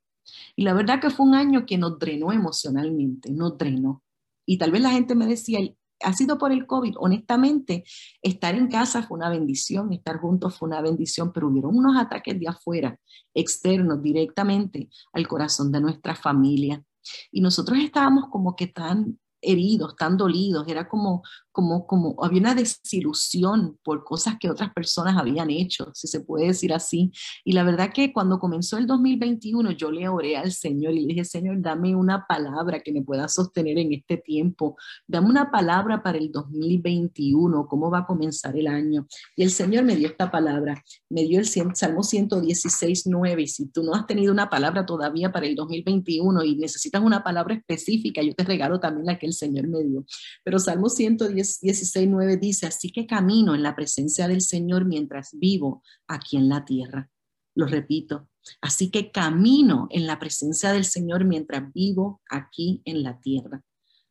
Y 0.57 0.65
la 0.65 0.75
verdad 0.75 1.01
que 1.01 1.11
fue 1.11 1.27
un 1.27 1.35
año 1.35 1.67
que 1.67 1.79
nos 1.79 1.99
drenó 1.99 2.33
emocionalmente, 2.33 3.31
nos 3.31 3.57
drenó. 3.59 4.03
Y 4.47 4.59
tal 4.59 4.73
vez 4.73 4.83
la 4.83 4.91
gente 4.91 5.15
me 5.15 5.27
decía, 5.27 5.61
ha 6.03 6.13
sido 6.13 6.39
por 6.39 6.53
el 6.53 6.67
COVID. 6.67 6.95
Honestamente, 6.99 7.85
estar 8.23 8.55
en 8.55 8.69
casa 8.69 9.03
fue 9.03 9.19
una 9.19 9.29
bendición, 9.29 9.93
estar 9.93 10.19
juntos 10.19 10.57
fue 10.57 10.69
una 10.69 10.81
bendición, 10.81 11.33
pero 11.33 11.49
hubieron 11.49 11.77
unos 11.77 11.97
ataques 11.97 12.39
de 12.39 12.49
afuera, 12.49 12.99
externos, 13.35 14.03
directamente 14.03 14.89
al 15.13 15.29
corazón 15.29 15.71
de 15.71 15.81
nuestra 15.81 16.15
familia. 16.15 16.83
Y 17.31 17.41
nosotros 17.41 17.79
estábamos 17.79 18.29
como 18.31 18.57
que 18.57 18.67
tan 18.67 19.19
heridos, 19.43 19.97
tan 19.97 20.17
dolidos, 20.17 20.69
era 20.69 20.89
como, 20.89 21.23
como, 21.53 21.87
como, 21.87 22.17
había 22.23 22.41
una 22.41 22.55
desilusión 22.55 23.79
por 23.83 24.05
cosas 24.05 24.37
que 24.39 24.51
otras 24.51 24.73
personas 24.73 25.17
habían 25.17 25.51
hecho, 25.51 25.91
si 25.95 26.07
se 26.07 26.21
puede 26.21 26.47
decir 26.47 26.73
así. 26.73 27.13
Y 27.45 27.53
la 27.53 27.65
verdad 27.65 27.93
que 27.93 28.13
cuando 28.13 28.39
comenzó 28.39 28.79
el 28.79 28.87
2021, 28.87 29.73
yo 29.73 29.91
le 29.91 30.09
oré 30.09 30.37
al 30.37 30.53
Señor 30.53 30.95
y 30.95 31.01
le 31.01 31.07
dije, 31.09 31.25
Señor, 31.25 31.61
dame 31.61 31.95
una 31.95 32.27
palabra 32.27 32.81
que 32.81 32.93
me 32.93 33.03
pueda 33.03 33.29
sostener 33.29 33.79
en 33.79 33.93
este 33.93 34.17
tiempo, 34.17 34.77
dame 35.07 35.29
una 35.29 35.51
palabra 35.51 36.03
para 36.03 36.19
el 36.19 36.31
2021, 36.31 37.67
cómo 37.67 37.91
va 37.91 38.01
a 38.01 38.07
comenzar 38.07 38.57
el 38.57 38.67
año. 38.67 39.07
Y 39.37 39.43
el 39.43 39.51
Señor 39.51 39.85
me 39.85 39.97
dio 39.97 40.09
esta 40.09 40.31
palabra, 40.31 40.83
me 41.09 41.23
dio 41.23 41.41
el 41.41 41.47
Salmo 41.47 42.03
116, 42.03 43.07
9, 43.07 43.43
y 43.43 43.47
si 43.47 43.67
tú 43.67 43.83
no 43.83 43.95
has 43.95 44.07
tenido 44.07 44.33
una 44.33 44.49
palabra 44.49 44.87
todavía 44.87 45.33
para 45.33 45.47
el 45.47 45.55
2021 45.55 46.45
y 46.45 46.57
necesitas 46.57 47.03
una 47.03 47.23
palabra 47.23 47.55
específica, 47.55 48.23
yo 48.23 48.35
te 48.35 48.45
regalo 48.45 48.79
también 48.79 49.07
la 49.07 49.19
que 49.19 49.27
el 49.27 49.33
Señor 49.33 49.69
me 49.69 49.83
dio. 49.83 50.05
Pero 50.45 50.59
Salmo 50.59 50.89
116, 50.89 51.40
16, 51.61 52.09
9 52.09 52.37
dice, 52.37 52.67
así 52.67 52.91
que 52.91 53.07
camino 53.07 53.55
en 53.55 53.63
la 53.63 53.75
presencia 53.75 54.29
del 54.29 54.41
Señor 54.41 54.85
mientras 54.85 55.31
vivo 55.33 55.83
aquí 56.07 56.37
en 56.37 56.49
la 56.49 56.65
tierra. 56.65 57.11
Lo 57.55 57.67
repito, 57.67 58.29
así 58.61 58.91
que 58.91 59.11
camino 59.11 59.89
en 59.91 60.07
la 60.07 60.19
presencia 60.19 60.73
del 60.73 60.85
Señor 60.85 61.25
mientras 61.25 61.73
vivo 61.73 62.21
aquí 62.29 62.83
en 62.85 63.03
la 63.03 63.21
tierra. 63.21 63.63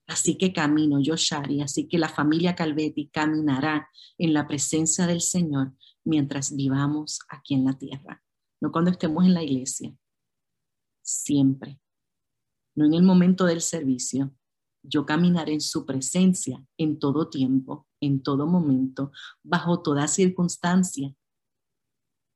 Así 0.08 0.38
que 0.38 0.52
camino, 0.52 1.00
yo 1.00 1.16
Shari, 1.16 1.62
así 1.62 1.88
que 1.88 2.00
la 2.00 2.10
familia 2.10 2.56
Calvetti 2.56 3.10
caminará 3.10 3.88
en 4.18 4.34
la 4.34 4.48
presencia 4.48 5.06
del 5.06 5.22
Señor 5.22 5.74
mientras 6.04 6.56
vivamos 6.56 7.20
aquí 7.30 7.54
en 7.54 7.66
la 7.66 7.78
tierra, 7.78 8.24
no 8.60 8.72
cuando 8.72 8.90
estemos 8.90 9.24
en 9.26 9.36
la 9.36 9.44
iglesia, 9.44 9.96
siempre, 11.04 11.80
no 12.76 12.86
en 12.86 12.96
el 12.96 13.04
momento 13.04 13.46
del 13.46 13.62
servicio. 13.62 14.34
Yo 14.84 15.06
caminaré 15.06 15.54
en 15.54 15.62
su 15.62 15.86
presencia 15.86 16.64
en 16.78 17.00
todo 17.00 17.30
tiempo, 17.30 17.88
en 18.02 18.22
todo 18.22 18.48
momento, 18.48 19.12
bajo 19.44 19.82
toda 19.82 20.08
circunstancia, 20.08 21.14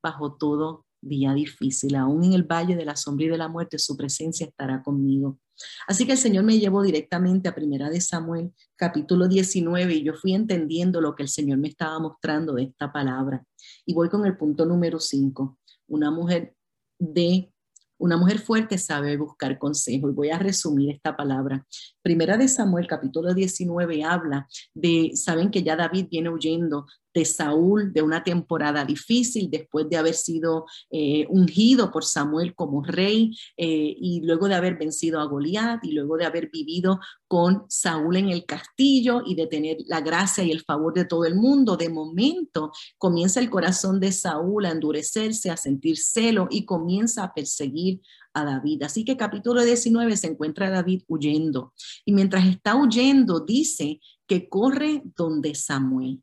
bajo 0.01 0.35
todo 0.35 0.85
día 1.01 1.33
difícil. 1.33 1.95
Aún 1.95 2.23
en 2.23 2.33
el 2.33 2.43
valle 2.43 2.75
de 2.75 2.85
la 2.85 2.95
sombra 2.95 3.25
y 3.25 3.29
de 3.29 3.37
la 3.37 3.47
muerte, 3.47 3.77
su 3.79 3.95
presencia 3.95 4.47
estará 4.47 4.81
conmigo. 4.83 5.39
Así 5.87 6.05
que 6.05 6.13
el 6.13 6.17
Señor 6.17 6.43
me 6.43 6.59
llevó 6.59 6.81
directamente 6.81 7.47
a 7.47 7.55
Primera 7.55 7.89
de 7.89 8.01
Samuel, 8.01 8.53
capítulo 8.75 9.27
19, 9.27 9.93
y 9.93 10.03
yo 10.03 10.13
fui 10.13 10.33
entendiendo 10.33 10.99
lo 10.99 11.15
que 11.15 11.23
el 11.23 11.29
Señor 11.29 11.59
me 11.59 11.67
estaba 11.67 11.99
mostrando 11.99 12.53
de 12.53 12.63
esta 12.63 12.91
palabra. 12.91 13.45
Y 13.85 13.93
voy 13.93 14.09
con 14.09 14.25
el 14.25 14.35
punto 14.35 14.65
número 14.65 14.99
5. 14.99 15.57
Una 15.87 16.11
mujer 16.11 16.55
de 16.99 17.52
una 18.03 18.17
mujer 18.17 18.39
fuerte 18.39 18.77
sabe 18.77 19.15
buscar 19.15 19.57
consejo 19.57 20.09
y 20.09 20.11
voy 20.11 20.29
a 20.29 20.37
resumir 20.37 20.93
esta 20.93 21.15
palabra. 21.15 21.65
Primera 22.01 22.35
de 22.35 22.49
Samuel, 22.49 22.85
capítulo 22.85 23.33
19, 23.33 24.03
habla 24.03 24.45
de, 24.73 25.11
saben 25.15 25.49
que 25.49 25.63
ya 25.63 25.77
David 25.77 26.07
viene 26.11 26.29
huyendo 26.29 26.85
de 27.13 27.25
Saúl 27.25 27.93
de 27.93 28.01
una 28.01 28.23
temporada 28.23 28.85
difícil 28.85 29.49
después 29.49 29.89
de 29.89 29.97
haber 29.97 30.15
sido 30.15 30.65
eh, 30.89 31.25
ungido 31.29 31.91
por 31.91 32.03
Samuel 32.03 32.55
como 32.55 32.83
rey 32.83 33.37
eh, 33.57 33.95
y 33.97 34.21
luego 34.21 34.47
de 34.47 34.55
haber 34.55 34.77
vencido 34.77 35.19
a 35.19 35.25
Goliat 35.25 35.83
y 35.83 35.91
luego 35.91 36.17
de 36.17 36.25
haber 36.25 36.49
vivido 36.49 36.99
con 37.27 37.65
Saúl 37.69 38.17
en 38.17 38.29
el 38.29 38.45
castillo 38.45 39.21
y 39.25 39.35
de 39.35 39.47
tener 39.47 39.77
la 39.87 40.01
gracia 40.01 40.43
y 40.43 40.51
el 40.51 40.61
favor 40.61 40.93
de 40.93 41.05
todo 41.05 41.25
el 41.25 41.35
mundo. 41.35 41.77
De 41.77 41.89
momento 41.89 42.71
comienza 42.97 43.39
el 43.39 43.49
corazón 43.49 43.99
de 43.99 44.11
Saúl 44.11 44.65
a 44.65 44.71
endurecerse, 44.71 45.49
a 45.49 45.57
sentir 45.57 45.97
celo 45.97 46.47
y 46.49 46.65
comienza 46.65 47.23
a 47.23 47.33
perseguir 47.33 48.01
a 48.33 48.43
David. 48.43 48.83
Así 48.83 49.05
que 49.05 49.17
capítulo 49.17 49.63
19 49.63 50.17
se 50.17 50.27
encuentra 50.27 50.69
David 50.69 51.03
huyendo 51.07 51.73
y 52.05 52.13
mientras 52.13 52.47
está 52.47 52.75
huyendo 52.75 53.39
dice 53.39 53.99
que 54.27 54.49
corre 54.49 55.03
donde 55.15 55.55
Samuel 55.55 56.21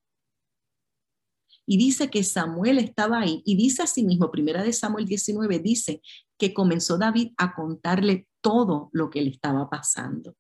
y 1.71 1.77
dice 1.77 2.11
que 2.11 2.25
Samuel 2.25 2.79
estaba 2.79 3.21
ahí 3.21 3.45
y 3.47 3.55
dice 3.55 3.85
mismo, 4.03 4.33
primera 4.33 4.65
de 4.65 4.73
Samuel 4.73 5.07
19, 5.07 5.61
dice 5.61 6.03
que 6.37 6.53
comenzó 6.53 6.99
David 6.99 7.33
a 7.37 7.55
contarle 7.55 8.27
todo 8.41 8.91
lo 8.93 9.09
que 9.09 9.23
le 9.23 9.31
estaba 9.31 9.71
pasando, 9.71 10.35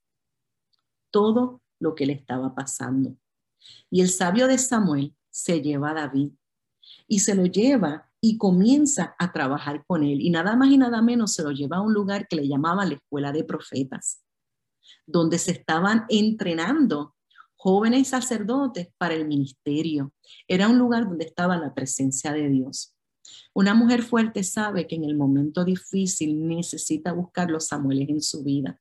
todo 1.13 1.63
lo 1.79 1.95
que 1.95 2.05
le 2.05 2.15
estaba 2.15 2.53
pasando. 2.57 3.17
Y 3.91 4.01
el 4.01 4.09
sabio 4.09 4.49
de 4.49 4.59
Samuel 4.59 5.15
se 5.31 5.63
lleva 5.63 5.93
a 5.93 5.95
David 5.95 6.33
y 7.07 7.21
se 7.21 7.37
lo 7.37 7.47
lleva 7.47 8.11
y 8.21 8.37
comienza 8.37 9.15
a 9.17 9.31
trabajar 9.31 9.85
con 9.87 10.03
él. 10.03 10.21
Y 10.21 10.31
nada 10.31 10.57
más 10.57 10.71
y 10.71 10.79
nada 10.79 11.01
menos 11.01 11.33
se 11.33 11.45
lo 11.45 11.53
lleva 11.53 11.77
a 11.77 11.81
un 11.81 11.95
lugar 11.95 12.27
que 12.27 12.35
le 12.35 12.49
llamaba 12.49 12.85
la 12.85 12.95
escuela 12.95 13.31
de 13.31 13.45
profetas, 13.45 14.25
donde 15.07 15.39
se 15.39 15.53
estaban 15.53 16.07
entrenando 16.09 17.15
jóvenes 17.63 18.09
sacerdotes 18.09 18.89
para 18.97 19.13
el 19.13 19.29
ministerio. 19.29 20.15
Era 20.49 20.67
un 20.67 20.79
lugar 20.79 21.07
donde 21.07 21.27
estaba 21.27 21.59
la 21.59 21.75
presencia 21.75 22.33
de 22.33 22.49
Dios. 22.49 22.97
Una 23.53 23.75
mujer 23.75 24.03
fuerte 24.03 24.43
sabe 24.45 24.87
que 24.87 24.97
en 24.97 25.05
el 25.05 25.15
momento 25.15 25.63
difícil 25.63 26.49
necesita 26.49 27.13
buscar 27.13 27.51
los 27.51 27.67
Samueles 27.67 28.09
en 28.09 28.23
su 28.23 28.43
vida. 28.43 28.81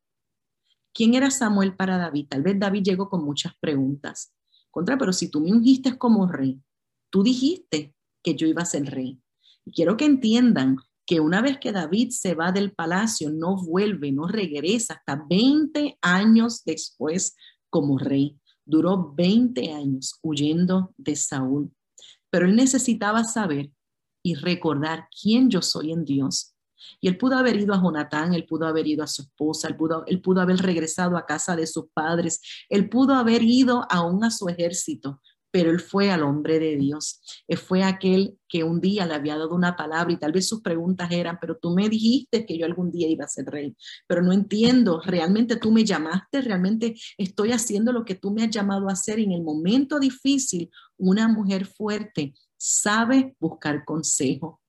¿Quién 0.94 1.14
era 1.14 1.30
Samuel 1.30 1.76
para 1.76 1.98
David? 1.98 2.28
Tal 2.30 2.42
vez 2.42 2.58
David 2.58 2.84
llegó 2.84 3.10
con 3.10 3.26
muchas 3.26 3.52
preguntas. 3.60 4.34
Contra, 4.72 4.98
pero 4.98 5.12
si 5.12 5.28
tú 5.28 5.42
me 5.42 5.52
ungiste 5.52 5.98
como 5.98 6.26
rey, 6.26 6.62
tú 7.10 7.22
dijiste 7.22 7.94
que 8.24 8.36
yo 8.36 8.48
iba 8.48 8.62
a 8.62 8.66
ser 8.66 8.86
rey. 8.86 9.22
Y 9.66 9.74
quiero 9.74 9.98
que 9.98 10.06
entiendan 10.06 10.78
que 11.06 11.20
una 11.20 11.42
vez 11.42 11.58
que 11.60 11.74
David 11.74 12.12
se 12.12 12.34
va 12.34 12.54
del 12.54 12.72
palacio, 12.72 13.30
no 13.30 13.58
vuelve, 13.58 14.14
no 14.14 14.26
regresa 14.26 14.94
hasta 14.94 15.22
20 15.30 15.98
años 16.02 16.64
después 16.64 17.36
como 17.70 17.98
rey. 17.98 18.40
Duró 18.70 19.14
20 19.16 19.74
años 19.74 20.20
huyendo 20.22 20.94
de 20.96 21.16
Saúl, 21.16 21.72
pero 22.30 22.46
él 22.46 22.56
necesitaba 22.56 23.24
saber 23.24 23.72
y 24.22 24.36
recordar 24.36 25.08
quién 25.20 25.50
yo 25.50 25.64
soy 25.64 25.92
en 25.92 26.06
Dios. 26.06 26.54
Y 27.02 27.08
él 27.08 27.18
pudo 27.18 27.36
haber 27.36 27.56
ido 27.56 27.74
a 27.74 27.82
Jonatán, 27.82 28.36
él 28.36 28.46
pudo 28.46 28.68
haber 28.68 28.86
ido 28.86 29.04
a 29.04 29.08
su 29.08 29.24
esposa, 29.24 29.68
él 29.68 29.76
pudo, 29.76 30.04
él 30.06 30.22
pudo 30.22 30.40
haber 30.40 30.58
regresado 30.58 31.18
a 31.18 31.26
casa 31.26 31.56
de 31.56 31.66
sus 31.66 31.86
padres, 31.92 32.42
él 32.70 32.90
pudo 32.90 33.16
haber 33.16 33.42
ido 33.42 33.88
aún 33.90 34.24
a 34.24 34.30
su 34.30 34.48
ejército, 34.48 35.20
pero 35.52 35.72
él 35.72 35.80
fue 35.80 36.12
al 36.12 36.24
hombre 36.24 36.60
de 36.60 36.78
Dios. 36.78 37.22
Él 37.48 37.58
fue 37.58 37.84
aquel 37.84 38.38
que 38.48 38.64
un 38.64 38.80
día 38.80 39.06
le 39.06 39.16
había 39.16 39.38
dado 39.38 39.56
una 39.56 39.76
palabra 39.76 40.14
y 40.14 40.18
tal 40.18 40.32
vez 40.32 40.48
sus 40.48 40.62
preguntas 40.62 41.12
eran, 41.12 41.38
pero 41.40 41.58
tú 41.58 41.72
me 41.72 41.90
dijiste 41.90 42.46
que 42.46 42.58
yo 42.58 42.66
algún 42.66 42.92
día 42.92 43.08
iba 43.08 43.26
a 43.26 43.30
ser 43.30 43.46
rey, 43.46 43.76
pero 44.08 44.22
no 44.22 44.32
entiendo, 44.32 45.02
realmente 45.06 45.56
tú 45.56 45.72
me 45.72 45.84
llamaste, 45.84 46.42
realmente 46.42 46.96
estoy 47.18 47.52
haciendo 47.52 47.92
lo 47.92 48.06
que 48.06 48.16
tú 48.16 48.32
me 48.32 48.44
has 48.44 48.50
llamado 48.50 48.90
a 48.90 48.94
hacer. 48.94 49.20
En 49.20 49.32
el 49.32 49.44
momento 49.44 50.00
difícil, 50.00 50.70
una 50.98 51.28
mujer 51.28 51.66
fuerte 51.66 52.34
sabe 52.58 53.36
buscar 53.40 53.86
consejo. 53.86 54.62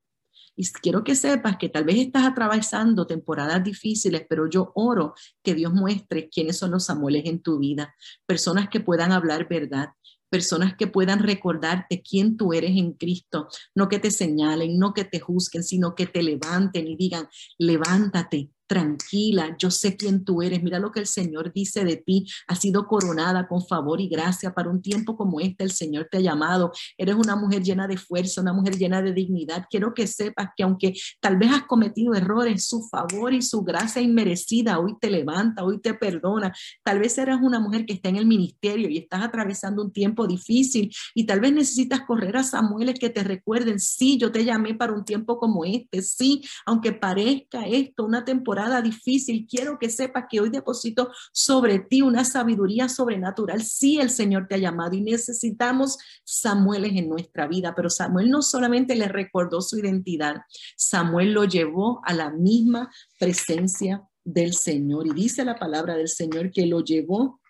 Y 0.56 0.66
quiero 0.72 1.04
que 1.04 1.14
sepas 1.14 1.56
que 1.56 1.70
tal 1.70 1.84
vez 1.84 1.96
estás 1.96 2.24
atravesando 2.24 3.06
temporadas 3.06 3.64
difíciles, 3.64 4.26
pero 4.28 4.48
yo 4.48 4.72
oro 4.74 5.14
que 5.42 5.54
Dios 5.54 5.72
muestre 5.72 6.28
quiénes 6.28 6.58
son 6.58 6.72
los 6.72 6.84
Samueles 6.84 7.24
en 7.24 7.40
tu 7.40 7.58
vida, 7.58 7.94
personas 8.26 8.68
que 8.68 8.80
puedan 8.80 9.10
hablar 9.12 9.48
verdad, 9.48 9.88
personas 10.30 10.76
que 10.76 10.86
puedan 10.86 11.18
recordarte 11.18 12.02
quién 12.02 12.36
tú 12.36 12.52
eres 12.52 12.70
en 12.70 12.92
Cristo, 12.92 13.48
no 13.74 13.88
que 13.88 13.98
te 13.98 14.10
señalen, 14.10 14.78
no 14.78 14.94
que 14.94 15.04
te 15.04 15.20
juzguen, 15.20 15.62
sino 15.62 15.94
que 15.94 16.06
te 16.06 16.22
levanten 16.22 16.86
y 16.86 16.96
digan, 16.96 17.28
levántate, 17.58 18.50
tranquila, 18.70 19.56
yo 19.58 19.68
sé 19.68 19.96
quién 19.96 20.24
tú 20.24 20.42
eres, 20.42 20.62
mira 20.62 20.78
lo 20.78 20.92
que 20.92 21.00
el 21.00 21.08
Señor 21.08 21.52
dice 21.52 21.84
de 21.84 21.96
ti, 21.96 22.24
has 22.46 22.60
sido 22.60 22.86
coronada 22.86 23.48
con 23.48 23.66
favor 23.66 24.00
y 24.00 24.08
gracia 24.08 24.54
para 24.54 24.70
un 24.70 24.80
tiempo 24.80 25.16
como 25.16 25.40
este, 25.40 25.64
el 25.64 25.72
Señor 25.72 26.06
te 26.08 26.18
ha 26.18 26.20
llamado, 26.20 26.70
eres 26.96 27.16
una 27.16 27.34
mujer 27.34 27.64
llena 27.64 27.88
de 27.88 27.96
fuerza, 27.96 28.40
una 28.40 28.52
mujer 28.52 28.78
llena 28.78 29.02
de 29.02 29.12
dignidad, 29.12 29.66
quiero 29.68 29.92
que 29.92 30.06
sepas 30.06 30.50
que 30.56 30.62
aunque 30.62 30.94
tal 31.18 31.36
vez 31.36 31.50
has 31.50 31.64
cometido 31.64 32.14
errores, 32.14 32.68
su 32.68 32.86
favor 32.88 33.34
y 33.34 33.42
su 33.42 33.62
gracia 33.62 34.02
inmerecida 34.02 34.78
hoy 34.78 34.96
te 35.00 35.10
levanta, 35.10 35.64
hoy 35.64 35.80
te 35.80 35.94
perdona, 35.94 36.52
tal 36.84 37.00
vez 37.00 37.18
eres 37.18 37.38
una 37.42 37.58
mujer 37.58 37.84
que 37.84 37.94
está 37.94 38.08
en 38.08 38.16
el 38.18 38.26
ministerio 38.26 38.88
y 38.88 38.98
estás 38.98 39.24
atravesando 39.24 39.82
un 39.82 39.92
tiempo 39.92 40.28
difícil 40.28 40.94
y 41.12 41.26
tal 41.26 41.40
vez 41.40 41.52
necesitas 41.52 42.02
correr 42.02 42.36
a 42.36 42.44
Samuel 42.44 42.94
que 43.00 43.10
te 43.10 43.24
recuerden, 43.24 43.80
sí, 43.80 44.16
yo 44.16 44.30
te 44.30 44.44
llamé 44.44 44.76
para 44.76 44.92
un 44.92 45.04
tiempo 45.04 45.38
como 45.38 45.64
este, 45.64 46.02
sí, 46.02 46.42
aunque 46.66 46.92
parezca 46.92 47.66
esto 47.66 48.04
una 48.04 48.24
temporada 48.24 48.59
difícil, 48.82 49.46
quiero 49.48 49.78
que 49.78 49.88
sepas 49.88 50.24
que 50.28 50.40
hoy 50.40 50.50
deposito 50.50 51.10
sobre 51.32 51.78
ti 51.78 52.02
una 52.02 52.24
sabiduría 52.24 52.88
sobrenatural. 52.88 53.62
Sí, 53.62 53.98
el 53.98 54.10
Señor 54.10 54.46
te 54.48 54.56
ha 54.56 54.58
llamado 54.58 54.94
y 54.94 55.00
necesitamos 55.00 55.98
Samueles 56.24 56.92
en 56.94 57.08
nuestra 57.08 57.46
vida, 57.46 57.74
pero 57.74 57.90
Samuel 57.90 58.30
no 58.30 58.42
solamente 58.42 58.94
le 58.94 59.08
recordó 59.08 59.60
su 59.60 59.78
identidad, 59.78 60.36
Samuel 60.76 61.32
lo 61.32 61.44
llevó 61.44 62.00
a 62.04 62.12
la 62.12 62.30
misma 62.30 62.90
presencia 63.18 64.02
del 64.24 64.54
Señor. 64.54 65.06
Y 65.06 65.10
dice 65.10 65.44
la 65.44 65.56
palabra 65.56 65.96
del 65.96 66.08
Señor 66.08 66.50
que 66.50 66.66
lo 66.66 66.80
llevó 66.80 67.40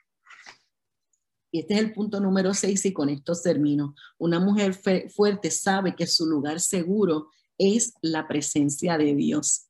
y 1.53 1.61
este 1.61 1.75
es 1.75 1.81
el 1.81 1.93
punto 1.93 2.21
número 2.21 2.55
seis 2.55 2.85
y 2.87 2.93
con 2.93 3.09
esto 3.09 3.33
termino. 3.35 3.95
Una 4.19 4.39
mujer 4.39 4.75
fuerte 5.11 5.51
sabe 5.51 5.97
que 5.97 6.07
su 6.07 6.27
lugar 6.27 6.61
seguro 6.61 7.29
es 7.59 7.95
la 8.03 8.29
presencia 8.29 8.97
de 8.97 9.15
Dios. 9.15 9.70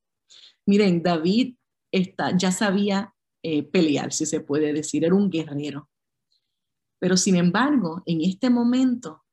Miren, 0.71 1.03
David 1.03 1.57
está, 1.91 2.37
ya 2.37 2.53
sabía 2.53 3.13
eh, 3.43 3.65
pelear, 3.65 4.13
si 4.13 4.25
se 4.25 4.39
puede 4.39 4.73
decir, 4.73 5.05
era 5.05 5.17
un 5.17 5.29
guerrero. 5.29 5.91
Pero 7.01 7.17
sin 7.17 7.35
embargo, 7.35 8.05
en 8.07 8.21
este 8.21 8.51
momento 8.51 9.25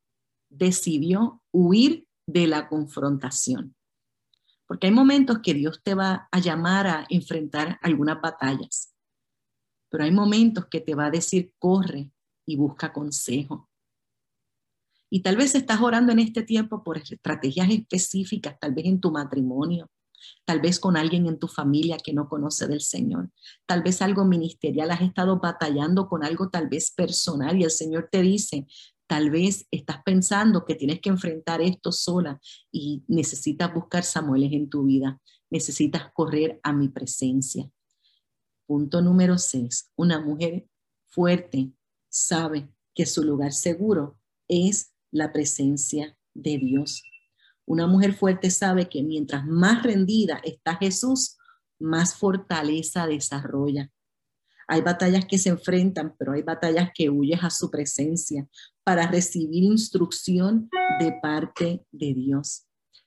decidió 0.49 1.43
huir 1.51 2.07
de 2.25 2.47
la 2.47 2.67
confrontación. 2.67 3.75
Porque 4.65 4.87
hay 4.87 4.93
momentos 4.93 5.37
que 5.43 5.53
Dios 5.53 5.79
te 5.83 5.93
va 5.93 6.27
a 6.31 6.39
llamar 6.39 6.87
a 6.87 7.05
enfrentar 7.07 7.77
algunas 7.83 8.19
batallas, 8.19 8.95
pero 9.91 10.05
hay 10.05 10.11
momentos 10.11 10.65
que 10.65 10.81
te 10.81 10.95
va 10.95 11.05
a 11.05 11.11
decir, 11.11 11.53
corre 11.59 12.11
y 12.47 12.55
busca 12.55 12.91
consejo. 12.91 13.69
Y 15.11 15.21
tal 15.21 15.37
vez 15.37 15.53
estás 15.53 15.81
orando 15.81 16.11
en 16.13 16.17
este 16.17 16.41
tiempo 16.41 16.83
por 16.83 16.97
estrategias 16.97 17.69
específicas, 17.69 18.57
tal 18.59 18.73
vez 18.73 18.85
en 18.85 18.99
tu 18.99 19.11
matrimonio, 19.11 19.87
tal 20.45 20.61
vez 20.61 20.79
con 20.79 20.97
alguien 20.97 21.27
en 21.27 21.39
tu 21.39 21.47
familia 21.47 21.97
que 21.97 22.13
no 22.13 22.27
conoce 22.27 22.67
del 22.67 22.81
Señor, 22.81 23.29
tal 23.65 23.83
vez 23.83 24.01
algo 24.01 24.25
ministerial, 24.25 24.91
has 24.91 25.01
estado 25.01 25.39
batallando 25.39 26.07
con 26.07 26.23
algo 26.23 26.49
tal 26.49 26.67
vez 26.69 26.91
personal 26.91 27.59
y 27.59 27.63
el 27.63 27.71
Señor 27.71 28.09
te 28.11 28.21
dice, 28.21 28.67
tal 29.07 29.31
vez 29.31 29.67
estás 29.71 30.03
pensando 30.03 30.65
que 30.65 30.75
tienes 30.75 30.99
que 30.99 31.09
enfrentar 31.09 31.61
esto 31.61 31.91
sola 31.91 32.39
y 32.71 33.03
necesitas 33.07 33.73
buscar 33.73 34.03
Samueles 34.03 34.51
en 34.51 34.69
tu 34.69 34.83
vida, 34.85 35.19
necesitas 35.49 36.11
correr 36.13 36.59
a 36.63 36.73
mi 36.73 36.89
presencia. 36.89 37.69
Punto 38.65 39.01
número 39.01 39.37
seis, 39.37 39.91
una 39.95 40.19
mujer 40.19 40.67
fuerte 41.05 41.71
sabe 42.09 42.69
que 42.93 43.05
su 43.05 43.23
lugar 43.23 43.53
seguro 43.53 44.19
es 44.47 44.93
la 45.11 45.31
presencia 45.31 46.17
de 46.33 46.57
Dios. 46.57 47.03
Una 47.67 47.85
mujer 47.85 48.13
fuerte 48.13 48.49
sabe 48.49 48.87
que 48.87 49.03
mientras 49.03 49.45
más 49.45 49.83
rendida 49.83 50.39
está 50.43 50.77
Jesús, 50.77 51.37
más 51.79 52.15
fortaleza 52.15 53.05
desarrolla. 53.05 53.91
Hay 54.69 54.81
batallas 54.81 55.25
que 55.25 55.37
se 55.37 55.49
enfrentan, 55.49 56.15
pero 56.17 56.31
hay 56.31 56.43
batallas 56.43 56.91
que 56.93 57.09
huyes 57.09 57.43
a 57.43 57.49
su 57.49 57.69
presencia 57.69 58.47
para 58.83 59.11
recibir 59.11 59.63
instrucción 59.63 60.69
de 60.99 61.13
parte 61.21 61.85
de 61.91 62.13
Dios. 62.13 62.65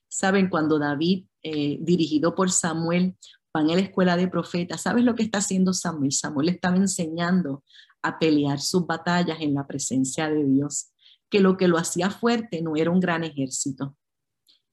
Saben, 0.09 0.51
cuando 0.51 0.79
David, 0.79 1.27
eh, 1.43 1.79
dirigido 1.81 2.35
por 2.35 2.51
Samuel, 2.51 3.17
va 3.57 3.61
a 3.61 3.65
la 3.65 3.81
escuela 3.81 4.17
de 4.17 4.29
profetas, 4.29 4.83
¿sabes 4.83 5.05
lo 5.05 5.15
que 5.15 5.23
está 5.23 5.39
haciendo 5.39 5.73
Samuel? 5.73 6.13
Samuel 6.13 6.51
estaba 6.51 6.77
enseñando 6.77 7.65
a 8.03 8.19
pelear 8.19 8.61
sus 8.61 8.87
batallas 8.87 9.39
en 9.41 9.55
la 9.55 9.67
presencia 9.67 10.29
de 10.29 10.45
Dios, 10.45 10.93
que 11.31 11.41
lo 11.41 11.57
que 11.57 11.69
lo 11.69 11.79
hacía 11.79 12.11
fuerte 12.11 12.63
no 12.63 12.77
era 12.77 12.91
un 12.91 13.01
gran 13.01 13.25
ejército, 13.25 13.97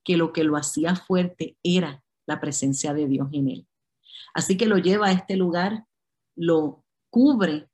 que 0.08 0.16
lo 0.16 0.32
que 0.32 0.46
lo 0.46 0.56
hacía 0.56 0.96
fuerte 0.96 1.58
era 1.64 2.02
la 2.26 2.40
presencia 2.40 2.94
de 2.94 3.08
Dios 3.08 3.28
en 3.34 3.50
él. 3.50 3.68
Así 4.34 4.56
que 4.56 4.66
lo 4.66 4.78
lleva 4.78 5.08
a 5.08 5.12
este 5.12 5.36
lugar, 5.36 5.84
lo 6.34 6.86
cubre 7.10 7.68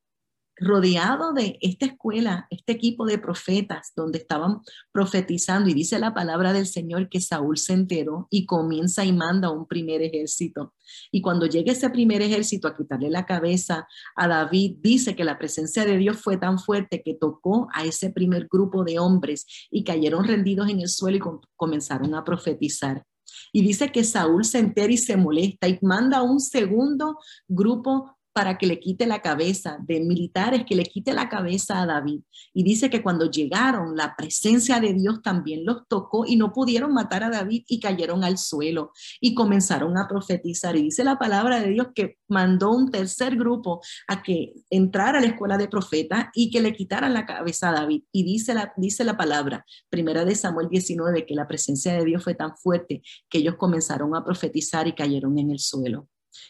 rodeado 0.57 1.33
de 1.33 1.57
esta 1.61 1.85
escuela, 1.85 2.47
este 2.49 2.73
equipo 2.73 3.05
de 3.05 3.17
profetas 3.17 3.91
donde 3.95 4.19
estaban 4.19 4.61
profetizando 4.91 5.69
y 5.69 5.73
dice 5.73 5.99
la 5.99 6.13
palabra 6.13 6.53
del 6.53 6.67
Señor 6.67 7.09
que 7.09 7.21
Saúl 7.21 7.57
se 7.57 7.73
enteró 7.73 8.27
y 8.29 8.45
comienza 8.45 9.03
y 9.05 9.13
manda 9.13 9.49
un 9.49 9.67
primer 9.67 10.01
ejército. 10.01 10.73
Y 11.11 11.21
cuando 11.21 11.45
llega 11.45 11.71
ese 11.71 11.89
primer 11.89 12.21
ejército 12.21 12.67
a 12.67 12.75
quitarle 12.75 13.09
la 13.09 13.25
cabeza 13.25 13.87
a 14.15 14.27
David, 14.27 14.77
dice 14.81 15.15
que 15.15 15.23
la 15.23 15.37
presencia 15.37 15.85
de 15.85 15.97
Dios 15.97 16.17
fue 16.17 16.37
tan 16.37 16.59
fuerte 16.59 17.01
que 17.03 17.15
tocó 17.15 17.67
a 17.73 17.83
ese 17.85 18.11
primer 18.11 18.47
grupo 18.51 18.83
de 18.83 18.99
hombres 18.99 19.45
y 19.71 19.83
cayeron 19.83 20.25
rendidos 20.25 20.69
en 20.69 20.81
el 20.81 20.89
suelo 20.89 21.17
y 21.17 21.21
comenzaron 21.55 22.13
a 22.15 22.23
profetizar. 22.23 23.03
Y 23.51 23.61
dice 23.61 23.91
que 23.91 24.03
Saúl 24.03 24.45
se 24.45 24.59
entera 24.59 24.91
y 24.91 24.97
se 24.97 25.17
molesta 25.17 25.67
y 25.67 25.79
manda 25.81 26.21
un 26.21 26.39
segundo 26.39 27.17
grupo 27.47 28.17
para 28.33 28.57
que 28.57 28.65
le 28.65 28.79
quite 28.79 29.05
la 29.05 29.21
cabeza, 29.21 29.77
de 29.81 29.99
militares 30.01 30.63
que 30.67 30.75
le 30.75 30.83
quite 30.83 31.13
la 31.13 31.29
cabeza 31.29 31.81
a 31.81 31.85
David. 31.85 32.21
Y 32.53 32.63
dice 32.63 32.89
que 32.89 33.03
cuando 33.03 33.29
llegaron, 33.29 33.95
la 33.95 34.15
presencia 34.15 34.79
de 34.79 34.93
Dios 34.93 35.21
también 35.21 35.65
los 35.65 35.87
tocó 35.87 36.25
y 36.25 36.35
no 36.35 36.51
pudieron 36.51 36.93
matar 36.93 37.23
a 37.23 37.29
David 37.29 37.63
y 37.67 37.79
cayeron 37.79 38.23
al 38.23 38.37
suelo 38.37 38.91
y 39.21 39.35
comenzaron 39.35 39.97
a 39.97 40.07
profetizar. 40.07 40.75
Y 40.75 40.83
dice 40.83 41.03
la 41.03 41.19
palabra 41.19 41.59
de 41.59 41.69
Dios 41.69 41.87
que 41.93 42.17
mandó 42.27 42.71
un 42.71 42.89
tercer 42.89 43.35
grupo 43.35 43.81
a 44.07 44.23
que 44.23 44.53
entrara 44.69 45.19
a 45.19 45.21
la 45.21 45.27
escuela 45.27 45.57
de 45.57 45.67
profetas 45.67 46.27
y 46.33 46.49
que 46.49 46.61
le 46.61 46.73
quitaran 46.73 47.13
la 47.13 47.25
cabeza 47.25 47.69
a 47.69 47.73
David. 47.73 48.03
Y 48.11 48.23
dice 48.23 48.55
la, 48.55 48.73
dice 48.77 49.03
la 49.03 49.15
palabra, 49.15 49.65
primera 49.89 50.25
de 50.25 50.35
Samuel 50.35 50.69
19, 50.69 51.25
que 51.25 51.35
la 51.35 51.47
presencia 51.47 51.93
de 51.93 52.03
Dios 52.03 52.23
fue 52.23 52.33
tan 52.33 52.57
fuerte 52.57 53.03
que 53.29 53.37
ellos 53.37 53.55
comenzaron 53.57 54.15
a 54.15 54.23
profetizar 54.23 54.87
y 54.87 54.93
cayeron 54.93 55.37
en 55.37 55.51
el 55.51 55.59
suelo. 55.59 56.07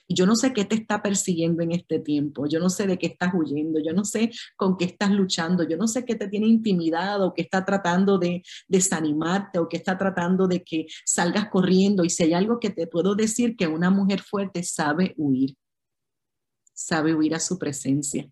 Yo 0.07 0.25
no 0.25 0.35
sé 0.35 0.53
qué 0.53 0.65
te 0.65 0.75
está 0.75 1.01
persiguiendo 1.01 1.63
en 1.63 1.71
este 1.71 1.99
tiempo, 1.99 2.47
yo 2.47 2.59
no 2.59 2.69
sé 2.69 2.87
de 2.87 2.97
qué 2.97 3.07
estás 3.07 3.33
huyendo, 3.33 3.79
yo 3.79 3.93
no 3.93 4.05
sé 4.05 4.31
con 4.55 4.77
qué 4.77 4.85
estás 4.85 5.11
luchando, 5.11 5.63
yo 5.63 5.77
no 5.77 5.87
sé 5.87 6.05
qué 6.05 6.15
te 6.15 6.27
tiene 6.27 6.47
intimidado 6.47 7.27
o 7.27 7.33
qué 7.33 7.41
está 7.43 7.65
tratando 7.65 8.17
de 8.17 8.43
desanimarte 8.67 9.59
o 9.59 9.67
qué 9.67 9.77
está 9.77 9.97
tratando 9.97 10.47
de 10.47 10.63
que 10.63 10.87
salgas 11.05 11.49
corriendo. 11.49 12.03
Y 12.03 12.09
si 12.09 12.23
hay 12.23 12.33
algo 12.33 12.59
que 12.59 12.69
te 12.69 12.87
puedo 12.87 13.15
decir, 13.15 13.55
que 13.55 13.67
una 13.67 13.89
mujer 13.89 14.21
fuerte 14.21 14.63
sabe 14.63 15.13
huir, 15.17 15.55
sabe 16.73 17.13
huir 17.13 17.35
a 17.35 17.39
su 17.39 17.57
presencia 17.57 18.29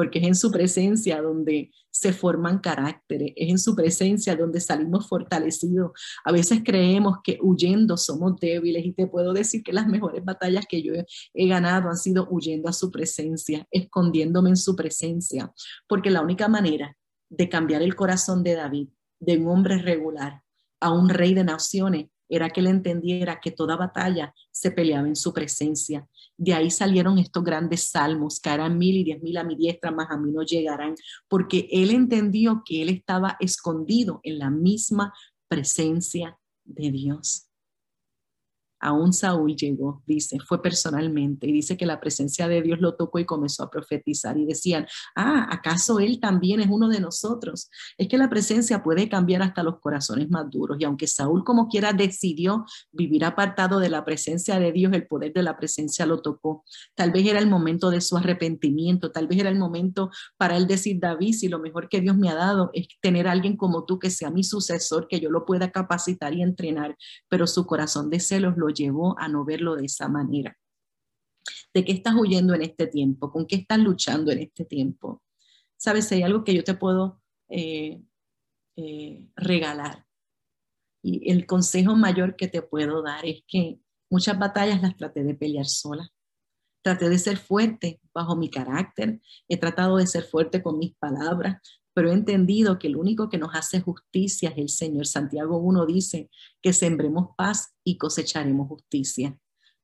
porque 0.00 0.18
es 0.18 0.28
en 0.28 0.34
su 0.34 0.50
presencia 0.50 1.20
donde 1.20 1.70
se 1.90 2.14
forman 2.14 2.58
caracteres, 2.60 3.34
es 3.36 3.50
en 3.50 3.58
su 3.58 3.76
presencia 3.76 4.34
donde 4.34 4.58
salimos 4.58 5.06
fortalecidos. 5.06 5.90
A 6.24 6.32
veces 6.32 6.62
creemos 6.64 7.18
que 7.22 7.36
huyendo 7.42 7.98
somos 7.98 8.40
débiles 8.40 8.82
y 8.86 8.94
te 8.94 9.06
puedo 9.06 9.34
decir 9.34 9.62
que 9.62 9.74
las 9.74 9.86
mejores 9.88 10.24
batallas 10.24 10.64
que 10.66 10.82
yo 10.82 10.94
he 11.34 11.48
ganado 11.48 11.90
han 11.90 11.98
sido 11.98 12.26
huyendo 12.30 12.70
a 12.70 12.72
su 12.72 12.90
presencia, 12.90 13.68
escondiéndome 13.70 14.48
en 14.48 14.56
su 14.56 14.74
presencia, 14.74 15.52
porque 15.86 16.08
la 16.08 16.22
única 16.22 16.48
manera 16.48 16.96
de 17.28 17.50
cambiar 17.50 17.82
el 17.82 17.94
corazón 17.94 18.42
de 18.42 18.54
David, 18.54 18.88
de 19.18 19.36
un 19.36 19.48
hombre 19.48 19.82
regular 19.82 20.40
a 20.80 20.92
un 20.92 21.10
rey 21.10 21.34
de 21.34 21.44
naciones, 21.44 22.06
era 22.30 22.48
que 22.48 22.60
él 22.60 22.68
entendiera 22.68 23.40
que 23.40 23.50
toda 23.50 23.76
batalla 23.76 24.32
se 24.50 24.70
peleaba 24.70 25.08
en 25.08 25.16
su 25.16 25.34
presencia. 25.34 26.08
De 26.38 26.54
ahí 26.54 26.70
salieron 26.70 27.18
estos 27.18 27.44
grandes 27.44 27.90
salmos, 27.90 28.40
caerán 28.40 28.78
mil 28.78 28.96
y 28.96 29.04
diez 29.04 29.20
mil 29.20 29.36
a 29.36 29.44
mi 29.44 29.56
diestra, 29.56 29.90
más 29.90 30.10
a 30.10 30.16
mí 30.16 30.32
no 30.32 30.42
llegarán, 30.42 30.94
porque 31.28 31.68
él 31.70 31.90
entendió 31.90 32.62
que 32.64 32.80
él 32.80 32.88
estaba 32.88 33.36
escondido 33.40 34.20
en 34.22 34.38
la 34.38 34.48
misma 34.48 35.12
presencia 35.48 36.38
de 36.64 36.90
Dios 36.90 37.49
aún 38.80 39.12
Saúl 39.12 39.54
llegó, 39.54 40.02
dice, 40.06 40.38
fue 40.40 40.62
personalmente, 40.62 41.46
y 41.46 41.52
dice 41.52 41.76
que 41.76 41.86
la 41.86 42.00
presencia 42.00 42.48
de 42.48 42.62
Dios 42.62 42.80
lo 42.80 42.96
tocó 42.96 43.18
y 43.18 43.24
comenzó 43.24 43.62
a 43.62 43.70
profetizar 43.70 44.38
y 44.38 44.46
decían, 44.46 44.86
ah, 45.14 45.46
¿acaso 45.50 46.00
él 46.00 46.18
también 46.20 46.60
es 46.60 46.68
uno 46.70 46.88
de 46.88 47.00
nosotros? 47.00 47.70
Es 47.98 48.08
que 48.08 48.18
la 48.18 48.30
presencia 48.30 48.82
puede 48.82 49.08
cambiar 49.08 49.42
hasta 49.42 49.62
los 49.62 49.78
corazones 49.80 50.30
más 50.30 50.50
duros, 50.50 50.78
y 50.80 50.84
aunque 50.84 51.06
Saúl 51.06 51.44
como 51.44 51.68
quiera 51.68 51.92
decidió 51.92 52.64
vivir 52.90 53.24
apartado 53.24 53.78
de 53.78 53.90
la 53.90 54.04
presencia 54.04 54.58
de 54.58 54.72
Dios, 54.72 54.92
el 54.92 55.06
poder 55.06 55.32
de 55.32 55.42
la 55.42 55.56
presencia 55.56 56.06
lo 56.06 56.22
tocó. 56.22 56.64
Tal 56.94 57.10
vez 57.10 57.26
era 57.26 57.38
el 57.38 57.48
momento 57.48 57.90
de 57.90 58.00
su 58.00 58.16
arrepentimiento, 58.16 59.12
tal 59.12 59.28
vez 59.28 59.38
era 59.38 59.50
el 59.50 59.58
momento 59.58 60.10
para 60.36 60.56
él 60.56 60.66
decir, 60.66 60.98
David, 61.00 61.34
si 61.34 61.48
lo 61.48 61.58
mejor 61.58 61.88
que 61.88 62.00
Dios 62.00 62.16
me 62.16 62.28
ha 62.28 62.34
dado 62.34 62.70
es 62.72 62.88
tener 63.00 63.28
alguien 63.28 63.56
como 63.56 63.84
tú 63.84 63.98
que 63.98 64.10
sea 64.10 64.30
mi 64.30 64.44
sucesor, 64.44 65.06
que 65.08 65.20
yo 65.20 65.30
lo 65.30 65.44
pueda 65.44 65.70
capacitar 65.70 66.34
y 66.34 66.42
entrenar, 66.42 66.96
pero 67.28 67.46
su 67.46 67.66
corazón 67.66 68.10
de 68.10 68.20
celos 68.20 68.54
lo 68.56 68.69
llevó 68.70 69.18
a 69.18 69.28
no 69.28 69.44
verlo 69.44 69.76
de 69.76 69.86
esa 69.86 70.08
manera. 70.08 70.56
¿De 71.72 71.84
qué 71.84 71.92
estás 71.92 72.14
huyendo 72.16 72.54
en 72.54 72.62
este 72.62 72.86
tiempo? 72.86 73.30
¿Con 73.30 73.46
qué 73.46 73.56
estás 73.56 73.78
luchando 73.78 74.32
en 74.32 74.40
este 74.40 74.64
tiempo? 74.64 75.22
Sabes, 75.76 76.10
hay 76.12 76.22
algo 76.22 76.44
que 76.44 76.54
yo 76.54 76.64
te 76.64 76.74
puedo 76.74 77.22
eh, 77.48 78.02
eh, 78.76 79.26
regalar. 79.36 80.06
Y 81.02 81.30
el 81.30 81.46
consejo 81.46 81.96
mayor 81.96 82.36
que 82.36 82.48
te 82.48 82.62
puedo 82.62 83.02
dar 83.02 83.24
es 83.24 83.42
que 83.46 83.80
muchas 84.10 84.38
batallas 84.38 84.82
las 84.82 84.96
traté 84.96 85.22
de 85.24 85.34
pelear 85.34 85.66
sola. 85.66 86.10
Traté 86.82 87.08
de 87.08 87.18
ser 87.18 87.36
fuerte 87.36 88.00
bajo 88.12 88.36
mi 88.36 88.50
carácter, 88.50 89.20
he 89.48 89.58
tratado 89.58 89.98
de 89.98 90.06
ser 90.06 90.24
fuerte 90.24 90.62
con 90.62 90.78
mis 90.78 90.94
palabras, 90.96 91.79
pero 91.92 92.10
he 92.10 92.12
entendido 92.12 92.78
que 92.78 92.86
el 92.86 92.96
único 92.96 93.28
que 93.28 93.38
nos 93.38 93.54
hace 93.54 93.80
justicia 93.80 94.50
es 94.50 94.58
el 94.58 94.68
Señor. 94.68 95.06
Santiago 95.06 95.58
1 95.58 95.86
dice 95.86 96.30
que 96.62 96.72
sembremos 96.72 97.30
paz 97.36 97.74
y 97.84 97.98
cosecharemos 97.98 98.68
justicia, 98.68 99.36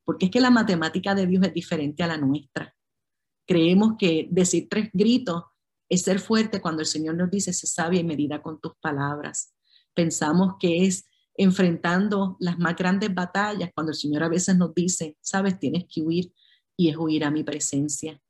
porque 0.04 0.26
es 0.26 0.30
que 0.30 0.40
la 0.40 0.50
matemática 0.50 1.14
de 1.14 1.26
Dios 1.26 1.46
es 1.46 1.54
diferente 1.54 2.02
a 2.02 2.06
la 2.06 2.16
nuestra. 2.16 2.74
Creemos 3.46 3.94
que 3.98 4.28
decir 4.30 4.68
tres 4.68 4.90
gritos 4.92 5.44
es 5.88 6.02
ser 6.02 6.20
fuerte 6.20 6.60
cuando 6.60 6.80
el 6.82 6.86
Señor 6.86 7.14
nos 7.16 7.30
dice, 7.30 7.52
se 7.52 7.66
sabia 7.66 8.00
y 8.00 8.04
medida 8.04 8.42
con 8.42 8.60
tus 8.60 8.72
palabras. 8.80 9.54
Pensamos 9.94 10.54
que 10.58 10.84
es 10.84 11.08
enfrentando 11.34 12.36
las 12.40 12.58
más 12.58 12.76
grandes 12.76 13.14
batallas 13.14 13.70
cuando 13.74 13.92
el 13.92 13.96
Señor 13.96 14.22
a 14.22 14.28
veces 14.28 14.56
nos 14.56 14.74
dice, 14.74 15.16
sabes, 15.20 15.58
tienes 15.58 15.84
que 15.88 16.02
huir 16.02 16.32
y 16.76 16.88
es 16.88 16.96
huir 16.96 17.24
a 17.24 17.30
mi 17.30 17.44
presencia. 17.44 18.20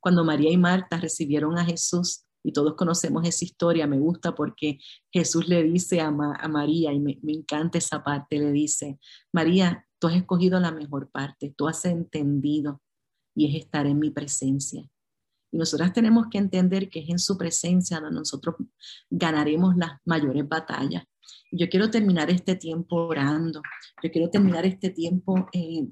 Cuando 0.00 0.24
María 0.24 0.50
y 0.50 0.56
Marta 0.56 0.98
recibieron 0.98 1.58
a 1.58 1.64
Jesús, 1.64 2.24
y 2.44 2.52
todos 2.52 2.74
conocemos 2.74 3.26
esa 3.26 3.44
historia, 3.44 3.86
me 3.86 3.98
gusta 3.98 4.34
porque 4.34 4.78
Jesús 5.10 5.48
le 5.48 5.62
dice 5.62 6.00
a, 6.02 6.10
María, 6.10 6.92
y 6.92 7.00
me, 7.00 7.18
me, 7.22 7.32
encanta 7.32 7.78
esa 7.78 8.04
parte, 8.04 8.38
le 8.38 8.52
dice, 8.52 8.98
María, 9.32 9.86
tú 9.98 10.08
has 10.08 10.16
escogido 10.16 10.60
la 10.60 10.70
mejor 10.70 11.10
parte, 11.10 11.54
tú 11.56 11.66
has 11.66 11.84
entendido 11.86 12.82
y 13.34 13.48
es 13.48 13.64
estar 13.64 13.86
en 13.86 13.98
mi 13.98 14.10
presencia. 14.10 14.86
Y 15.50 15.56
nosotras 15.56 15.92
tenemos 15.94 16.26
que 16.30 16.38
entender 16.38 16.90
que 16.90 17.00
es 17.00 17.08
en 17.08 17.18
su 17.18 17.38
presencia 17.38 17.98
donde 17.98 18.18
nosotros 18.18 18.56
ganaremos 19.08 19.74
las 19.76 19.92
mayores 20.04 20.46
batallas. 20.46 21.04
Yo 21.50 21.68
quiero 21.70 21.90
terminar 21.90 22.28
este 22.28 22.56
tiempo 22.56 23.06
orando, 23.06 23.62
yo 24.02 24.10
quiero 24.10 24.28
terminar 24.28 24.66
este 24.66 24.90
tiempo 24.90 25.48
eh, 25.52 25.86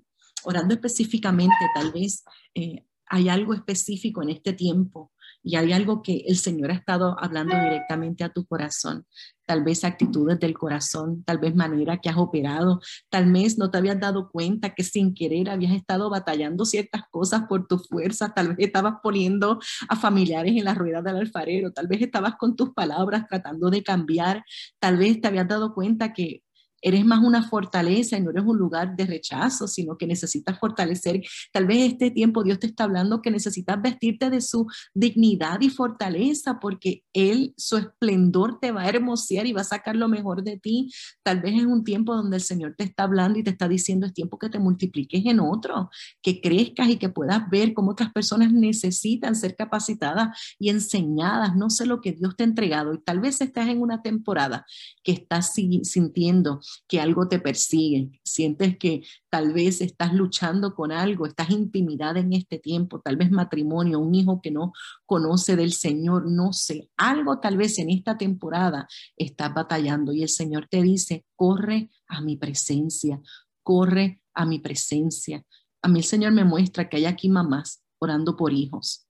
orando 0.44 0.74
específicamente, 0.74 1.54
tal 1.74 1.92
vez 1.92 2.24
eh, 2.54 2.84
hay 3.12 3.28
algo 3.28 3.52
específico 3.52 4.22
en 4.22 4.30
este 4.30 4.54
tiempo 4.54 5.12
y 5.42 5.56
hay 5.56 5.72
algo 5.72 6.02
que 6.02 6.24
el 6.26 6.38
Señor 6.38 6.70
ha 6.70 6.74
estado 6.74 7.14
hablando 7.20 7.54
directamente 7.54 8.24
a 8.24 8.30
tu 8.30 8.46
corazón. 8.46 9.04
Tal 9.44 9.62
vez 9.62 9.84
actitudes 9.84 10.40
del 10.40 10.54
corazón, 10.54 11.22
tal 11.24 11.36
vez 11.36 11.54
manera 11.54 11.98
que 11.98 12.08
has 12.08 12.16
operado, 12.16 12.80
tal 13.10 13.30
vez 13.30 13.58
no 13.58 13.70
te 13.70 13.76
habías 13.76 14.00
dado 14.00 14.30
cuenta 14.30 14.74
que 14.74 14.82
sin 14.82 15.12
querer 15.12 15.50
habías 15.50 15.72
estado 15.72 16.08
batallando 16.08 16.64
ciertas 16.64 17.02
cosas 17.10 17.42
por 17.50 17.66
tu 17.66 17.78
fuerza, 17.78 18.32
tal 18.32 18.48
vez 18.48 18.60
estabas 18.60 18.94
poniendo 19.02 19.60
a 19.90 19.96
familiares 19.96 20.56
en 20.56 20.64
la 20.64 20.72
rueda 20.72 21.02
del 21.02 21.16
alfarero, 21.16 21.70
tal 21.70 21.88
vez 21.88 22.00
estabas 22.00 22.36
con 22.36 22.56
tus 22.56 22.70
palabras 22.72 23.26
tratando 23.28 23.68
de 23.68 23.82
cambiar, 23.82 24.42
tal 24.78 24.96
vez 24.96 25.20
te 25.20 25.28
habías 25.28 25.48
dado 25.48 25.74
cuenta 25.74 26.14
que 26.14 26.42
eres 26.82 27.04
más 27.04 27.20
una 27.20 27.48
fortaleza 27.48 28.18
y 28.18 28.20
no 28.20 28.30
eres 28.30 28.44
un 28.44 28.58
lugar 28.58 28.96
de 28.96 29.06
rechazo, 29.06 29.68
sino 29.68 29.96
que 29.96 30.06
necesitas 30.06 30.58
fortalecer. 30.58 31.22
Tal 31.52 31.66
vez 31.66 31.92
este 31.92 32.10
tiempo 32.10 32.42
Dios 32.42 32.58
te 32.58 32.66
está 32.66 32.84
hablando 32.84 33.22
que 33.22 33.30
necesitas 33.30 33.80
vestirte 33.80 34.28
de 34.28 34.40
su 34.40 34.66
dignidad 34.92 35.60
y 35.60 35.70
fortaleza 35.70 36.58
porque 36.60 37.04
Él, 37.12 37.54
su 37.56 37.76
esplendor 37.76 38.58
te 38.60 38.72
va 38.72 38.82
a 38.82 38.88
hermosear 38.88 39.46
y 39.46 39.52
va 39.52 39.62
a 39.62 39.64
sacar 39.64 39.96
lo 39.96 40.08
mejor 40.08 40.42
de 40.42 40.58
ti. 40.58 40.92
Tal 41.22 41.40
vez 41.40 41.54
es 41.54 41.64
un 41.64 41.84
tiempo 41.84 42.14
donde 42.14 42.36
el 42.36 42.42
Señor 42.42 42.74
te 42.76 42.84
está 42.84 43.04
hablando 43.04 43.38
y 43.38 43.44
te 43.44 43.50
está 43.50 43.68
diciendo 43.68 44.06
es 44.06 44.12
tiempo 44.12 44.38
que 44.38 44.48
te 44.48 44.58
multipliques 44.58 45.24
en 45.24 45.40
otro, 45.40 45.90
que 46.20 46.40
crezcas 46.40 46.88
y 46.88 46.96
que 46.96 47.08
puedas 47.08 47.48
ver 47.48 47.74
cómo 47.74 47.92
otras 47.92 48.12
personas 48.12 48.52
necesitan 48.52 49.36
ser 49.36 49.54
capacitadas 49.54 50.36
y 50.58 50.70
enseñadas. 50.70 51.54
No 51.54 51.70
sé 51.70 51.86
lo 51.86 52.00
que 52.00 52.12
Dios 52.12 52.36
te 52.36 52.42
ha 52.42 52.46
entregado 52.46 52.94
y 52.94 52.98
tal 52.98 53.20
vez 53.20 53.40
estás 53.40 53.68
en 53.68 53.80
una 53.80 54.02
temporada 54.02 54.66
que 55.04 55.12
estás 55.12 55.52
sintiendo 55.54 56.60
que 56.88 57.00
algo 57.00 57.28
te 57.28 57.38
persigue, 57.38 58.20
sientes 58.24 58.76
que 58.78 59.02
tal 59.30 59.52
vez 59.52 59.80
estás 59.80 60.12
luchando 60.12 60.74
con 60.74 60.92
algo, 60.92 61.26
estás 61.26 61.50
intimidada 61.50 62.20
en 62.20 62.32
este 62.32 62.58
tiempo, 62.58 63.00
tal 63.00 63.16
vez 63.16 63.30
matrimonio, 63.30 63.98
un 63.98 64.14
hijo 64.14 64.40
que 64.42 64.50
no 64.50 64.72
conoce 65.06 65.56
del 65.56 65.72
Señor, 65.72 66.30
no 66.30 66.52
sé, 66.52 66.90
algo 66.96 67.40
tal 67.40 67.56
vez 67.56 67.78
en 67.78 67.90
esta 67.90 68.16
temporada 68.16 68.86
estás 69.16 69.52
batallando 69.54 70.12
y 70.12 70.22
el 70.22 70.28
Señor 70.28 70.68
te 70.68 70.82
dice, 70.82 71.24
corre 71.36 71.90
a 72.06 72.20
mi 72.20 72.36
presencia, 72.36 73.20
corre 73.62 74.20
a 74.34 74.46
mi 74.46 74.58
presencia. 74.58 75.44
A 75.82 75.88
mí 75.88 76.00
el 76.00 76.04
Señor 76.04 76.32
me 76.32 76.44
muestra 76.44 76.88
que 76.88 76.96
hay 76.96 77.06
aquí 77.06 77.28
mamás 77.28 77.82
orando 77.98 78.36
por 78.36 78.52
hijos. 78.52 79.06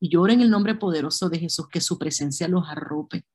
Y 0.00 0.08
yo 0.08 0.26
en 0.28 0.40
el 0.40 0.50
nombre 0.50 0.74
poderoso 0.74 1.28
de 1.28 1.38
Jesús 1.38 1.68
que 1.68 1.80
su 1.80 1.98
presencia 1.98 2.48
los 2.48 2.66
arrope, 2.66 3.26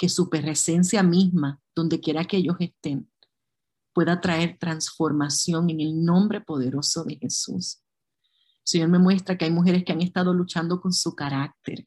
que 0.00 0.08
su 0.08 0.30
presencia 0.30 1.02
misma, 1.02 1.60
donde 1.76 2.00
quiera 2.00 2.24
que 2.24 2.38
ellos 2.38 2.56
estén, 2.58 3.12
pueda 3.92 4.18
traer 4.18 4.56
transformación 4.58 5.68
en 5.68 5.80
el 5.80 6.02
nombre 6.02 6.40
poderoso 6.40 7.04
de 7.04 7.16
Jesús. 7.16 7.82
Señor 8.64 8.88
me 8.88 8.98
muestra 8.98 9.36
que 9.36 9.44
hay 9.44 9.50
mujeres 9.50 9.84
que 9.84 9.92
han 9.92 10.00
estado 10.00 10.32
luchando 10.32 10.80
con 10.80 10.94
su 10.94 11.14
carácter 11.14 11.86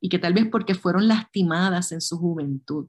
y 0.00 0.08
que 0.08 0.18
tal 0.18 0.32
vez 0.32 0.46
porque 0.50 0.74
fueron 0.74 1.06
lastimadas 1.06 1.92
en 1.92 2.00
su 2.00 2.16
juventud, 2.16 2.88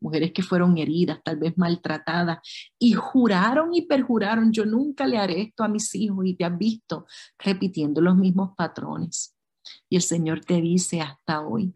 mujeres 0.00 0.32
que 0.32 0.42
fueron 0.42 0.76
heridas, 0.76 1.20
tal 1.22 1.36
vez 1.36 1.56
maltratadas, 1.56 2.38
y 2.76 2.94
juraron 2.94 3.72
y 3.72 3.82
perjuraron, 3.82 4.50
yo 4.50 4.66
nunca 4.66 5.06
le 5.06 5.16
haré 5.16 5.42
esto 5.42 5.62
a 5.62 5.68
mis 5.68 5.94
hijos 5.94 6.26
y 6.26 6.34
te 6.34 6.44
has 6.44 6.58
visto 6.58 7.06
repitiendo 7.38 8.00
los 8.00 8.16
mismos 8.16 8.56
patrones. 8.56 9.36
Y 9.88 9.94
el 9.94 10.02
Señor 10.02 10.44
te 10.44 10.60
dice 10.60 11.02
hasta 11.02 11.46
hoy, 11.46 11.72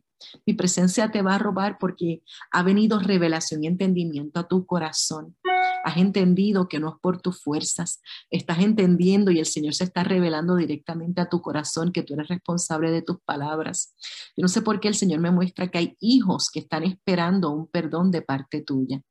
mi 0.47 0.55
presencia 0.55 1.11
te 1.11 1.23
va 1.23 1.35
a 1.35 1.39
robar 1.39 1.79
porque 1.79 2.23
ha 2.51 2.62
venido 2.62 2.99
revelación 2.99 3.64
y 3.64 3.66
entendimiento 3.66 4.41
a 4.41 4.49
tu 4.49 4.66
corazón. 4.66 5.37
Has 5.85 5.97
entendido 5.97 6.68
que 6.68 6.79
no 6.79 6.91
es 6.91 6.95
por 7.01 7.20
tus 7.20 7.43
fuerzas. 7.43 8.01
Estás 8.31 8.61
entendiendo 8.61 9.31
y 9.31 9.39
el 9.39 9.47
Señor 9.47 9.75
se 9.75 9.85
está 9.85 10.05
revelando 10.05 10.57
directamente 10.57 11.20
a 11.20 11.29
tu 11.29 11.41
corazón 11.41 11.93
que 11.93 12.03
tú 12.03 12.14
eres 12.14 12.29
responsable 12.29 12.91
de 12.91 13.03
tus 13.03 13.20
palabras. 13.20 13.95
Yo 14.37 14.43
no 14.43 14.49
sé 14.49 14.62
por 14.62 14.81
qué 14.81 14.89
el 14.89 14.95
Señor 14.95 15.20
me 15.20 15.31
muestra 15.31 15.68
que 15.68 15.79
hay 15.79 15.97
hijos 16.01 16.51
que 16.53 16.61
están 16.61 16.85
esperando 16.85 17.51
un 17.51 17.66
perdón 17.66 18.11
de 18.11 18.23
parte 18.23 18.62
tuya. 18.62 19.03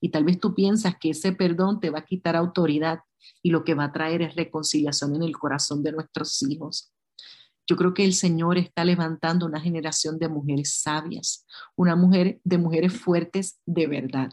Y 0.00 0.10
tal 0.10 0.24
vez 0.24 0.40
tú 0.40 0.54
piensas 0.54 0.94
que 0.98 1.10
ese 1.10 1.32
perdón 1.32 1.80
te 1.80 1.90
va 1.90 2.00
a 2.00 2.04
quitar 2.04 2.36
autoridad 2.36 3.00
y 3.42 3.50
lo 3.50 3.64
que 3.64 3.74
va 3.74 3.84
a 3.84 3.92
traer 3.92 4.22
es 4.22 4.34
reconciliación 4.34 5.14
en 5.16 5.22
el 5.22 5.36
corazón 5.36 5.82
de 5.82 5.92
nuestros 5.92 6.42
hijos. 6.42 6.92
Yo 7.70 7.76
creo 7.76 7.94
que 7.94 8.04
el 8.04 8.14
Señor 8.14 8.58
está 8.58 8.84
levantando 8.84 9.46
una 9.46 9.60
generación 9.60 10.18
de 10.18 10.28
mujeres 10.28 10.74
sabias, 10.82 11.46
una 11.76 11.94
mujer 11.94 12.40
de 12.42 12.58
mujeres 12.58 12.92
fuertes 12.92 13.60
de 13.64 13.86
verdad, 13.86 14.32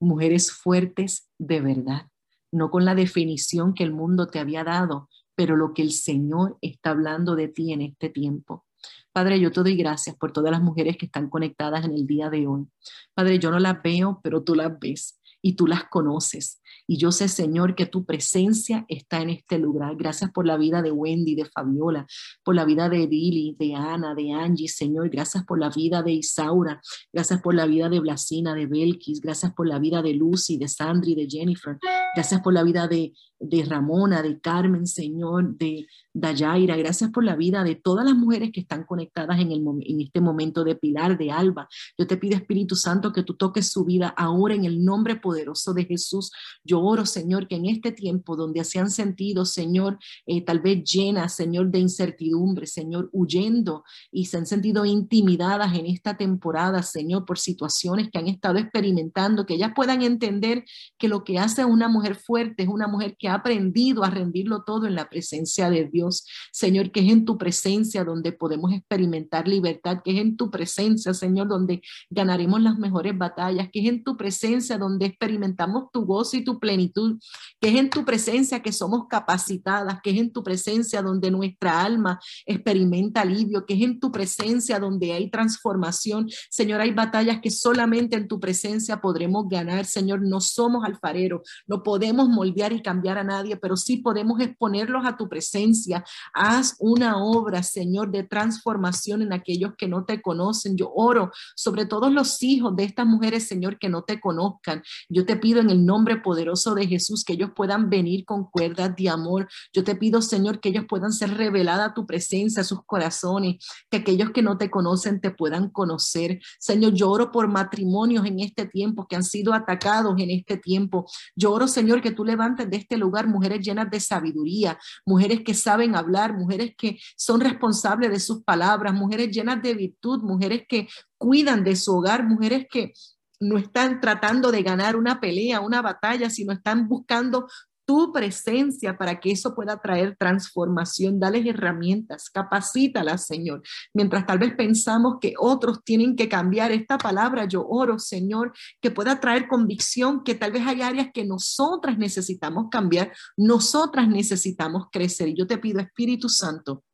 mujeres 0.00 0.50
fuertes 0.50 1.28
de 1.36 1.60
verdad, 1.60 2.06
no 2.50 2.70
con 2.70 2.86
la 2.86 2.94
definición 2.94 3.74
que 3.74 3.84
el 3.84 3.92
mundo 3.92 4.28
te 4.28 4.38
había 4.38 4.64
dado, 4.64 5.10
pero 5.34 5.54
lo 5.54 5.74
que 5.74 5.82
el 5.82 5.92
Señor 5.92 6.56
está 6.62 6.92
hablando 6.92 7.36
de 7.36 7.48
ti 7.48 7.74
en 7.74 7.82
este 7.82 8.08
tiempo. 8.08 8.64
Padre, 9.12 9.38
yo 9.38 9.52
te 9.52 9.60
doy 9.60 9.76
gracias 9.76 10.16
por 10.16 10.32
todas 10.32 10.50
las 10.50 10.62
mujeres 10.62 10.96
que 10.96 11.04
están 11.04 11.28
conectadas 11.28 11.84
en 11.84 11.92
el 11.92 12.06
día 12.06 12.30
de 12.30 12.46
hoy. 12.46 12.66
Padre, 13.12 13.38
yo 13.38 13.50
no 13.50 13.58
las 13.58 13.82
veo, 13.82 14.18
pero 14.22 14.42
tú 14.42 14.54
las 14.54 14.78
ves 14.80 15.19
y 15.42 15.54
tú 15.54 15.66
las 15.66 15.84
conoces. 15.84 16.60
Y 16.86 16.96
yo 16.96 17.12
sé, 17.12 17.28
Señor, 17.28 17.74
que 17.74 17.86
tu 17.86 18.04
presencia 18.04 18.84
está 18.88 19.22
en 19.22 19.30
este 19.30 19.58
lugar. 19.58 19.96
Gracias 19.96 20.30
por 20.32 20.46
la 20.46 20.56
vida 20.56 20.82
de 20.82 20.90
Wendy, 20.90 21.34
de 21.34 21.44
Fabiola, 21.44 22.06
por 22.44 22.54
la 22.54 22.64
vida 22.64 22.88
de 22.88 23.06
Dili, 23.06 23.56
de 23.58 23.74
Ana, 23.74 24.14
de 24.14 24.32
Angie, 24.32 24.68
Señor. 24.68 25.08
Gracias 25.08 25.44
por 25.44 25.60
la 25.60 25.70
vida 25.70 26.02
de 26.02 26.12
Isaura. 26.12 26.80
Gracias 27.12 27.40
por 27.40 27.54
la 27.54 27.66
vida 27.66 27.88
de 27.88 28.00
Blasina, 28.00 28.54
de 28.54 28.66
Belkis. 28.66 29.20
Gracias 29.20 29.52
por 29.54 29.66
la 29.68 29.78
vida 29.78 30.02
de 30.02 30.14
Lucy, 30.14 30.58
de 30.58 30.68
Sandri, 30.68 31.14
de 31.14 31.28
Jennifer. 31.28 31.78
Gracias 32.14 32.40
por 32.40 32.52
la 32.52 32.62
vida 32.62 32.88
de, 32.88 33.12
de 33.38 33.64
Ramona, 33.64 34.22
de 34.22 34.40
Carmen, 34.40 34.86
Señor, 34.86 35.56
de 35.56 35.86
Dayaira. 36.12 36.76
Gracias 36.76 37.10
por 37.10 37.24
la 37.24 37.36
vida 37.36 37.62
de 37.62 37.76
todas 37.76 38.04
las 38.04 38.16
mujeres 38.16 38.50
que 38.52 38.60
están 38.60 38.84
conectadas 38.84 39.38
en, 39.38 39.52
el, 39.52 39.64
en 39.82 40.00
este 40.00 40.20
momento 40.20 40.64
de 40.64 40.74
Pilar, 40.74 41.16
de 41.16 41.30
Alba. 41.30 41.68
Yo 41.96 42.06
te 42.06 42.16
pido, 42.16 42.36
Espíritu 42.36 42.74
Santo, 42.74 43.12
que 43.12 43.22
tú 43.22 43.34
toques 43.34 43.70
su 43.70 43.84
vida 43.84 44.08
ahora 44.08 44.54
en 44.54 44.64
el 44.64 44.84
nombre 44.84 45.16
poderoso 45.16 45.29
de 45.32 45.84
Jesús. 45.84 46.32
Yo 46.64 46.80
oro, 46.80 47.06
Señor, 47.06 47.48
que 47.48 47.56
en 47.56 47.66
este 47.66 47.92
tiempo 47.92 48.36
donde 48.36 48.64
se 48.64 48.78
han 48.78 48.90
sentido, 48.90 49.44
Señor, 49.44 49.98
eh, 50.26 50.44
tal 50.44 50.60
vez 50.60 50.84
llenas, 50.84 51.34
Señor, 51.34 51.70
de 51.70 51.78
incertidumbre, 51.78 52.66
Señor, 52.66 53.08
huyendo 53.12 53.84
y 54.10 54.26
se 54.26 54.38
han 54.38 54.46
sentido 54.46 54.84
intimidadas 54.84 55.76
en 55.76 55.86
esta 55.86 56.16
temporada, 56.16 56.82
Señor, 56.82 57.24
por 57.24 57.38
situaciones 57.38 58.10
que 58.10 58.18
han 58.18 58.28
estado 58.28 58.58
experimentando, 58.58 59.46
que 59.46 59.54
ellas 59.54 59.72
puedan 59.74 60.02
entender 60.02 60.64
que 60.98 61.08
lo 61.08 61.24
que 61.24 61.38
hace 61.38 61.62
a 61.62 61.66
una 61.66 61.88
mujer 61.88 62.14
fuerte 62.14 62.62
es 62.62 62.68
una 62.68 62.88
mujer 62.88 63.16
que 63.18 63.28
ha 63.28 63.34
aprendido 63.34 64.04
a 64.04 64.10
rendirlo 64.10 64.62
todo 64.64 64.86
en 64.86 64.94
la 64.94 65.08
presencia 65.08 65.70
de 65.70 65.86
Dios. 65.86 66.26
Señor, 66.52 66.90
que 66.90 67.00
es 67.00 67.10
en 67.10 67.24
tu 67.24 67.38
presencia 67.38 68.04
donde 68.04 68.32
podemos 68.32 68.72
experimentar 68.72 69.48
libertad, 69.48 69.98
que 70.04 70.12
es 70.12 70.18
en 70.18 70.36
tu 70.36 70.50
presencia, 70.50 71.14
Señor, 71.14 71.48
donde 71.48 71.82
ganaremos 72.08 72.60
las 72.60 72.78
mejores 72.78 73.16
batallas, 73.16 73.68
que 73.72 73.80
es 73.80 73.86
en 73.86 74.04
tu 74.04 74.16
presencia 74.16 74.78
donde 74.78 75.06
experimentamos 75.20 75.90
tu 75.92 76.06
gozo 76.06 76.38
y 76.38 76.44
tu 76.44 76.58
plenitud, 76.58 77.18
que 77.60 77.68
es 77.68 77.74
en 77.74 77.90
tu 77.90 78.04
presencia 78.06 78.62
que 78.62 78.72
somos 78.72 79.06
capacitadas, 79.06 80.00
que 80.02 80.10
es 80.10 80.16
en 80.16 80.32
tu 80.32 80.42
presencia 80.42 81.02
donde 81.02 81.30
nuestra 81.30 81.82
alma 81.82 82.18
experimenta 82.46 83.20
alivio, 83.20 83.66
que 83.66 83.74
es 83.74 83.82
en 83.82 84.00
tu 84.00 84.10
presencia 84.10 84.78
donde 84.78 85.12
hay 85.12 85.30
transformación. 85.30 86.28
Señor, 86.48 86.80
hay 86.80 86.92
batallas 86.92 87.40
que 87.42 87.50
solamente 87.50 88.16
en 88.16 88.28
tu 88.28 88.40
presencia 88.40 89.00
podremos 89.00 89.46
ganar. 89.48 89.84
Señor, 89.84 90.22
no 90.22 90.40
somos 90.40 90.84
alfareros, 90.86 91.42
no 91.66 91.82
podemos 91.82 92.28
moldear 92.28 92.72
y 92.72 92.80
cambiar 92.80 93.18
a 93.18 93.24
nadie, 93.24 93.56
pero 93.56 93.76
sí 93.76 93.98
podemos 93.98 94.40
exponerlos 94.40 95.04
a 95.04 95.18
tu 95.18 95.28
presencia. 95.28 96.02
Haz 96.32 96.76
una 96.78 97.22
obra, 97.22 97.62
Señor, 97.62 98.10
de 98.10 98.22
transformación 98.22 99.20
en 99.20 99.34
aquellos 99.34 99.74
que 99.76 99.86
no 99.86 100.06
te 100.06 100.22
conocen. 100.22 100.78
Yo 100.78 100.90
oro 100.94 101.30
sobre 101.54 101.84
todos 101.84 102.10
los 102.10 102.42
hijos 102.42 102.74
de 102.74 102.84
estas 102.84 103.06
mujeres, 103.06 103.46
Señor, 103.46 103.78
que 103.78 103.90
no 103.90 104.02
te 104.02 104.18
conozcan. 104.18 104.82
Yo 105.10 105.26
te 105.26 105.36
pido 105.36 105.60
en 105.60 105.70
el 105.70 105.84
nombre 105.84 106.16
poderoso 106.16 106.74
de 106.74 106.86
Jesús 106.86 107.24
que 107.24 107.32
ellos 107.32 107.50
puedan 107.54 107.90
venir 107.90 108.24
con 108.24 108.48
cuerdas 108.48 108.94
de 108.96 109.08
amor. 109.08 109.48
Yo 109.72 109.82
te 109.82 109.96
pido, 109.96 110.22
Señor, 110.22 110.60
que 110.60 110.68
ellos 110.68 110.84
puedan 110.88 111.12
ser 111.12 111.36
revelada 111.36 111.94
tu 111.94 112.06
presencia, 112.06 112.62
sus 112.62 112.84
corazones, 112.84 113.56
que 113.90 113.98
aquellos 113.98 114.30
que 114.30 114.42
no 114.42 114.56
te 114.56 114.70
conocen 114.70 115.20
te 115.20 115.32
puedan 115.32 115.68
conocer. 115.70 116.40
Señor, 116.60 116.94
yo 116.94 117.10
oro 117.10 117.32
por 117.32 117.48
matrimonios 117.48 118.24
en 118.24 118.38
este 118.38 118.66
tiempo 118.66 119.06
que 119.08 119.16
han 119.16 119.24
sido 119.24 119.52
atacados 119.52 120.14
en 120.18 120.30
este 120.30 120.56
tiempo. 120.56 121.06
Yo 121.34 121.52
oro, 121.52 121.66
Señor, 121.66 122.00
que 122.00 122.12
tú 122.12 122.24
levantes 122.24 122.70
de 122.70 122.76
este 122.76 122.96
lugar 122.96 123.26
mujeres 123.26 123.66
llenas 123.66 123.90
de 123.90 123.98
sabiduría, 123.98 124.78
mujeres 125.04 125.40
que 125.44 125.54
saben 125.54 125.96
hablar, 125.96 126.36
mujeres 126.36 126.74
que 126.78 126.98
son 127.16 127.40
responsables 127.40 128.10
de 128.10 128.20
sus 128.20 128.44
palabras, 128.44 128.94
mujeres 128.94 129.30
llenas 129.30 129.60
de 129.60 129.74
virtud, 129.74 130.22
mujeres 130.22 130.62
que 130.68 130.88
cuidan 131.18 131.64
de 131.64 131.76
su 131.76 131.96
hogar, 131.96 132.24
mujeres 132.24 132.66
que 132.70 132.92
no 133.40 133.58
están 133.58 134.00
tratando 134.00 134.50
de 134.52 134.62
ganar 134.62 134.96
una 134.96 135.20
pelea, 135.20 135.60
una 135.60 135.82
batalla, 135.82 136.30
sino 136.30 136.52
están 136.52 136.88
buscando 136.88 137.46
tu 137.90 138.12
presencia 138.12 138.96
para 138.96 139.18
que 139.18 139.32
eso 139.32 139.52
pueda 139.52 139.80
traer 139.80 140.14
transformación. 140.16 141.18
Dales 141.18 141.44
herramientas, 141.44 142.30
capacítalas, 142.30 143.26
Señor. 143.26 143.62
Mientras 143.92 144.26
tal 144.26 144.38
vez 144.38 144.54
pensamos 144.54 145.16
que 145.20 145.34
otros 145.36 145.82
tienen 145.82 146.14
que 146.14 146.28
cambiar 146.28 146.70
esta 146.70 146.98
palabra, 146.98 147.46
yo 147.46 147.66
oro, 147.66 147.98
Señor, 147.98 148.52
que 148.80 148.92
pueda 148.92 149.18
traer 149.18 149.48
convicción, 149.48 150.22
que 150.22 150.36
tal 150.36 150.52
vez 150.52 150.64
hay 150.68 150.82
áreas 150.82 151.08
que 151.12 151.24
nosotras 151.24 151.98
necesitamos 151.98 152.68
cambiar, 152.70 153.12
nosotras 153.36 154.06
necesitamos 154.06 154.84
crecer. 154.92 155.30
Y 155.30 155.34
yo 155.34 155.48
te 155.48 155.58
pido, 155.58 155.80
Espíritu 155.80 156.28
Santo, 156.28 156.84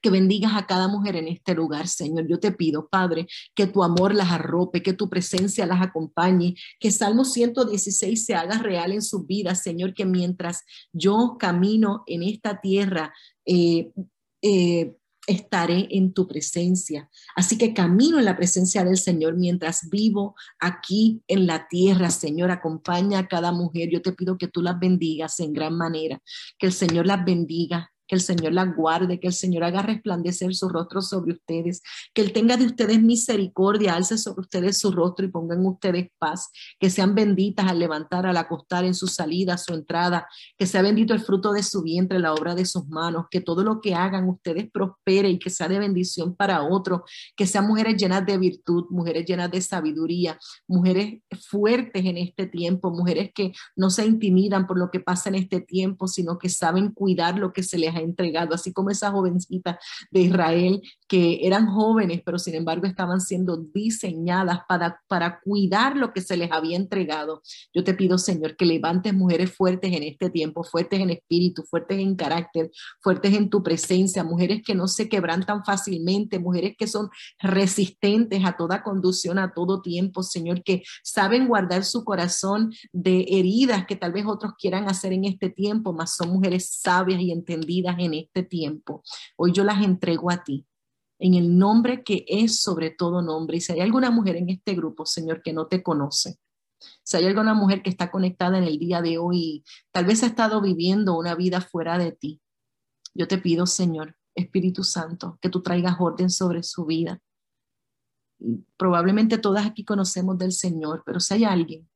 que 0.00 0.10
bendigas 0.10 0.52
a 0.54 0.66
cada 0.66 0.88
mujer 0.88 1.16
en 1.16 1.28
este 1.28 1.54
lugar, 1.54 1.88
Señor. 1.88 2.26
Yo 2.28 2.38
te 2.38 2.52
pido, 2.52 2.88
Padre, 2.88 3.26
que 3.54 3.66
tu 3.66 3.82
amor 3.82 4.14
las 4.14 4.30
arrope, 4.30 4.82
que 4.82 4.92
tu 4.92 5.08
presencia 5.08 5.66
las 5.66 5.82
acompañe, 5.82 6.54
que 6.80 6.90
Salmo 6.90 7.24
116 7.24 8.24
se 8.24 8.34
haga 8.34 8.58
real 8.58 8.92
en 8.92 9.02
sus 9.02 9.26
vidas, 9.26 9.62
Señor, 9.62 9.94
que 9.94 10.04
mientras 10.04 10.62
yo 10.92 11.36
camino 11.38 12.02
en 12.06 12.22
esta 12.22 12.60
tierra, 12.60 13.12
eh, 13.44 13.90
eh, 14.42 14.96
estaré 15.26 15.88
en 15.90 16.12
tu 16.12 16.26
presencia. 16.28 17.10
Así 17.34 17.58
que 17.58 17.74
camino 17.74 18.18
en 18.18 18.24
la 18.24 18.36
presencia 18.36 18.84
del 18.84 18.96
Señor 18.96 19.36
mientras 19.36 19.88
vivo 19.90 20.36
aquí 20.60 21.22
en 21.26 21.46
la 21.46 21.66
tierra. 21.68 22.10
Señor, 22.10 22.50
acompaña 22.50 23.18
a 23.18 23.28
cada 23.28 23.52
mujer. 23.52 23.88
Yo 23.90 24.02
te 24.02 24.12
pido 24.12 24.38
que 24.38 24.48
tú 24.48 24.62
las 24.62 24.78
bendigas 24.78 25.40
en 25.40 25.52
gran 25.52 25.76
manera, 25.76 26.22
que 26.58 26.66
el 26.66 26.72
Señor 26.72 27.06
las 27.06 27.24
bendiga, 27.24 27.92
que 28.06 28.14
el 28.14 28.20
Señor 28.20 28.52
la 28.52 28.64
guarde, 28.64 29.20
que 29.20 29.28
el 29.28 29.32
Señor 29.32 29.64
haga 29.64 29.82
resplandecer 29.82 30.54
su 30.54 30.68
rostro 30.68 31.02
sobre 31.02 31.32
ustedes, 31.32 31.82
que 32.14 32.22
Él 32.22 32.32
tenga 32.32 32.56
de 32.56 32.66
ustedes 32.66 33.02
misericordia, 33.02 33.94
alce 33.94 34.18
sobre 34.18 34.42
ustedes 34.42 34.78
su 34.78 34.92
rostro 34.92 35.26
y 35.26 35.30
ponga 35.30 35.54
en 35.54 35.66
ustedes 35.66 36.10
paz, 36.18 36.50
que 36.78 36.90
sean 36.90 37.14
benditas 37.14 37.66
al 37.66 37.78
levantar, 37.78 38.26
al 38.26 38.36
acostar, 38.36 38.84
en 38.84 38.94
su 38.94 39.06
salida, 39.06 39.58
su 39.58 39.74
entrada, 39.74 40.26
que 40.58 40.66
sea 40.66 40.82
bendito 40.82 41.14
el 41.14 41.20
fruto 41.20 41.52
de 41.52 41.62
su 41.62 41.82
vientre, 41.82 42.18
la 42.18 42.34
obra 42.34 42.54
de 42.54 42.64
sus 42.64 42.86
manos, 42.88 43.26
que 43.30 43.40
todo 43.40 43.62
lo 43.62 43.80
que 43.80 43.94
hagan 43.94 44.28
ustedes 44.28 44.70
prospere 44.70 45.28
y 45.28 45.38
que 45.38 45.50
sea 45.50 45.68
de 45.68 45.78
bendición 45.78 46.34
para 46.34 46.62
otros, 46.62 47.02
que 47.36 47.46
sean 47.46 47.66
mujeres 47.66 47.96
llenas 47.96 48.24
de 48.26 48.38
virtud, 48.38 48.86
mujeres 48.90 49.26
llenas 49.26 49.50
de 49.50 49.60
sabiduría, 49.60 50.38
mujeres 50.66 51.22
fuertes 51.48 52.04
en 52.04 52.16
este 52.18 52.46
tiempo, 52.46 52.90
mujeres 52.90 53.30
que 53.34 53.52
no 53.74 53.90
se 53.90 54.06
intimidan 54.06 54.66
por 54.66 54.78
lo 54.78 54.90
que 54.90 55.00
pasa 55.00 55.28
en 55.28 55.36
este 55.36 55.60
tiempo, 55.60 56.08
sino 56.08 56.38
que 56.38 56.48
saben 56.48 56.92
cuidar 56.92 57.38
lo 57.38 57.52
que 57.52 57.62
se 57.62 57.78
les 57.78 57.95
ha 57.96 58.00
entregado, 58.00 58.54
así 58.54 58.72
como 58.72 58.90
esa 58.90 59.10
jovencita 59.10 59.78
de 60.10 60.20
Israel 60.20 60.82
que 61.08 61.40
eran 61.46 61.66
jóvenes, 61.66 62.22
pero 62.24 62.38
sin 62.38 62.54
embargo 62.54 62.86
estaban 62.86 63.20
siendo 63.20 63.56
diseñadas 63.56 64.60
para, 64.68 65.00
para 65.08 65.40
cuidar 65.40 65.96
lo 65.96 66.12
que 66.12 66.20
se 66.20 66.36
les 66.36 66.50
había 66.52 66.76
entregado. 66.76 67.42
Yo 67.72 67.84
te 67.84 67.94
pido, 67.94 68.18
Señor, 68.18 68.56
que 68.56 68.66
levantes 68.66 69.14
mujeres 69.14 69.52
fuertes 69.52 69.92
en 69.92 70.02
este 70.02 70.30
tiempo, 70.30 70.64
fuertes 70.64 71.00
en 71.00 71.10
espíritu, 71.10 71.62
fuertes 71.62 71.98
en 71.98 72.16
carácter, 72.16 72.70
fuertes 73.00 73.34
en 73.34 73.50
tu 73.50 73.62
presencia, 73.62 74.24
mujeres 74.24 74.62
que 74.64 74.74
no 74.74 74.88
se 74.88 75.08
quebrantan 75.08 75.64
fácilmente, 75.64 76.38
mujeres 76.38 76.74
que 76.78 76.86
son 76.86 77.08
resistentes 77.38 78.44
a 78.44 78.56
toda 78.56 78.82
conducción, 78.82 79.38
a 79.38 79.52
todo 79.52 79.82
tiempo, 79.82 80.22
Señor, 80.22 80.62
que 80.62 80.82
saben 81.02 81.48
guardar 81.48 81.84
su 81.84 82.04
corazón 82.04 82.72
de 82.92 83.26
heridas 83.28 83.86
que 83.86 83.96
tal 83.96 84.12
vez 84.12 84.26
otros 84.26 84.54
quieran 84.58 84.88
hacer 84.88 85.12
en 85.12 85.24
este 85.24 85.50
tiempo, 85.50 85.92
mas 85.92 86.16
son 86.16 86.30
mujeres 86.30 86.78
sabias 86.80 87.20
y 87.20 87.32
entendidas 87.32 87.85
en 87.98 88.14
este 88.14 88.42
tiempo. 88.42 89.02
Hoy 89.36 89.52
yo 89.52 89.64
las 89.64 89.84
entrego 89.84 90.30
a 90.30 90.42
ti 90.42 90.66
en 91.18 91.34
el 91.34 91.56
nombre 91.56 92.02
que 92.02 92.24
es 92.28 92.60
sobre 92.60 92.90
todo 92.90 93.22
nombre. 93.22 93.58
Y 93.58 93.60
si 93.60 93.72
hay 93.72 93.80
alguna 93.80 94.10
mujer 94.10 94.36
en 94.36 94.50
este 94.50 94.74
grupo, 94.74 95.06
Señor, 95.06 95.42
que 95.42 95.52
no 95.52 95.66
te 95.66 95.82
conoce, 95.82 96.38
si 97.02 97.16
hay 97.16 97.24
alguna 97.24 97.54
mujer 97.54 97.82
que 97.82 97.90
está 97.90 98.10
conectada 98.10 98.58
en 98.58 98.64
el 98.64 98.78
día 98.78 99.00
de 99.00 99.18
hoy, 99.18 99.64
tal 99.92 100.04
vez 100.04 100.22
ha 100.22 100.26
estado 100.26 100.60
viviendo 100.60 101.16
una 101.16 101.34
vida 101.34 101.60
fuera 101.60 101.98
de 101.98 102.12
ti, 102.12 102.40
yo 103.14 103.26
te 103.26 103.38
pido, 103.38 103.66
Señor, 103.66 104.16
Espíritu 104.34 104.84
Santo, 104.84 105.38
que 105.40 105.48
tú 105.48 105.62
traigas 105.62 105.96
orden 105.98 106.30
sobre 106.30 106.62
su 106.62 106.84
vida. 106.84 107.20
probablemente 108.76 109.38
todas 109.38 109.64
aquí 109.64 109.82
conocemos 109.82 110.36
del 110.36 110.52
Señor, 110.52 111.02
pero 111.06 111.20
si 111.20 111.32
hay 111.32 111.44
alguien 111.44 111.88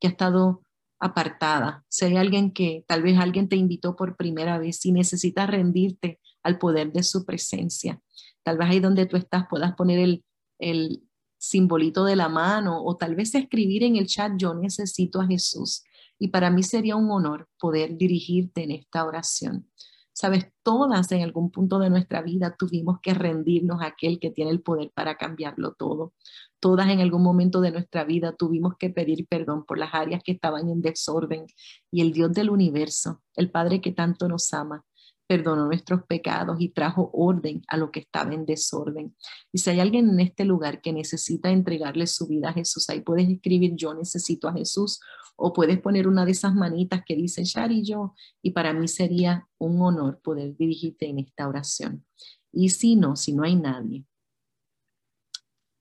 que 0.00 0.06
ha 0.06 0.10
estado 0.10 0.61
apartada, 1.02 1.84
si 1.88 2.04
hay 2.04 2.16
alguien 2.16 2.52
que 2.52 2.84
tal 2.86 3.02
vez 3.02 3.18
alguien 3.18 3.48
te 3.48 3.56
invitó 3.56 3.96
por 3.96 4.16
primera 4.16 4.58
vez 4.58 4.86
y 4.86 4.92
necesitas 4.92 5.50
rendirte 5.50 6.20
al 6.44 6.58
poder 6.58 6.92
de 6.92 7.02
su 7.02 7.24
presencia, 7.24 8.00
tal 8.44 8.56
vez 8.56 8.70
ahí 8.70 8.78
donde 8.78 9.06
tú 9.06 9.16
estás 9.16 9.46
puedas 9.50 9.74
poner 9.74 9.98
el, 9.98 10.24
el 10.60 11.02
simbolito 11.38 12.04
de 12.04 12.14
la 12.14 12.28
mano 12.28 12.84
o 12.84 12.96
tal 12.96 13.16
vez 13.16 13.34
escribir 13.34 13.82
en 13.82 13.96
el 13.96 14.06
chat 14.06 14.32
yo 14.36 14.54
necesito 14.54 15.20
a 15.20 15.26
Jesús. 15.26 15.82
Y 16.20 16.28
para 16.28 16.50
mí 16.50 16.62
sería 16.62 16.94
un 16.94 17.10
honor 17.10 17.48
poder 17.58 17.96
dirigirte 17.96 18.62
en 18.62 18.70
esta 18.70 19.04
oración. 19.04 19.68
Sabes, 20.14 20.46
todas 20.62 21.10
en 21.12 21.22
algún 21.22 21.50
punto 21.50 21.78
de 21.78 21.88
nuestra 21.88 22.22
vida 22.22 22.54
tuvimos 22.58 22.98
que 23.00 23.14
rendirnos 23.14 23.80
a 23.80 23.86
aquel 23.86 24.20
que 24.20 24.30
tiene 24.30 24.50
el 24.50 24.60
poder 24.60 24.90
para 24.94 25.16
cambiarlo 25.16 25.72
todo. 25.72 26.12
Todas 26.60 26.90
en 26.90 27.00
algún 27.00 27.22
momento 27.22 27.60
de 27.60 27.72
nuestra 27.72 28.04
vida 28.04 28.36
tuvimos 28.36 28.74
que 28.78 28.90
pedir 28.90 29.26
perdón 29.26 29.64
por 29.64 29.78
las 29.78 29.94
áreas 29.94 30.22
que 30.22 30.32
estaban 30.32 30.68
en 30.68 30.82
desorden. 30.82 31.46
Y 31.90 32.02
el 32.02 32.12
Dios 32.12 32.32
del 32.32 32.50
universo, 32.50 33.22
el 33.36 33.50
Padre 33.50 33.80
que 33.80 33.92
tanto 33.92 34.28
nos 34.28 34.52
ama, 34.52 34.84
perdonó 35.26 35.66
nuestros 35.66 36.02
pecados 36.04 36.60
y 36.60 36.68
trajo 36.70 37.10
orden 37.12 37.62
a 37.68 37.76
lo 37.76 37.90
que 37.90 38.00
estaba 38.00 38.34
en 38.34 38.44
desorden. 38.44 39.16
Y 39.52 39.58
si 39.58 39.70
hay 39.70 39.80
alguien 39.80 40.10
en 40.10 40.20
este 40.20 40.44
lugar 40.44 40.80
que 40.80 40.92
necesita 40.92 41.50
entregarle 41.50 42.06
su 42.06 42.26
vida 42.26 42.50
a 42.50 42.52
Jesús, 42.52 42.88
ahí 42.90 43.00
puedes 43.00 43.28
escribir 43.28 43.74
yo 43.74 43.94
necesito 43.94 44.48
a 44.48 44.52
Jesús 44.52 45.00
o 45.36 45.52
puedes 45.52 45.80
poner 45.80 46.06
una 46.06 46.24
de 46.24 46.32
esas 46.32 46.54
manitas 46.54 47.02
que 47.06 47.16
dice 47.16 47.44
Shari 47.44 47.82
yo 47.82 48.14
y 48.42 48.50
para 48.50 48.72
mí 48.72 48.88
sería 48.88 49.48
un 49.58 49.80
honor 49.80 50.20
poder 50.20 50.56
dirigirte 50.56 51.08
en 51.08 51.20
esta 51.20 51.48
oración. 51.48 52.04
Y 52.52 52.68
si 52.68 52.96
no, 52.96 53.16
si 53.16 53.32
no 53.32 53.44
hay 53.44 53.56
nadie, 53.56 54.04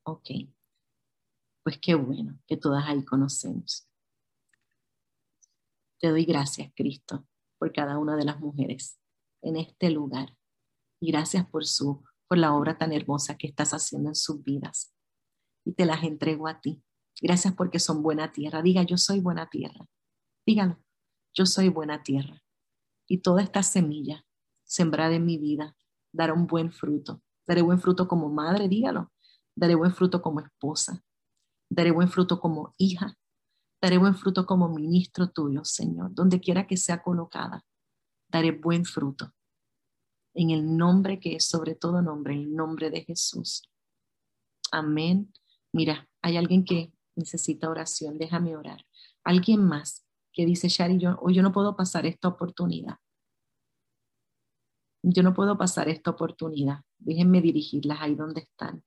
ok, 0.03 0.29
pues 1.63 1.77
qué 1.79 1.95
bueno 1.95 2.39
que 2.47 2.57
todas 2.57 2.85
ahí 2.87 3.03
conocemos. 3.03 3.87
Te 5.99 6.07
doy 6.07 6.25
gracias, 6.25 6.71
Cristo, 6.75 7.27
por 7.59 7.71
cada 7.73 7.99
una 7.99 8.15
de 8.15 8.25
las 8.25 8.39
mujeres 8.39 9.00
en 9.41 9.57
este 9.57 9.89
lugar. 9.89 10.35
Y 11.01 11.11
gracias 11.11 11.45
por 11.47 11.65
su 11.65 12.03
por 12.31 12.37
la 12.37 12.55
obra 12.55 12.77
tan 12.77 12.93
hermosa 12.93 13.35
que 13.35 13.45
estás 13.45 13.73
haciendo 13.73 14.07
en 14.07 14.15
sus 14.15 14.41
vidas. 14.41 14.93
Y 15.65 15.73
te 15.73 15.85
las 15.85 16.01
entrego 16.03 16.47
a 16.47 16.61
ti. 16.61 16.81
Gracias 17.21 17.53
porque 17.53 17.77
son 17.77 18.01
buena 18.03 18.31
tierra. 18.31 18.61
Diga, 18.61 18.83
yo 18.83 18.97
soy 18.97 19.19
buena 19.19 19.49
tierra. 19.49 19.85
Dígalo, 20.47 20.81
yo 21.33 21.45
soy 21.45 21.67
buena 21.67 22.03
tierra. 22.03 22.41
Y 23.05 23.17
toda 23.17 23.41
esta 23.41 23.63
semilla 23.63 24.25
sembrada 24.63 25.13
en 25.13 25.25
mi 25.25 25.37
vida 25.37 25.75
dará 26.13 26.31
un 26.33 26.47
buen 26.47 26.71
fruto. 26.71 27.21
Daré 27.45 27.63
buen 27.63 27.81
fruto 27.81 28.07
como 28.07 28.29
madre, 28.29 28.69
dígalo. 28.69 29.11
Daré 29.53 29.75
buen 29.75 29.93
fruto 29.93 30.21
como 30.21 30.39
esposa. 30.39 31.03
Daré 31.69 31.91
buen 31.91 32.07
fruto 32.07 32.39
como 32.39 32.73
hija. 32.77 33.17
Daré 33.81 33.97
buen 33.97 34.15
fruto 34.15 34.45
como 34.45 34.69
ministro 34.69 35.29
tuyo, 35.29 35.65
Señor, 35.65 36.13
donde 36.13 36.39
quiera 36.39 36.65
que 36.65 36.77
sea 36.77 37.03
colocada 37.03 37.65
daré 38.31 38.51
buen 38.51 38.85
fruto. 38.85 39.33
En 40.33 40.49
el 40.51 40.77
nombre 40.77 41.19
que 41.19 41.35
es 41.35 41.45
sobre 41.45 41.75
todo 41.75 42.01
nombre, 42.01 42.33
en 42.33 42.41
el 42.41 42.55
nombre 42.55 42.89
de 42.89 43.03
Jesús. 43.03 43.69
Amén. 44.71 45.33
Mira, 45.73 46.09
hay 46.21 46.37
alguien 46.37 46.63
que 46.63 46.93
necesita 47.15 47.69
oración, 47.69 48.17
déjame 48.17 48.55
orar. 48.55 48.85
Alguien 49.23 49.63
más 49.65 50.05
que 50.31 50.45
dice, 50.45 50.69
Shari, 50.69 50.97
yo, 50.97 51.17
yo 51.29 51.43
no 51.43 51.51
puedo 51.51 51.75
pasar 51.75 52.05
esta 52.05 52.29
oportunidad. 52.29 52.97
Yo 55.03 55.23
no 55.23 55.33
puedo 55.33 55.57
pasar 55.57 55.89
esta 55.89 56.11
oportunidad. 56.11 56.81
Déjenme 56.97 57.41
dirigirlas 57.41 57.99
ahí 58.01 58.15
donde 58.15 58.41
están. 58.41 58.83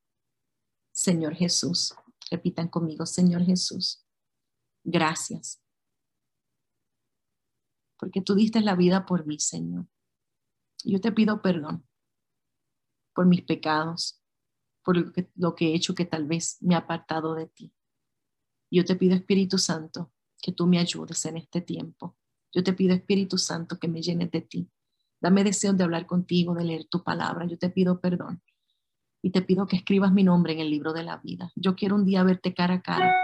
Señor 0.92 1.34
Jesús, 1.34 1.94
repitan 2.30 2.68
conmigo, 2.68 3.04
Señor 3.04 3.42
Jesús, 3.44 4.06
gracias 4.84 5.63
porque 7.98 8.20
tú 8.20 8.34
diste 8.34 8.60
la 8.60 8.74
vida 8.74 9.06
por 9.06 9.26
mí, 9.26 9.38
Señor. 9.38 9.86
Yo 10.84 11.00
te 11.00 11.12
pido 11.12 11.40
perdón 11.40 11.86
por 13.14 13.26
mis 13.26 13.42
pecados, 13.42 14.20
por 14.82 14.96
lo 15.36 15.54
que, 15.54 15.68
he 15.68 15.74
hecho 15.74 15.94
que 15.94 16.04
tal 16.04 16.26
vez 16.26 16.58
me 16.60 16.74
ha 16.74 16.78
apartado 16.78 17.34
de 17.34 17.46
ti. 17.46 17.72
Yo 18.70 18.84
te 18.84 18.96
pido, 18.96 19.14
Espíritu 19.14 19.56
Santo, 19.56 20.12
que 20.42 20.52
tú 20.52 20.66
me 20.66 20.78
ayudes 20.78 21.24
en 21.26 21.36
este 21.36 21.60
tiempo. 21.60 22.16
Yo 22.52 22.62
te 22.62 22.72
pido, 22.72 22.94
Espíritu 22.94 23.38
Santo, 23.38 23.78
que 23.78 23.88
me 23.88 24.02
llenes 24.02 24.30
de 24.30 24.42
ti. 24.42 24.68
Dame 25.20 25.44
deseo 25.44 25.72
de 25.72 25.84
hablar 25.84 26.06
contigo, 26.06 26.54
de 26.54 26.64
leer 26.64 26.84
tu 26.86 27.02
palabra. 27.02 27.46
Yo 27.46 27.56
te 27.56 27.70
pido 27.70 28.00
perdón. 28.00 28.42
Y 29.22 29.30
te 29.30 29.40
pido 29.40 29.66
que 29.66 29.76
escribas 29.76 30.12
mi 30.12 30.22
nombre 30.22 30.52
en 30.52 30.60
el 30.60 30.70
libro 30.70 30.92
de 30.92 31.04
la 31.04 31.16
vida. 31.18 31.50
Yo 31.54 31.76
quiero 31.76 31.94
un 31.94 32.04
día 32.04 32.24
verte 32.24 32.52
cara 32.52 32.74
a 32.74 32.82
cara 32.82 33.14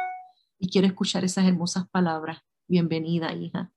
y 0.58 0.70
quiero 0.70 0.86
escuchar 0.86 1.24
esas 1.24 1.46
hermosas 1.46 1.88
palabras. 1.90 2.38
Bienvenida, 2.66 3.34
hija 3.34 3.70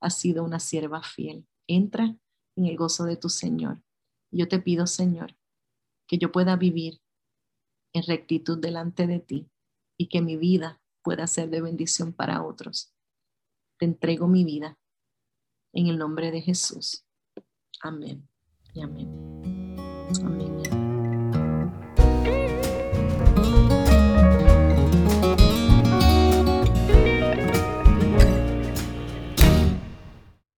has 0.00 0.16
sido 0.18 0.44
una 0.44 0.60
sierva 0.60 1.02
fiel. 1.02 1.46
Entra 1.66 2.16
en 2.56 2.66
el 2.66 2.76
gozo 2.76 3.04
de 3.04 3.16
tu 3.16 3.28
Señor. 3.28 3.82
Yo 4.30 4.48
te 4.48 4.58
pido, 4.60 4.86
Señor, 4.86 5.36
que 6.06 6.18
yo 6.18 6.32
pueda 6.32 6.56
vivir 6.56 7.00
en 7.92 8.02
rectitud 8.04 8.58
delante 8.58 9.06
de 9.06 9.20
ti 9.20 9.50
y 9.98 10.08
que 10.08 10.22
mi 10.22 10.36
vida 10.36 10.80
pueda 11.02 11.26
ser 11.26 11.50
de 11.50 11.60
bendición 11.60 12.12
para 12.12 12.42
otros. 12.42 12.94
Te 13.78 13.86
entrego 13.86 14.28
mi 14.28 14.44
vida 14.44 14.78
en 15.72 15.86
el 15.86 15.98
nombre 15.98 16.30
de 16.30 16.42
Jesús. 16.42 17.04
Amén 17.82 18.28
y 18.74 18.82
amén. 18.82 19.39